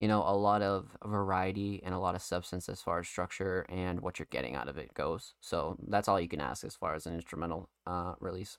[0.00, 3.64] you know, a lot of variety and a lot of substance as far as structure
[3.68, 5.34] and what you're getting out of it goes.
[5.40, 8.58] So that's all you can ask as far as an instrumental uh, release.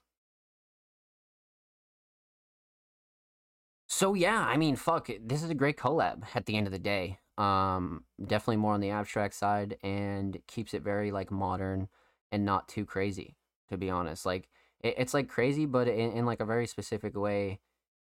[3.87, 6.79] So yeah, I mean, fuck, this is a great collab at the end of the
[6.79, 7.19] day.
[7.37, 11.87] Um, definitely more on the abstract side and keeps it very like modern
[12.31, 13.35] and not too crazy.
[13.69, 14.47] To be honest, like
[14.81, 17.59] it, it's like crazy, but in, in like a very specific way,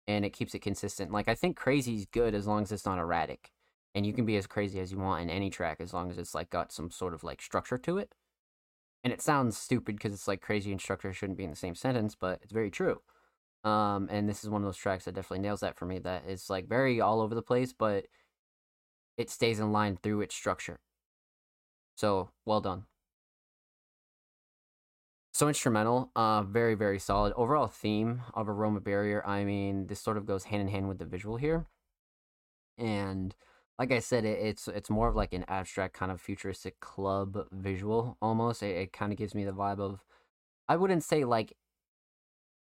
[0.07, 1.13] and it keeps it consistent.
[1.13, 3.51] Like I think crazy is good as long as it's not erratic,
[3.95, 6.19] and you can be as crazy as you want in any track as long as
[6.19, 8.15] it's like got some sort of like structure to it.
[9.05, 11.75] And it sounds stupid because it's like crazy and structure shouldn't be in the same
[11.75, 13.01] sentence, but it's very true.
[13.65, 15.99] Um, and this is one of those tracks that definitely nails that for me.
[15.99, 18.07] That is like very all over the place, but
[19.17, 20.81] it stays in line through its structure.
[21.97, 22.87] So well done.
[25.43, 27.33] So instrumental, uh, very very solid.
[27.35, 29.27] Overall theme of Aroma Barrier.
[29.27, 31.67] I mean, this sort of goes hand in hand with the visual here,
[32.79, 33.35] and
[33.77, 37.49] like I said, it, it's it's more of like an abstract kind of futuristic club
[37.51, 38.63] visual almost.
[38.63, 40.05] It, it kind of gives me the vibe of,
[40.69, 41.57] I wouldn't say like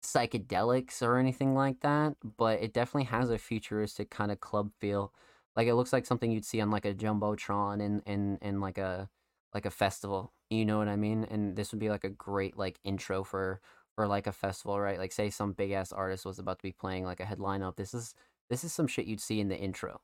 [0.03, 5.11] psychedelics or anything like that, but it definitely has a futuristic kind of club feel.
[5.55, 8.77] Like it looks like something you'd see on like a jumbotron in in in like
[8.77, 9.09] a
[9.53, 10.33] like a festival.
[10.49, 11.25] You know what I mean?
[11.29, 13.61] And this would be like a great like intro for
[13.95, 14.99] for like a festival, right?
[14.99, 17.75] Like say some big ass artist was about to be playing like a headline up.
[17.75, 18.13] This is
[18.49, 20.01] this is some shit you'd see in the intro.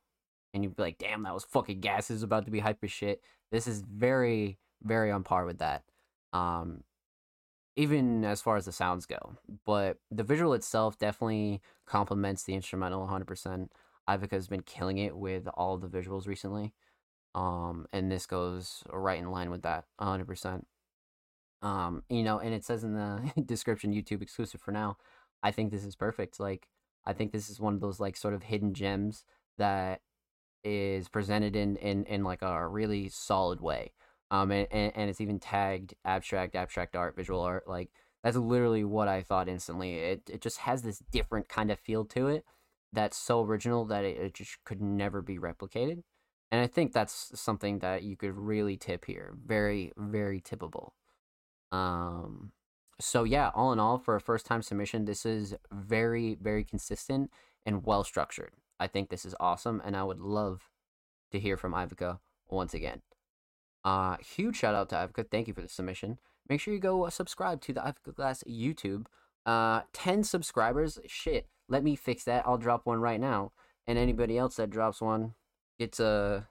[0.52, 2.08] And you'd be like, damn, that was fucking gas.
[2.08, 3.22] This is about to be hyper shit.
[3.50, 5.82] This is very, very on par with that.
[6.32, 6.84] Um,
[7.76, 9.36] even as far as the sounds go.
[9.64, 13.68] But the visual itself definitely complements the instrumental 100%.
[14.08, 16.72] Ivica has been killing it with all the visuals recently.
[17.34, 20.64] Um, and this goes right in line with that 100%.
[21.62, 24.96] Um, you know, and it says in the description YouTube exclusive for now.
[25.42, 26.38] I think this is perfect.
[26.38, 26.68] Like,
[27.06, 29.24] I think this is one of those like sort of hidden gems
[29.58, 30.00] that
[30.62, 33.92] is presented in in in like a really solid way
[34.30, 37.68] um, and, and, and it's even tagged abstract, abstract art, visual art.
[37.68, 37.90] Like
[38.22, 39.98] that's literally what I thought instantly.
[39.98, 42.44] It it just has this different kind of feel to it
[42.92, 46.02] that's so original that it, it just could never be replicated.
[46.54, 49.34] And I think that's something that you could really tip here.
[49.44, 50.92] Very, very tippable.
[51.72, 52.52] Um,
[53.00, 57.32] so yeah, all in all, for a first time submission, this is very, very consistent
[57.66, 58.52] and well structured.
[58.78, 60.70] I think this is awesome, and I would love
[61.32, 63.02] to hear from Ivica once again.
[63.84, 65.24] Uh, huge shout out to Ivica.
[65.24, 66.20] Thank you for the submission.
[66.48, 69.06] Make sure you go subscribe to the Ivica Glass YouTube.
[69.44, 71.00] Uh, 10 subscribers.
[71.08, 71.48] Shit.
[71.68, 72.46] Let me fix that.
[72.46, 73.50] I'll drop one right now.
[73.88, 75.34] And anybody else that drops one
[75.78, 76.48] gets a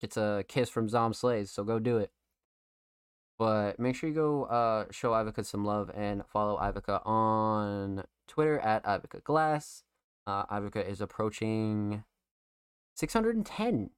[0.00, 1.50] gets a kiss from Zomb Slays.
[1.50, 2.10] So go do it.
[3.38, 8.58] But make sure you go uh, show Ivica some love and follow Ivica on Twitter
[8.58, 9.82] at Ivica Glass.
[10.26, 12.04] Uh, Ivica is approaching
[12.94, 13.90] 610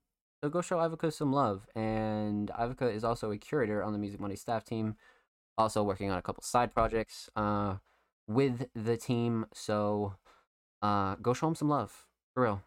[0.43, 1.65] so go show Ivica some love.
[1.73, 4.97] And Ivica is also a curator on the Music Monday staff team,
[5.57, 7.77] also working on a couple side projects uh,
[8.27, 9.45] with the team.
[9.53, 10.15] So
[10.81, 12.61] uh, go show him some love, for real.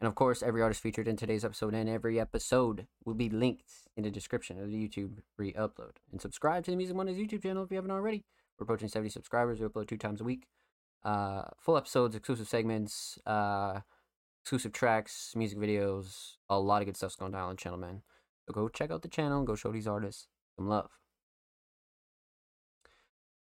[0.00, 3.72] And of course, every artist featured in today's episode and every episode will be linked
[3.96, 5.96] in the description of the YouTube re upload.
[6.12, 8.24] And subscribe to the Music Mondays YouTube channel if you haven't already.
[8.58, 9.60] We're approaching 70 subscribers.
[9.60, 10.46] We upload two times a week.
[11.04, 13.80] Uh, full episodes, exclusive segments, uh,
[14.42, 18.02] exclusive tracks, music videos, a lot of good stuff's going down on the channel, man.
[18.46, 20.90] So go check out the channel, go show these artists some love.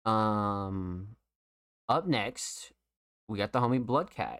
[0.05, 1.15] Um,
[1.87, 2.71] up next,
[3.27, 4.39] we got the homie Bloodcat.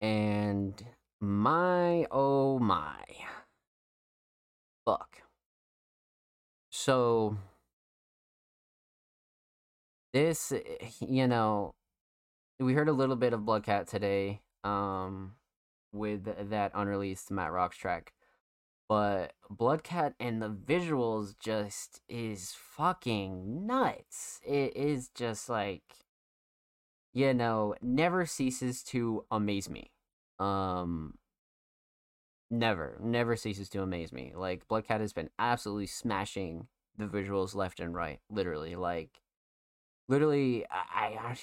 [0.00, 0.82] And
[1.20, 3.04] my oh my.
[4.86, 5.22] Fuck.
[6.70, 7.36] So
[10.12, 10.52] this
[11.00, 11.74] you know
[12.58, 15.32] we heard a little bit of Bloodcat today um
[15.92, 18.12] with that unreleased Matt Rocks track.
[18.88, 24.40] But Bloodcat and the visuals just is fucking nuts.
[24.44, 25.82] It is just like
[27.12, 29.90] you know, never ceases to amaze me.
[30.38, 31.14] Um
[32.50, 34.32] never, never ceases to amaze me.
[34.34, 36.66] Like Bloodcat has been absolutely smashing
[36.96, 38.76] the visuals left and right, literally.
[38.76, 39.20] Like
[40.10, 41.36] literally I, I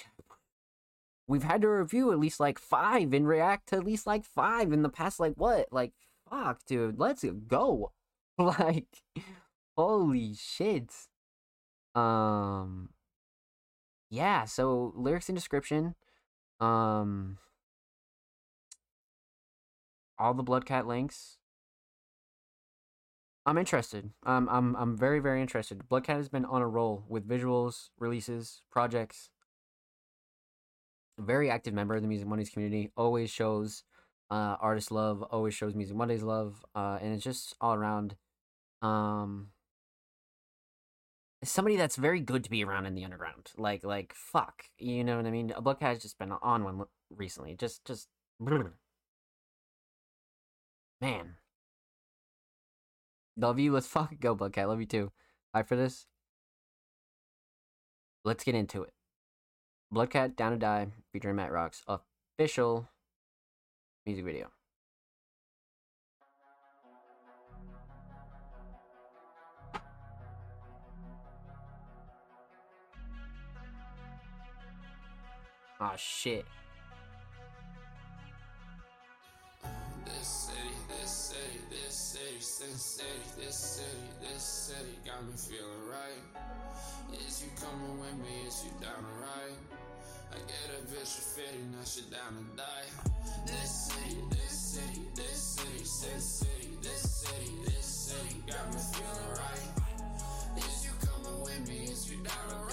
[1.26, 4.72] we've had to review at least like five and react to at least like five
[4.72, 5.92] in the past like what like
[6.30, 7.92] fuck dude let's go
[8.38, 9.02] like
[9.76, 10.92] holy shit
[11.94, 12.90] um
[14.10, 15.94] yeah so lyrics and description
[16.60, 17.38] um
[20.18, 21.38] all the bloodcat links
[23.46, 27.28] i'm interested um, i'm i'm very very interested bloodcat has been on a roll with
[27.28, 29.30] visuals releases projects
[31.18, 32.90] very active member of the Music Mondays community.
[32.96, 33.82] Always shows
[34.30, 35.22] uh, artist love.
[35.22, 38.16] Always shows Music Mondays love, uh, and it's just all around.
[38.82, 39.48] Um,
[41.44, 43.50] somebody that's very good to be around in the underground.
[43.56, 45.52] Like, like fuck, you know what I mean?
[45.60, 47.54] Bloodcat has just been on one recently.
[47.54, 48.08] Just, just,
[51.00, 51.36] man.
[53.36, 53.72] Love you.
[53.72, 54.38] Let's fucking go, Book.
[54.52, 54.68] Bloodcat.
[54.68, 55.12] Love you too.
[55.52, 56.06] Bye for this.
[58.24, 58.92] Let's get into it.
[59.90, 62.88] Bloodcat Down to Die featuring Matt Rocks official
[64.04, 64.50] music video.
[75.80, 76.44] Ah shit.
[80.04, 84.42] This city, this city, this city, this city, this
[85.06, 86.18] got me feeling right.
[87.14, 88.42] Is you coming with me?
[88.48, 89.54] Is you down to?
[90.32, 90.82] I get a
[91.14, 92.90] for 50, now she down to die.
[93.46, 99.30] This city, this city, this city, sin city, this city, this city got me feeling
[99.38, 100.58] right.
[100.58, 101.84] Is you coming with me?
[101.84, 102.67] Is you down to?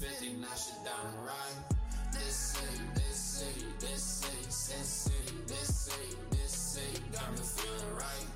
[0.00, 1.76] 50, now she down ride.
[2.10, 7.94] This city, this city, this city, sin city, this city, this city got me feeling
[7.96, 8.26] right.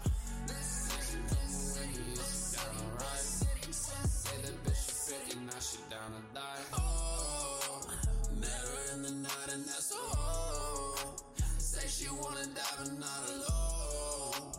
[0.46, 3.24] This city, this city, is you down to ride?
[4.28, 6.64] Get a bitch for 50, now she down to die.
[6.74, 7.88] Oh,
[8.38, 11.16] met her in the night and that's a oh.
[11.56, 14.52] Say she wanna die but not alone.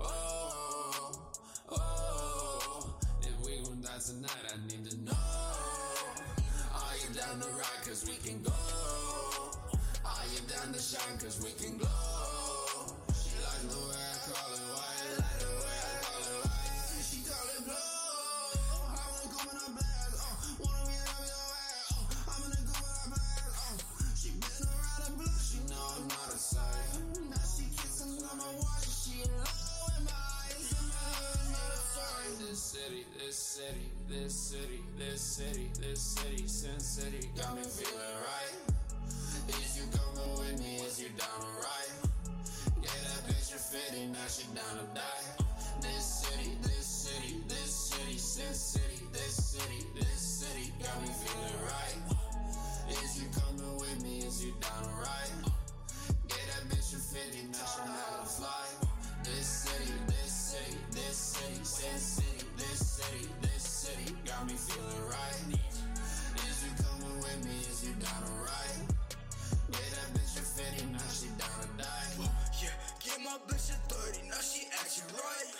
[0.00, 1.12] Oh,
[1.70, 5.65] oh, oh, if we gon' die tonight, I need to know.
[7.26, 8.52] Down to ride cause we can go?
[10.04, 11.90] Are you down to shine cause we can glow?
[13.10, 17.02] She like the way I call it white, like the way I call it white.
[17.02, 17.82] She call it blow.
[18.94, 19.10] I
[19.42, 20.38] wanna blast, oh.
[20.38, 22.06] Uh, wanna be up your ass, oh.
[22.06, 22.62] Uh, I'm gonna
[23.10, 23.74] blast, oh.
[24.14, 26.38] She been around the block, she know I'm not a.
[27.26, 30.78] Now she kissing on my watch, she in love with my eyes.
[32.38, 38.16] This city, this city, this city, this city, this city, Sin City got me feeling
[38.22, 38.54] right.
[39.48, 40.76] Is you coming with me?
[40.76, 41.92] Is you down to ride?
[42.82, 45.44] Yeah, that bitch for 50, now she down to die.
[45.80, 51.60] This city, this city, this city, Sin City, this city, this city got me feeling
[51.66, 51.98] right.
[53.02, 54.18] Is you coming with me?
[54.18, 55.50] Is you down to ride?
[56.28, 58.66] Yeah, that bitch for 50, now she down to fly.
[59.24, 63.45] This city, this city, this city, Sin City, this city, this city
[64.36, 65.40] got me feeling right.
[66.44, 67.56] Is you coming with me?
[67.72, 68.84] Is you down to ride?
[69.72, 72.28] Yeah, that bitch for 50, now she down to die.
[72.60, 75.50] Yeah, get my bitch at 30, now she acting right.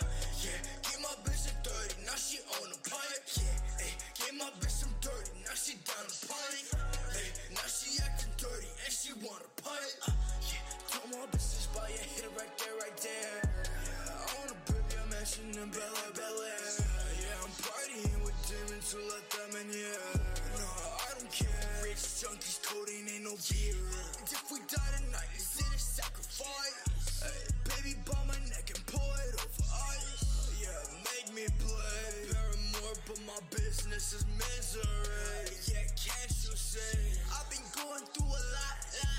[0.45, 3.25] Yeah, get my bitch at 30, now she on the pipe.
[3.41, 6.69] Yeah, hey, get my bitch some dirty, now she down the pipe.
[7.17, 9.97] Hey, now she acting dirty and she wanna pipe.
[10.05, 10.13] Uh,
[10.53, 10.61] yeah,
[10.93, 13.41] told my bitches buy a hit right there, right there.
[13.41, 16.97] Yeah, I wanna build your mansion in Bel Air, Bel Air.
[17.17, 18.16] Yeah, I'm partying
[18.47, 20.23] demons to let them in, yeah.
[20.55, 20.71] No,
[21.03, 21.83] I don't care.
[21.83, 23.75] Rich junkies, codeine ain't no gear.
[23.75, 27.27] And if we die tonight, is it a sacrifice?
[27.27, 29.67] Hey, baby, by my neck and pour it over
[29.99, 30.55] ice.
[30.63, 30.79] Yeah,
[31.11, 32.31] make me play.
[32.31, 35.51] Paramore, but my business is misery.
[35.67, 37.19] Yeah, can't you see?
[37.35, 39.16] I've been going through a lot, lot,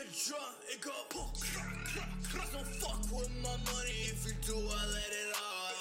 [0.00, 0.92] It go.
[2.52, 3.98] Don't fuck with my money.
[4.06, 5.74] If you do, I let it out.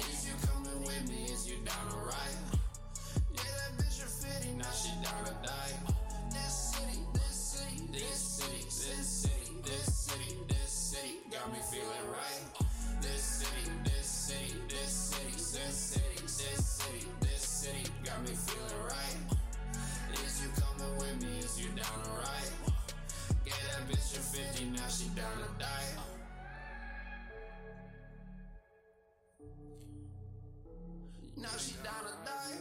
[0.00, 1.30] Is you coming with me?
[1.32, 1.76] Is you down?
[3.34, 5.74] Yeah, that bitch for 50, now she down to die.
[6.32, 12.06] This city, this city, this city, this city, this city, this city got me feeling
[12.10, 12.42] right.
[13.00, 18.82] This city, this city, this city, this city, this city, this city got me feeling
[18.88, 19.38] right.
[20.24, 21.38] Is you coming with me?
[21.38, 22.67] Is you down to ride?
[24.38, 25.66] 50, now she down to die.
[31.36, 32.58] Now she down to die.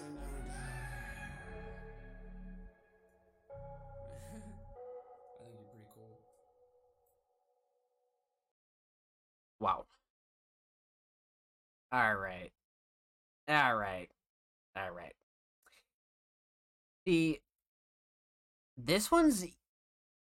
[3.51, 6.17] I think you're pretty cool.
[9.59, 9.85] Wow.
[11.91, 12.51] All right.
[13.47, 14.09] All right.
[14.75, 15.13] All right.
[17.05, 17.39] The
[18.75, 19.45] this one's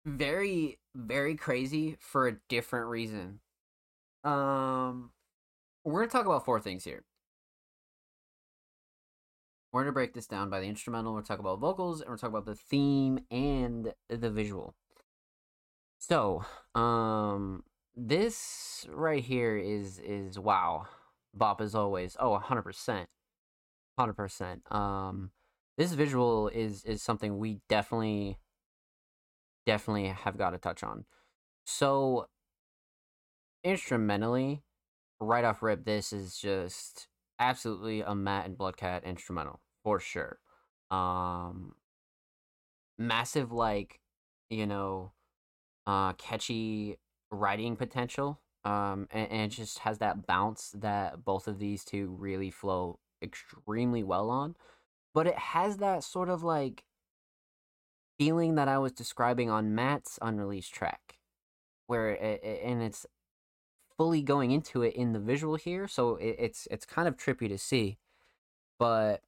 [0.06, 0.78] very
[1.08, 3.40] very crazy for a different reason.
[4.24, 5.12] Um
[5.86, 7.04] we're to talk about four things here.
[9.72, 12.30] We're to break this down by the instrumental, we're talk about vocals, and we're talk
[12.30, 14.76] about the theme and the visual.
[16.00, 16.44] So,
[16.76, 17.64] um
[17.96, 20.88] this right here is is wow.
[21.34, 22.18] Bop as always.
[22.20, 23.06] Oh, 100%.
[24.00, 24.72] 100%.
[24.72, 25.32] Um
[25.78, 28.38] this visual is is something we definitely
[29.70, 31.06] definitely have got to touch on.
[31.66, 32.28] So
[33.64, 34.64] instrumentally,
[35.20, 37.08] right off rip, this is just
[37.40, 40.40] absolutely a Matt and Bloodcat instrumental for sure.
[40.92, 41.74] Um,
[42.98, 44.00] massive like
[44.50, 45.12] you know,
[45.86, 46.98] uh, catchy
[47.32, 48.42] writing potential.
[48.66, 53.00] Um, and, and it just has that bounce that both of these two really flow
[53.22, 54.56] extremely well on.
[55.14, 56.84] But it has that sort of like
[58.20, 61.20] feeling that I was describing on Matt's unreleased track,
[61.88, 63.08] where it, it- and it's
[63.98, 67.48] fully going into it in the visual here, so it, it's it's kind of trippy
[67.50, 67.98] to see.
[68.80, 69.22] But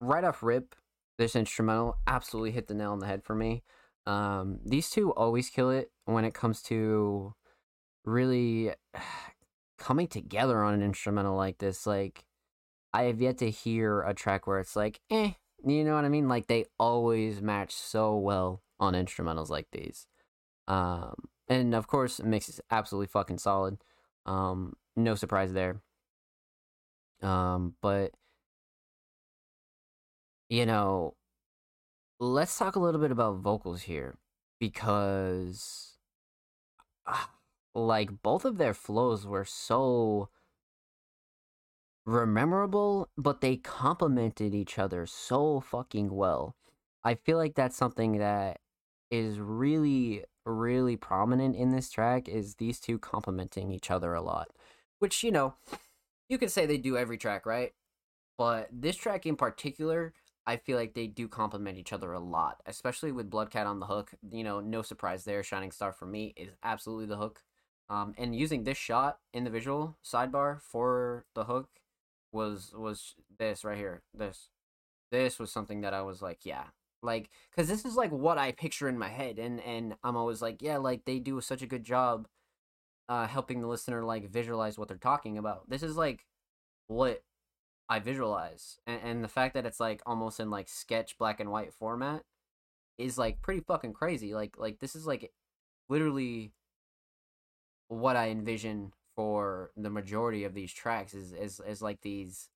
[0.00, 0.74] right off rip,
[1.18, 3.62] this instrumental absolutely hit the nail on the head for me.
[4.06, 7.34] Um, these two always kill it when it comes to
[8.04, 8.72] really
[9.78, 11.86] coming together on an instrumental like this.
[11.86, 12.24] Like,
[12.94, 15.32] I have yet to hear a track where it's like, eh,
[15.64, 16.28] you know what I mean?
[16.28, 20.06] Like, they always match so well on instrumentals like these.
[20.66, 21.14] Um,
[21.48, 23.78] and of course, mix is absolutely fucking solid.
[24.26, 25.80] Um, no surprise there.
[27.22, 28.12] Um, but
[30.48, 31.14] you know,
[32.20, 34.16] let's talk a little bit about vocals here
[34.58, 35.98] because
[37.06, 37.30] ah,
[37.74, 40.28] like both of their flows were so
[42.08, 46.56] memorable, but they complemented each other so fucking well.
[47.04, 48.60] I feel like that's something that
[49.10, 54.48] is really really prominent in this track is these two complementing each other a lot.
[54.98, 55.54] Which, you know,
[56.28, 57.72] you could say they do every track, right?
[58.36, 60.12] But this track in particular,
[60.46, 63.86] I feel like they do complement each other a lot, especially with Bloodcat on the
[63.86, 64.12] hook.
[64.30, 65.42] You know, no surprise there.
[65.42, 67.42] Shining Star for me is absolutely the hook.
[67.90, 71.68] Um, and using this shot in the visual sidebar for the hook
[72.32, 74.02] was was this right here.
[74.14, 74.50] This
[75.10, 76.64] this was something that I was like, yeah,
[77.02, 80.42] like because this is like what i picture in my head and and i'm always
[80.42, 82.26] like yeah like they do such a good job
[83.08, 86.26] uh helping the listener like visualize what they're talking about this is like
[86.88, 87.22] what
[87.88, 91.50] i visualize and, and the fact that it's like almost in like sketch black and
[91.50, 92.22] white format
[92.96, 95.30] is like pretty fucking crazy like like this is like
[95.88, 96.52] literally
[97.86, 102.50] what i envision for the majority of these tracks is is, is like these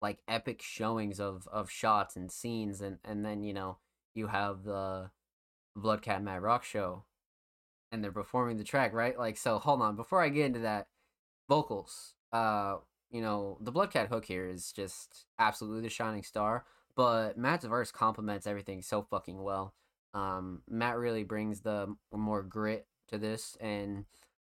[0.00, 3.76] like epic showings of of shots and scenes and and then you know
[4.14, 5.10] you have the
[5.76, 7.04] Bloodcat Matt Rock show
[7.90, 9.18] and they're performing the track right?
[9.18, 10.86] Like so hold on before I get into that
[11.46, 12.76] vocals uh
[13.10, 16.64] you know the Bloodcat hook here is just absolutely the shining star
[16.96, 19.74] but Matt's verse complements everything so fucking well.
[20.14, 24.06] Um Matt really brings the more grit to this and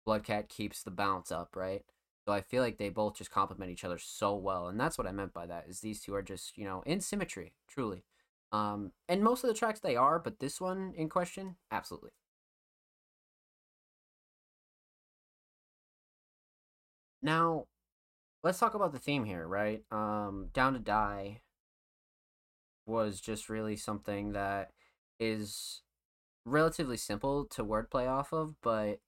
[0.10, 1.84] Bloodcat keeps the bounce up right
[2.30, 5.08] so I feel like they both just complement each other so well, and that's what
[5.08, 5.66] I meant by that.
[5.68, 8.04] Is these two are just you know in symmetry, truly.
[8.52, 12.12] Um, and most of the tracks they are, but this one in question, absolutely.
[17.24, 17.66] Now,
[18.44, 19.84] let's talk about the theme here, right?
[19.92, 21.42] Um, Down to Die
[22.86, 24.72] was just really something that
[25.20, 25.82] is
[26.46, 29.00] relatively simple to wordplay off of, but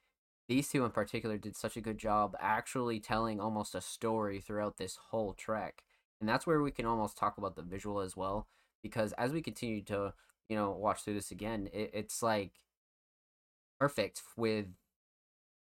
[0.52, 4.76] these two in particular did such a good job actually telling almost a story throughout
[4.76, 5.84] this whole track.
[6.20, 8.48] And that's where we can almost talk about the visual as well.
[8.84, 10.14] Because as we continue to,
[10.50, 12.52] you know, watch through this again, it, it's like
[13.80, 14.66] perfect with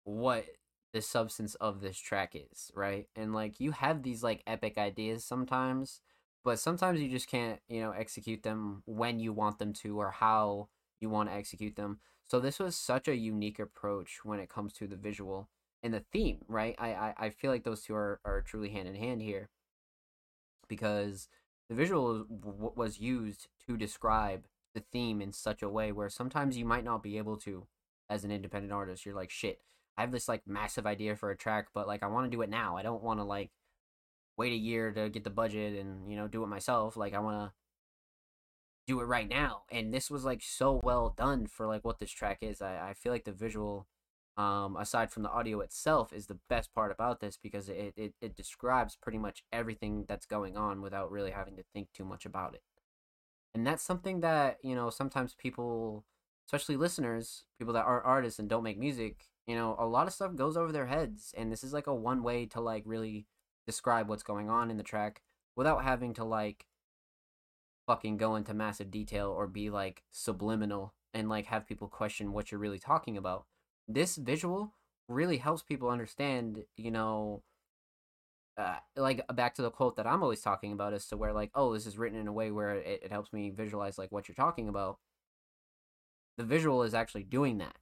[0.05, 0.45] what
[0.93, 3.09] the substance of this track is, right?
[3.17, 6.01] And like you have these like epic ideas sometimes,
[6.45, 10.13] but sometimes you just can't, you know, execute them when you want them to or
[10.13, 10.69] how
[11.01, 11.99] you want to execute them.
[12.29, 15.49] So this was such a unique approach when it comes to the visual
[15.83, 16.75] and the theme, right?
[16.79, 19.49] I I, I feel like those two are, are truly hand in hand here
[20.69, 21.29] because
[21.69, 24.45] the visual was used to describe
[24.75, 27.67] the theme in such a way where sometimes you might not be able to
[28.09, 29.05] as an independent artist.
[29.05, 29.61] You're like, shit,
[29.97, 32.43] I have this like massive idea for a track, but like I want to do
[32.43, 32.77] it now.
[32.77, 33.51] I don't want to like
[34.37, 36.97] wait a year to get the budget and you know do it myself.
[36.97, 37.53] Like I want to
[38.87, 39.63] do it right now.
[39.71, 42.63] And this was like so well done for like what this track is.
[42.63, 43.87] I, I feel like the visual,
[44.37, 48.15] um, aside from the audio itself, is the best part about this because it, it,
[48.21, 52.25] it describes pretty much everything that's going on without really having to think too much
[52.25, 52.63] about it.
[53.55, 56.05] And that's something that, you know, sometimes people,
[56.47, 60.13] especially listeners, people that aren't artists and don't make music, you know, a lot of
[60.13, 61.33] stuff goes over their heads.
[61.37, 63.27] And this is like a one way to like really
[63.67, 65.23] describe what's going on in the track
[65.57, 66.67] without having to like
[67.87, 72.51] fucking go into massive detail or be like subliminal and like have people question what
[72.51, 73.47] you're really talking about.
[73.89, 74.75] This visual
[75.09, 77.43] really helps people understand, you know,
[78.59, 81.51] uh, like back to the quote that I'm always talking about as to where like,
[81.55, 84.29] oh, this is written in a way where it, it helps me visualize like what
[84.29, 84.99] you're talking about.
[86.39, 87.77] The visual is actually doing that.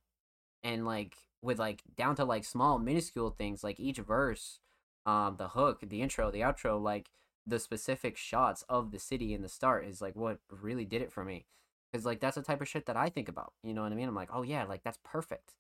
[0.63, 4.61] And like with like down to like small minuscule things like each verse,
[5.07, 7.11] um, the hook, the intro, the outro, like
[7.47, 11.13] the specific shots of the city in the start is like what really did it
[11.13, 11.47] for me
[11.91, 13.95] because like that's the type of shit that i think about you know what i
[13.95, 15.55] mean i'm like oh yeah like that's perfect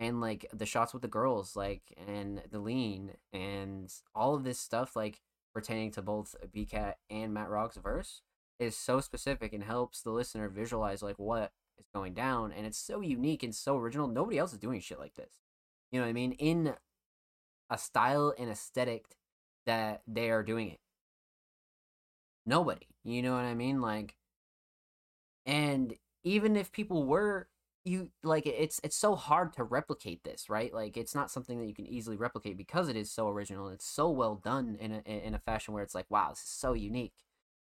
[0.00, 4.58] and like the shots with the girls like and the lean and all of this
[4.58, 5.20] stuff like
[5.54, 8.22] pertaining to both bcat and matt rock's verse
[8.58, 12.78] is so specific and helps the listener visualize like what is going down and it's
[12.78, 15.34] so unique and so original nobody else is doing shit like this
[15.90, 16.32] You know what I mean?
[16.32, 16.74] In
[17.70, 19.16] a style and aesthetic
[19.66, 20.80] that they are doing it.
[22.48, 22.88] Nobody.
[23.04, 23.80] You know what I mean?
[23.80, 24.16] Like
[25.46, 25.94] and
[26.24, 27.48] even if people were
[27.84, 30.72] you like it's it's so hard to replicate this, right?
[30.74, 33.68] Like it's not something that you can easily replicate because it is so original.
[33.68, 36.48] It's so well done in a in a fashion where it's like, wow, this is
[36.50, 37.14] so unique.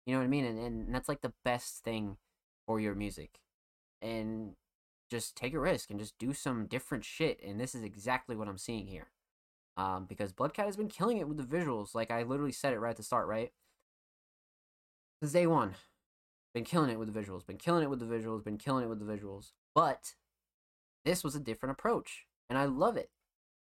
[0.06, 0.44] You know what I mean?
[0.44, 2.16] And and that's like the best thing
[2.66, 3.40] for your music.
[4.02, 4.54] And
[5.10, 7.40] just take a risk and just do some different shit.
[7.44, 9.08] And this is exactly what I'm seeing here.
[9.76, 11.94] Um, because Bloodcat has been killing it with the visuals.
[11.94, 13.52] Like I literally said it right at the start, right?
[15.24, 15.74] Since day one.
[16.52, 18.88] Been killing it with the visuals, been killing it with the visuals, been killing it
[18.88, 19.52] with the visuals.
[19.74, 20.12] But
[21.06, 22.26] this was a different approach.
[22.50, 23.08] And I love it.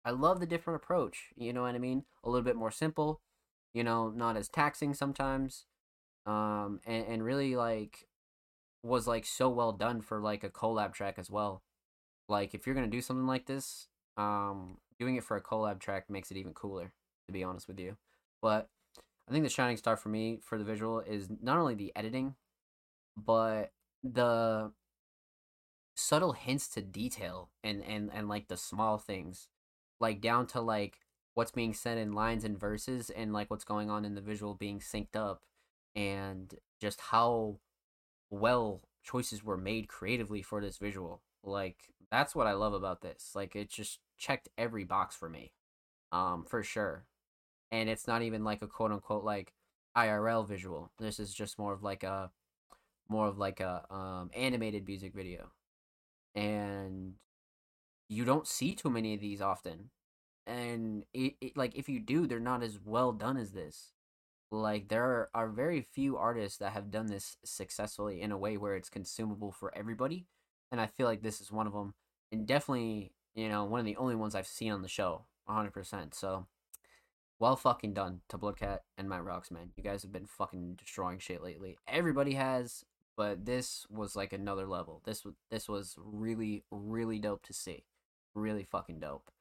[0.03, 1.27] I love the different approach.
[1.35, 2.05] You know what I mean?
[2.23, 3.21] A little bit more simple,
[3.71, 5.67] you know, not as taxing sometimes.
[6.25, 8.07] Um, and, and really like
[8.81, 11.61] was like so well done for like a collab track as well.
[12.27, 16.09] Like if you're gonna do something like this, um, doing it for a collab track
[16.09, 16.93] makes it even cooler,
[17.27, 17.97] to be honest with you.
[18.41, 18.69] But
[19.27, 22.35] I think the shining star for me for the visual is not only the editing,
[23.17, 23.71] but
[24.03, 24.71] the
[25.95, 29.47] subtle hints to detail and and and like the small things,
[29.99, 30.99] like down to like
[31.35, 34.53] what's being said in lines and verses and like what's going on in the visual
[34.55, 35.43] being synced up
[35.95, 37.59] and just how
[38.29, 41.21] well choices were made creatively for this visual.
[41.43, 41.77] Like
[42.11, 43.31] that's what I love about this.
[43.35, 45.53] Like it just checked every box for me.
[46.11, 47.05] Um for sure.
[47.73, 49.53] And it's not even like a quote unquote like
[49.97, 50.91] IRL visual.
[50.99, 52.29] This is just more of like a
[53.09, 55.51] more of like a um animated music video.
[56.35, 57.15] And
[58.09, 59.89] you don't see too many of these often.
[60.45, 63.93] And it, it like if you do, they're not as well done as this
[64.53, 68.75] like there are very few artists that have done this successfully in a way where
[68.75, 70.27] it's consumable for everybody
[70.71, 71.95] and i feel like this is one of them
[72.31, 76.13] and definitely you know one of the only ones i've seen on the show 100%
[76.13, 76.45] so
[77.39, 81.19] well fucking done to bloodcat and matt rocks man you guys have been fucking destroying
[81.19, 82.84] shit lately everybody has
[83.15, 87.85] but this was like another level this was this was really really dope to see
[88.35, 89.31] really fucking dope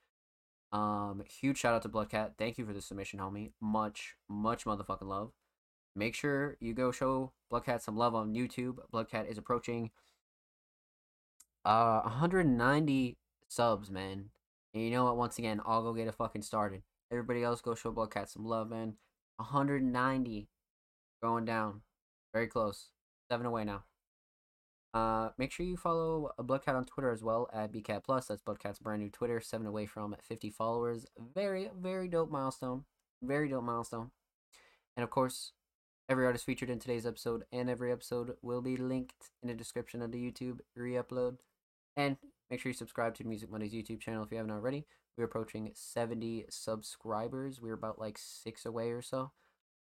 [0.72, 2.32] um, huge shout out to Bloodcat.
[2.38, 3.52] Thank you for the submission, homie.
[3.60, 5.32] Much, much motherfucking love.
[5.94, 8.78] Make sure you go show Bloodcat some love on YouTube.
[8.90, 9.90] Bloodcat is approaching
[11.64, 14.30] uh 190 subs, man.
[14.72, 15.18] And you know what?
[15.18, 16.82] Once again, I'll go get it fucking started.
[17.12, 18.94] Everybody else go show Bloodcat some love, man.
[19.36, 20.48] 190
[21.22, 21.82] going down.
[22.32, 22.88] Very close.
[23.30, 23.84] Seven away now.
[24.94, 28.26] Uh, make sure you follow Bloodcat on Twitter as well at BCat Plus.
[28.26, 31.06] That's Bloodcat's brand new Twitter, seven away from 50 followers.
[31.34, 32.84] Very, very dope milestone.
[33.22, 34.10] Very dope milestone.
[34.96, 35.52] And of course,
[36.08, 40.00] every artist featured in today's episode and every episode will be linked in the description
[40.00, 41.36] of the YouTube re-upload.
[41.94, 42.16] And
[42.50, 44.86] make sure you subscribe to Music Mondays YouTube channel if you haven't already.
[45.16, 47.60] We're approaching 70 subscribers.
[47.60, 49.32] We're about like six away or so.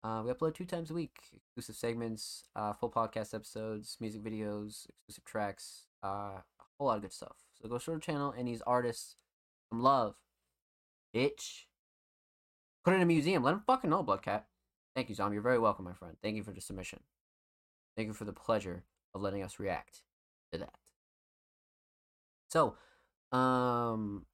[0.03, 4.87] Uh, we upload two times a week, exclusive segments, uh, full podcast episodes, music videos,
[4.89, 6.07] exclusive tracks, uh,
[6.39, 6.43] a
[6.77, 7.35] whole lot of good stuff.
[7.61, 9.15] So go show the channel and these artists
[9.69, 10.15] some love.
[11.13, 11.65] Bitch.
[12.85, 13.43] Put it in a museum.
[13.43, 14.45] Let them fucking know, Bloodcat.
[14.95, 15.35] Thank you, Zombie.
[15.35, 16.15] You're very welcome, my friend.
[16.21, 16.99] Thank you for the submission.
[17.95, 18.83] Thank you for the pleasure
[19.13, 20.03] of letting us react
[20.51, 20.75] to that.
[22.49, 22.75] So,
[23.37, 24.25] um,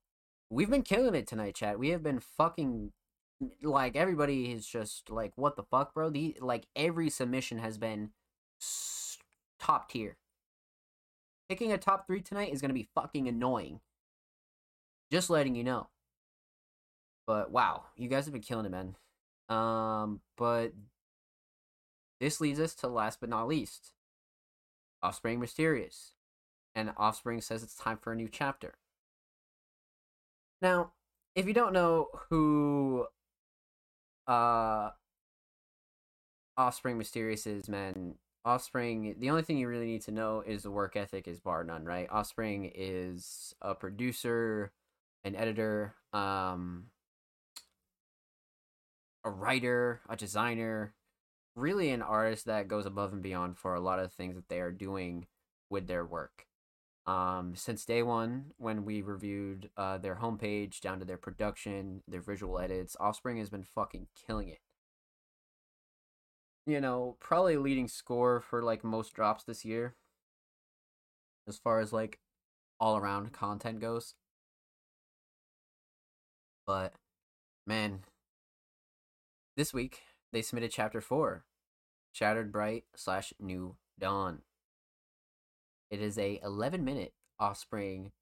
[0.54, 1.80] we've been killing it tonight, chat.
[1.80, 2.92] We have been fucking
[3.62, 6.10] like everybody is just like what the fuck bro?
[6.10, 8.12] The like every submission has been
[8.62, 9.18] s-
[9.60, 10.18] top tier.
[11.50, 13.82] Picking a top three tonight is gonna be fucking annoying.
[15.12, 15.88] Just letting you know.
[17.28, 18.96] But wow you guys have been killing it man.
[19.50, 20.74] Um but
[22.22, 23.92] this leads us to last but not least
[25.02, 26.14] offspring mysterious.
[26.76, 28.76] And offspring says it's time for a new chapter
[30.64, 30.92] now
[31.36, 33.06] if you don't know who
[34.28, 34.90] uh
[36.58, 38.16] offspring mysterious is man
[38.46, 41.64] offspring the only thing you really need to know is the work ethic is bar
[41.64, 42.08] none right?
[42.10, 44.72] Offspring is a producer
[45.24, 46.86] an editor um
[49.24, 50.94] a writer a designer
[51.56, 54.60] really an artist that goes above and beyond for a lot of things that they
[54.60, 55.26] are doing
[55.70, 56.46] with their work
[57.06, 62.22] um, since day one when we reviewed uh, their homepage down to their production, their
[62.22, 62.96] visual edits.
[63.00, 64.60] Offspring has been fucking killing it.
[66.66, 69.96] You know, probably leading score for like most drops this year,
[71.46, 72.20] as far as like
[72.80, 74.16] all around content goes.
[76.66, 76.94] But
[77.68, 78.04] man,
[79.58, 81.44] this week they submitted chapter four,
[82.14, 84.44] Shattered Bright slash New Dawn.
[85.94, 88.14] It is a 11 minute Offspring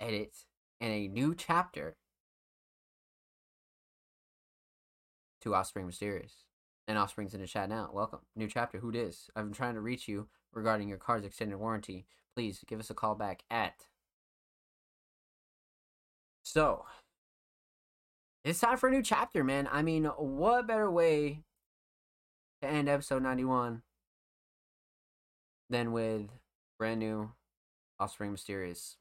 [0.00, 0.34] edit
[0.80, 1.96] and a new chapter
[5.42, 6.46] to Offspring Mysterious.
[6.88, 7.90] And Offspring's in the chat now.
[7.92, 8.22] Welcome.
[8.34, 8.78] New chapter.
[8.78, 9.30] Who dis?
[9.36, 12.06] I've been trying to reach you regarding your car's extended warranty.
[12.34, 13.86] Please give us a call back at.
[16.42, 16.86] So,
[18.44, 19.68] it's time for a new chapter, man.
[19.70, 21.44] I mean, what better way
[22.62, 23.82] to end episode 91
[25.70, 26.28] than with
[26.82, 27.30] brand new
[28.00, 28.96] Offspring Mysterious?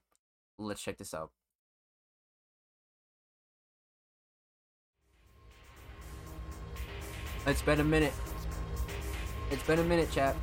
[0.60, 1.32] Let's check this out.
[7.48, 8.14] It's been a minute.
[9.49, 10.36] It's been a minute, chap.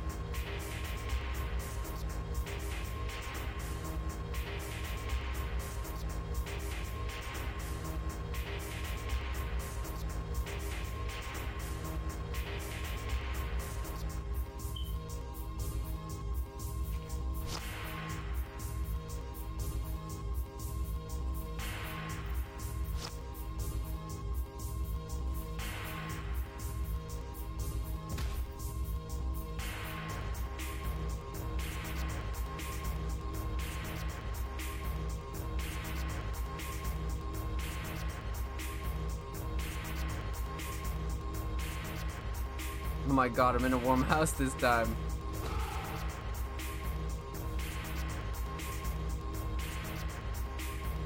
[43.09, 44.95] Oh my god, I'm in a warm house this time.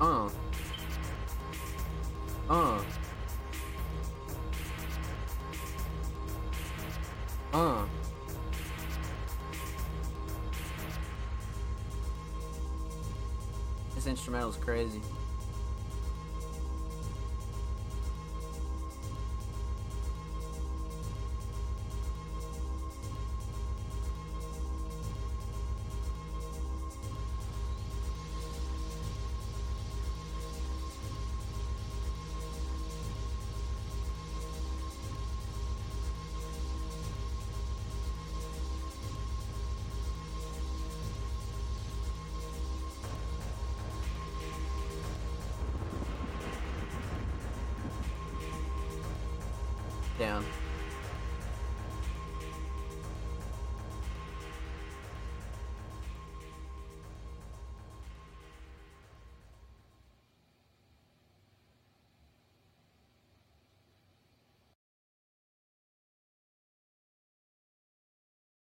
[0.01, 0.29] Uh.
[2.49, 2.83] Uh.
[7.53, 7.85] Uh.
[13.95, 14.99] This instrumental's crazy.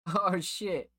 [0.16, 0.92] Oh shit.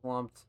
[0.00, 0.42] Slumped.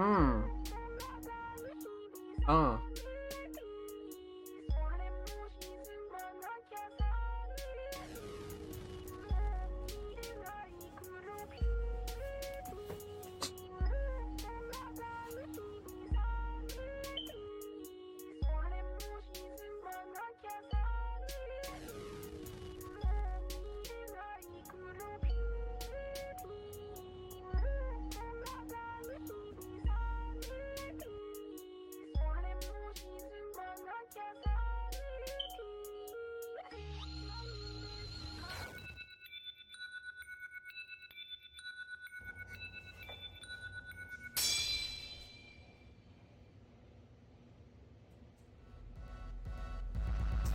[0.00, 0.40] Hmm.
[2.48, 2.78] Uh.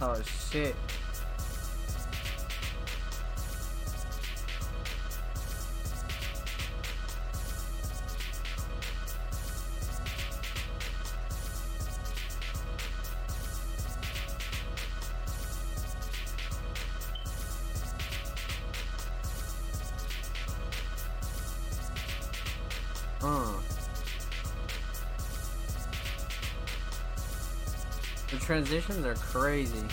[0.02, 0.76] Oh shit.
[0.76, 1.05] Uh.
[28.56, 29.84] Transitions are crazy.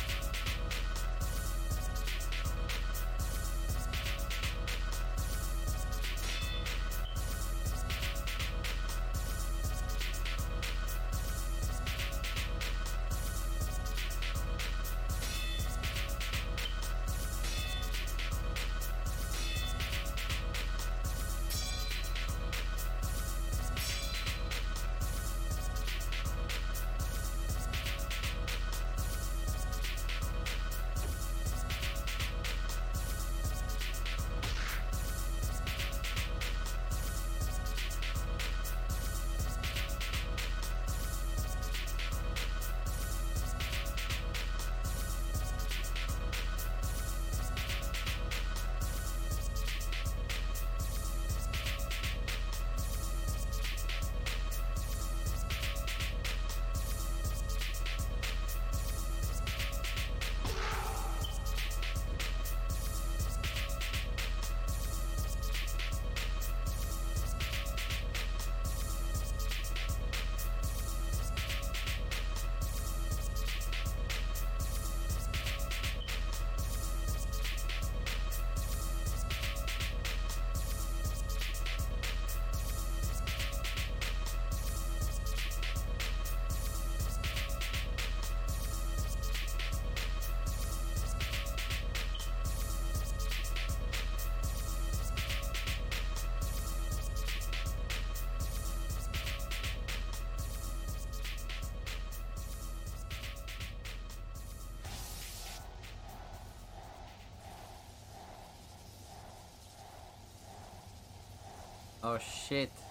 [112.53, 112.82] Shit.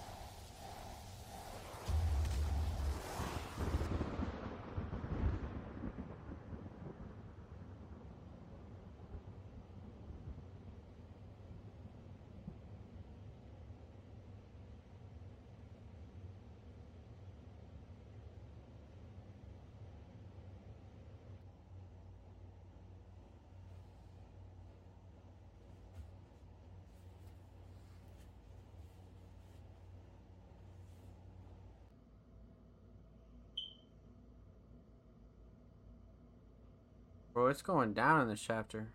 [37.42, 38.92] Bro, it's going down in this chapter.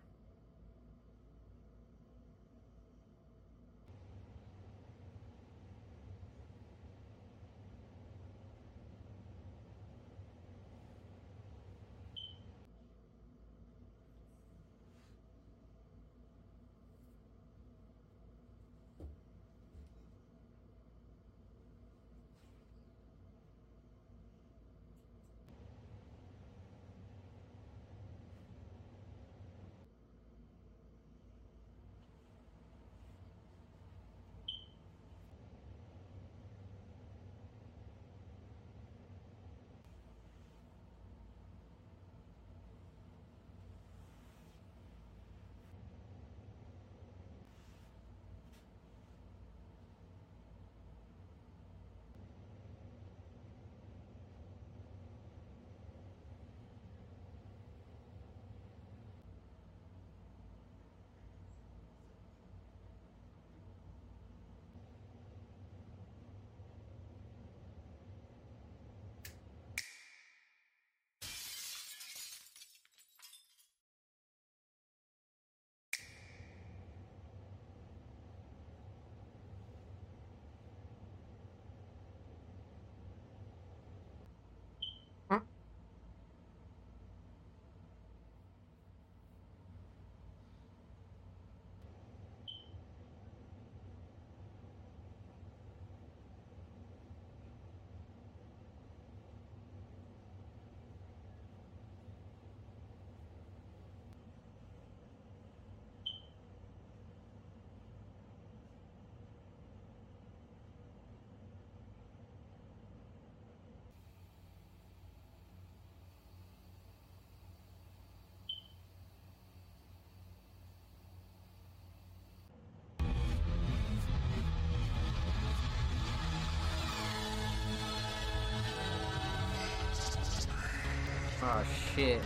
[131.50, 132.20] Oh shit.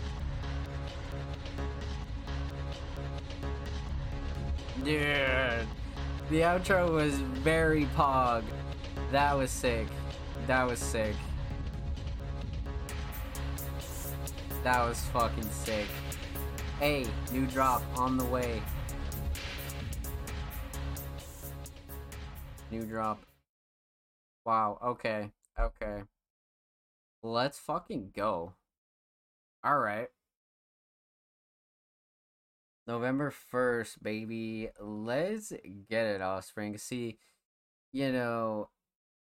[4.83, 5.68] Dude.
[6.28, 8.42] The outro was very pog.
[9.12, 9.86] That was sick.
[10.49, 11.15] That was sick.
[14.65, 15.86] That was fucking sick.
[16.81, 18.60] Hey, new drop on the way.
[22.73, 23.23] New drop.
[24.44, 25.31] Wow, okay.
[25.60, 26.02] Okay.
[27.23, 28.55] Let's fucking go.
[29.65, 30.08] Alright.
[32.86, 34.68] November 1st, baby.
[34.81, 35.52] Let's
[35.89, 36.76] get it, Offspring.
[36.78, 37.18] See,
[37.92, 38.70] you know,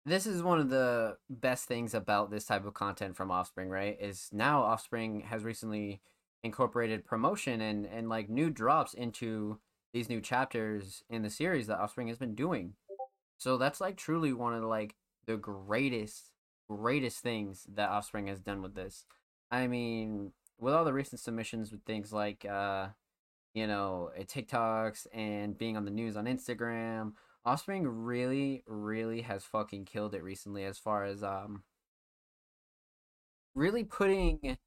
[0.06, 3.98] this is one of the best things about this type of content from Offspring, right?
[4.00, 6.02] Is now Offspring has recently
[6.44, 9.60] incorporated promotion and, and like new drops into
[9.94, 12.74] these new chapters in the series that Offspring has been doing.
[13.38, 14.96] So that's like truly one of the, like
[15.26, 16.32] the greatest,
[16.68, 19.06] greatest things that Offspring has done with this.
[19.56, 22.88] I mean, with all the recent submissions with things like uh
[23.54, 27.14] you know, uh, TikToks and being on the news on Instagram.
[27.46, 31.64] Offspring really, really has fucking killed it recently as far as um
[33.56, 34.58] really putting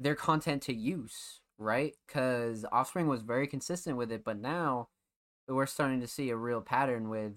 [0.00, 1.94] their content to use, right?
[2.06, 4.88] Because Offspring was very consistent with it, but now
[5.46, 7.34] we're starting to see a real pattern with,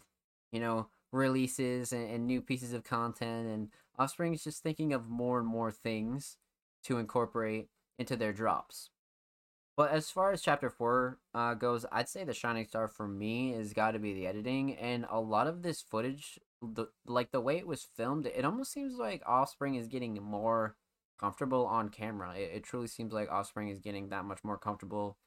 [0.54, 5.10] you know, releases and, and new pieces of content, and Offspring is just thinking of
[5.10, 6.38] more and more things
[6.84, 8.90] to incorporate into their drops.
[9.76, 13.54] But as far as chapter four uh, goes, I'd say the shining star for me
[13.54, 17.42] has got to be the editing, and a lot of this footage, the like the
[17.42, 20.76] way it was filmed, it almost seems like Offspring is getting more
[21.20, 22.36] comfortable on camera.
[22.36, 25.18] It, it truly seems like Offspring is getting that much more comfortable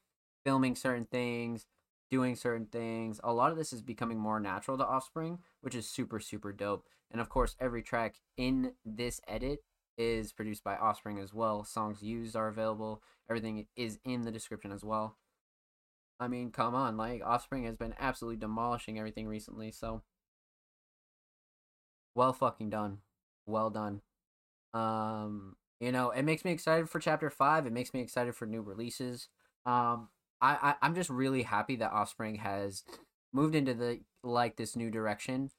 [0.45, 1.65] filming certain things,
[2.09, 3.19] doing certain things.
[3.25, 6.85] A lot of this is becoming more natural to Offspring, which is super super dope.
[7.11, 9.59] And of course, every track in this edit
[9.97, 11.63] is produced by Offspring as well.
[11.63, 13.01] Songs used are available.
[13.29, 15.17] Everything is in the description as well.
[16.19, 20.01] I mean, come on, like Offspring has been absolutely demolishing everything recently, so
[22.15, 22.99] well fucking done.
[23.45, 24.01] Well done.
[24.73, 27.67] Um, you know, it makes me excited for chapter 5.
[27.67, 29.29] It makes me excited for new releases.
[29.65, 30.09] Um
[30.41, 32.83] I, I I'm just really happy that Offspring has
[33.33, 35.51] moved into the like this new direction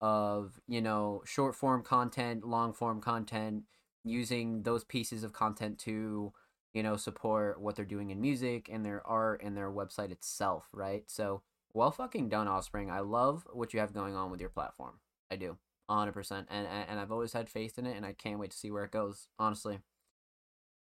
[0.00, 3.64] of, you know, short form content, long form content,
[4.04, 6.32] using those pieces of content to
[6.72, 10.68] you know support what they're doing in music and their art and their website itself
[10.72, 11.04] right?
[11.06, 11.42] So
[11.72, 12.90] well fucking done offspring.
[12.90, 15.00] I love what you have going on with your platform.
[15.30, 15.56] I do
[15.90, 18.70] 100% and and i've always had faith in it and i can't wait to see
[18.70, 19.80] where it goes honestly.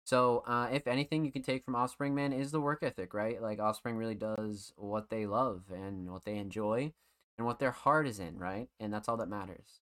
[0.04, 3.40] So uh, if anything you can take from offspring man is the work ethic right?
[3.40, 6.92] Like offspring really does what they love and what they enjoy
[7.38, 8.68] and what their heart is in right?
[8.80, 9.80] And that's all that matters.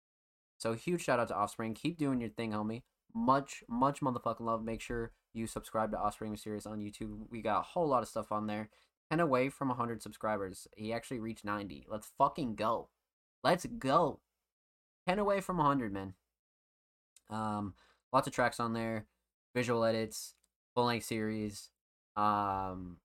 [0.59, 1.75] So huge shout out to offspring.
[1.75, 2.83] Keep doing your thing homie
[3.15, 4.65] much, much motherfucking love.
[4.65, 7.27] Make sure you subscribe to Offspring Mysterious on YouTube.
[7.31, 8.71] We got a whole lot of stuff on there.
[9.11, 10.67] 10 away from 100 subscribers.
[10.77, 11.87] He actually reached 90.
[11.89, 12.89] Let's fucking go.
[13.43, 14.21] Let's go.
[15.09, 16.15] 10 away from 100, man.
[17.31, 17.75] Um,
[18.13, 19.07] lots of tracks on there,
[19.55, 20.35] visual edits,
[20.75, 21.71] full length series,
[22.17, 22.99] um,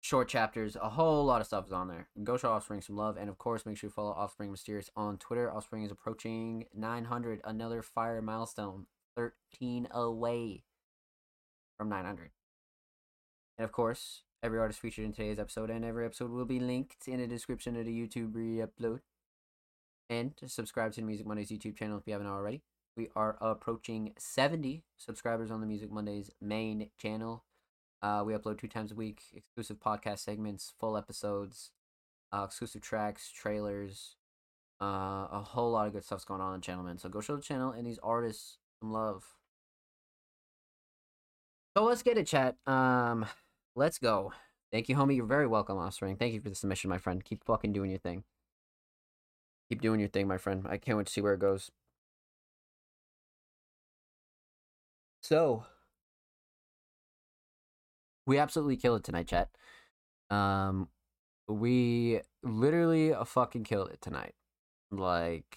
[0.00, 2.08] short chapters, a whole lot of stuff is on there.
[2.22, 5.18] Go show Offspring some love, and of course, make sure you follow Offspring Mysterious on
[5.18, 5.52] Twitter.
[5.52, 8.86] Offspring is approaching 900, another fire milestone.
[9.16, 10.64] 13 away
[11.78, 12.30] from 900.
[13.58, 17.06] And of course, every artist featured in today's episode and every episode will be linked
[17.06, 19.00] in the description of the YouTube re-upload.
[20.10, 22.62] And subscribe to the Music Mondays YouTube channel if you haven't already.
[22.96, 27.44] We are approaching 70 subscribers on the Music Mondays main channel.
[28.02, 31.70] Uh, we upload two times a week, exclusive podcast segments, full episodes,
[32.32, 34.16] uh, exclusive tracks, trailers,
[34.82, 36.98] uh, a whole lot of good stuff's going on on the channel, man.
[36.98, 39.24] So go show the channel and these artists some love.
[41.76, 42.56] So let's get it, chat.
[42.66, 43.24] Um,
[43.74, 44.32] let's go.
[44.70, 45.16] Thank you, homie.
[45.16, 46.16] You're very welcome, Offspring.
[46.16, 47.24] Thank you for the submission, my friend.
[47.24, 48.24] Keep fucking doing your thing.
[49.70, 50.66] Keep doing your thing, my friend.
[50.68, 51.70] I can't wait to see where it goes.
[55.22, 55.64] So,
[58.26, 59.48] we absolutely killed it tonight, chat.
[60.30, 60.88] Um,
[61.48, 64.34] we literally fucking killed it tonight.
[64.90, 65.56] Like,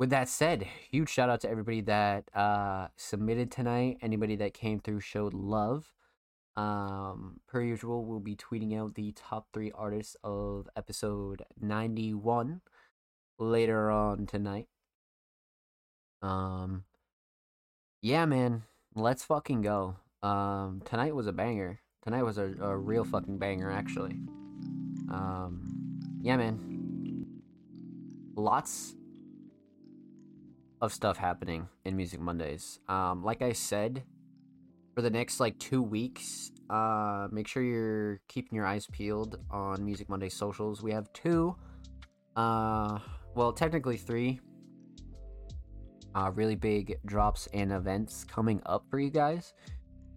[0.00, 3.98] with that said, huge shout out to everybody that uh, submitted tonight.
[4.00, 5.92] Anybody that came through showed love.
[6.56, 12.62] Um, per usual, we'll be tweeting out the top three artists of episode 91
[13.38, 14.68] later on tonight.
[16.22, 16.84] Um,
[18.00, 18.62] yeah, man,
[18.94, 19.96] let's fucking go.
[20.22, 21.78] Um, tonight was a banger.
[22.04, 24.16] Tonight was a, a real fucking banger, actually.
[25.12, 27.36] Um, yeah, man.
[28.34, 28.94] Lots
[30.80, 32.80] of stuff happening in Music Mondays.
[32.88, 34.02] Um, like I said,
[34.94, 39.84] for the next like two weeks, uh, make sure you're keeping your eyes peeled on
[39.84, 40.82] Music Monday socials.
[40.82, 41.56] We have two,
[42.36, 42.98] uh,
[43.34, 44.40] well, technically three,
[46.14, 49.52] uh, really big drops and events coming up for you guys.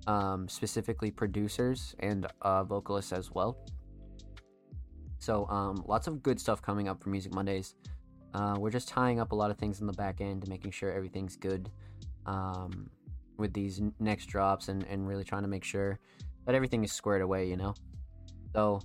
[0.05, 3.57] Um, specifically producers and uh, vocalists as well.
[5.19, 7.75] So, um, lots of good stuff coming up for Music Mondays.
[8.33, 10.91] Uh, we're just tying up a lot of things in the back end making sure
[10.91, 11.69] everything's good
[12.25, 12.89] um,
[13.37, 15.99] with these next drops and, and really trying to make sure
[16.45, 17.73] that everything is squared away, you know?
[18.53, 18.81] So,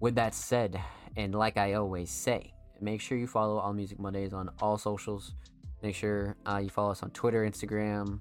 [0.00, 0.80] with that said,
[1.16, 5.34] and like I always say, make sure you follow All Music Mondays on all socials.
[5.82, 8.20] Make sure uh, you follow us on Twitter, Instagram,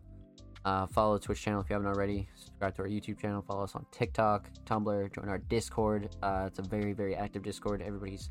[0.68, 2.28] uh, follow the Twitch channel if you haven't already.
[2.36, 3.42] Subscribe to our YouTube channel.
[3.42, 5.14] Follow us on TikTok, Tumblr.
[5.14, 6.10] Join our Discord.
[6.22, 7.82] Uh, it's a very, very active Discord.
[7.82, 8.30] Everybody's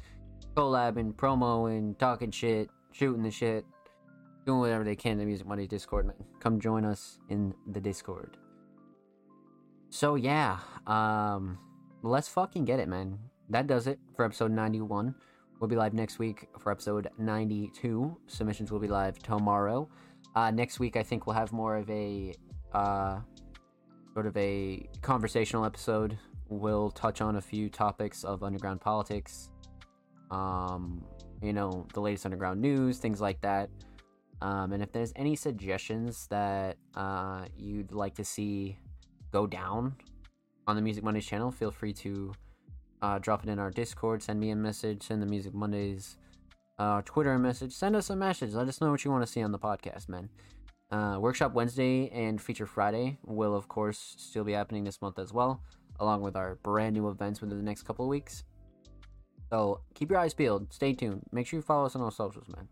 [0.56, 3.64] collabing, promoing, talking shit, shooting the shit,
[4.46, 6.16] doing whatever they can to Music Monday Discord, man.
[6.40, 8.38] Come join us in the Discord.
[9.90, 11.58] So yeah, um,
[12.02, 13.18] let's fucking get it, man.
[13.50, 15.14] That does it for episode 91.
[15.60, 18.16] We'll be live next week for episode 92.
[18.26, 19.88] Submissions will be live tomorrow.
[20.34, 22.34] Uh, next week, I think we'll have more of a
[22.72, 23.20] uh,
[24.12, 26.18] sort of a conversational episode.
[26.48, 29.50] We'll touch on a few topics of underground politics,
[30.30, 31.04] um,
[31.42, 33.70] you know, the latest underground news, things like that.
[34.42, 38.78] Um, and if there's any suggestions that uh, you'd like to see
[39.32, 39.96] go down
[40.66, 42.32] on the Music Mondays channel, feel free to
[43.02, 46.16] uh, drop it in our Discord, send me a message, send the Music Mondays
[46.78, 48.52] uh, Twitter a message, send us a message.
[48.52, 50.28] Let us know what you want to see on the podcast, man.
[50.90, 55.32] Uh, Workshop Wednesday and Feature Friday will, of course, still be happening this month as
[55.32, 55.62] well,
[55.98, 58.44] along with our brand new events within the next couple of weeks.
[59.50, 60.72] So keep your eyes peeled.
[60.72, 61.22] Stay tuned.
[61.32, 62.68] Make sure you follow us on all socials, man.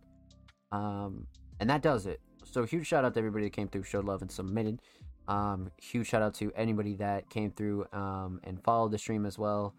[0.73, 1.27] Um,
[1.61, 2.21] and that does it.
[2.45, 4.81] So huge shout out to everybody that came through, showed love, and submitted.
[5.29, 9.39] Um, huge shout out to anybody that came through um, and followed the stream as
[9.39, 9.75] well.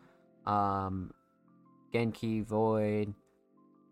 [0.46, 1.12] Um,
[1.94, 3.14] Genki, Void,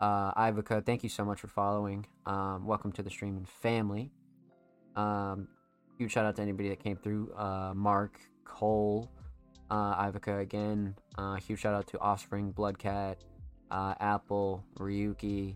[0.01, 2.05] uh, Ivica, thank you so much for following.
[2.25, 4.11] Um, welcome to the streaming family.
[4.95, 5.47] Um,
[5.97, 7.31] huge shout out to anybody that came through.
[7.33, 9.11] Uh, Mark, Cole,
[9.69, 10.95] uh, Ivica again.
[11.17, 13.17] Uh, huge shout out to Offspring, Bloodcat,
[13.71, 15.55] uh, Apple, Ryuki,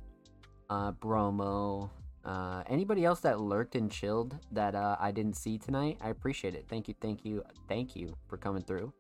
[0.70, 1.90] uh, Bromo.
[2.26, 6.56] Uh, anybody else that lurked and chilled that uh, I didn't see tonight, I appreciate
[6.56, 6.66] it.
[6.68, 8.92] Thank you, thank you, thank you for coming through.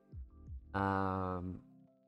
[0.73, 1.59] Um,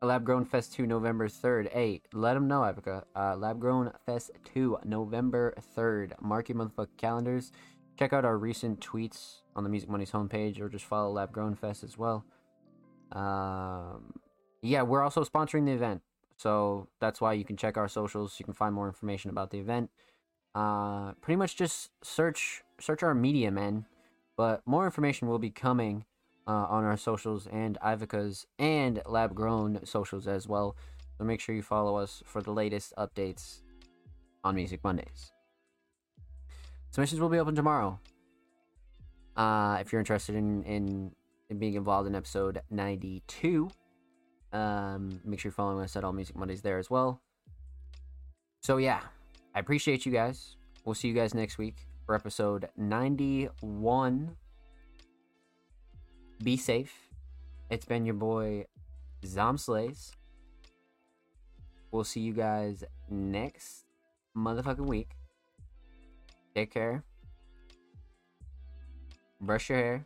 [0.02, 1.74] Lab Grown Fest 2 November 3rd.
[1.74, 3.04] Hey, let them know, Ivica.
[3.14, 6.14] Uh, Lab Grown Fest 2 November 3rd.
[6.22, 7.52] Mark your motherfucking calendars.
[7.98, 11.54] Check out our recent tweets on the Music Monday's homepage or just follow Lab Grown
[11.54, 12.24] Fest as well.
[13.12, 14.14] Um,
[14.62, 16.02] yeah, we're also sponsoring the event.
[16.38, 18.36] So that's why you can check our socials.
[18.40, 19.90] You can find more information about the event.
[20.56, 23.86] Uh, pretty much just search search our media, man.
[24.38, 26.06] But more information will be coming
[26.48, 30.76] uh, on our socials and Ivica's and Lab Grown socials as well.
[31.18, 33.62] So make sure you follow us for the latest updates
[34.44, 35.34] on Music Mondays.
[36.92, 38.00] Submissions will be open tomorrow.
[39.36, 41.12] Uh, if you're interested in, in,
[41.50, 43.70] in being involved in episode 92,
[44.54, 47.22] um, make sure you're following us at All Music Mondays there as well.
[48.62, 49.02] So, yeah,
[49.56, 50.56] I appreciate you guys.
[50.86, 54.36] We'll see you guys next week for episode 91
[56.44, 56.94] be safe.
[57.70, 58.66] It's been your boy
[59.26, 60.14] Zomb Slays.
[61.92, 63.86] We'll see you guys next
[64.38, 65.10] motherfucking week.
[66.56, 67.04] Take care.
[69.42, 70.06] Brush your hair.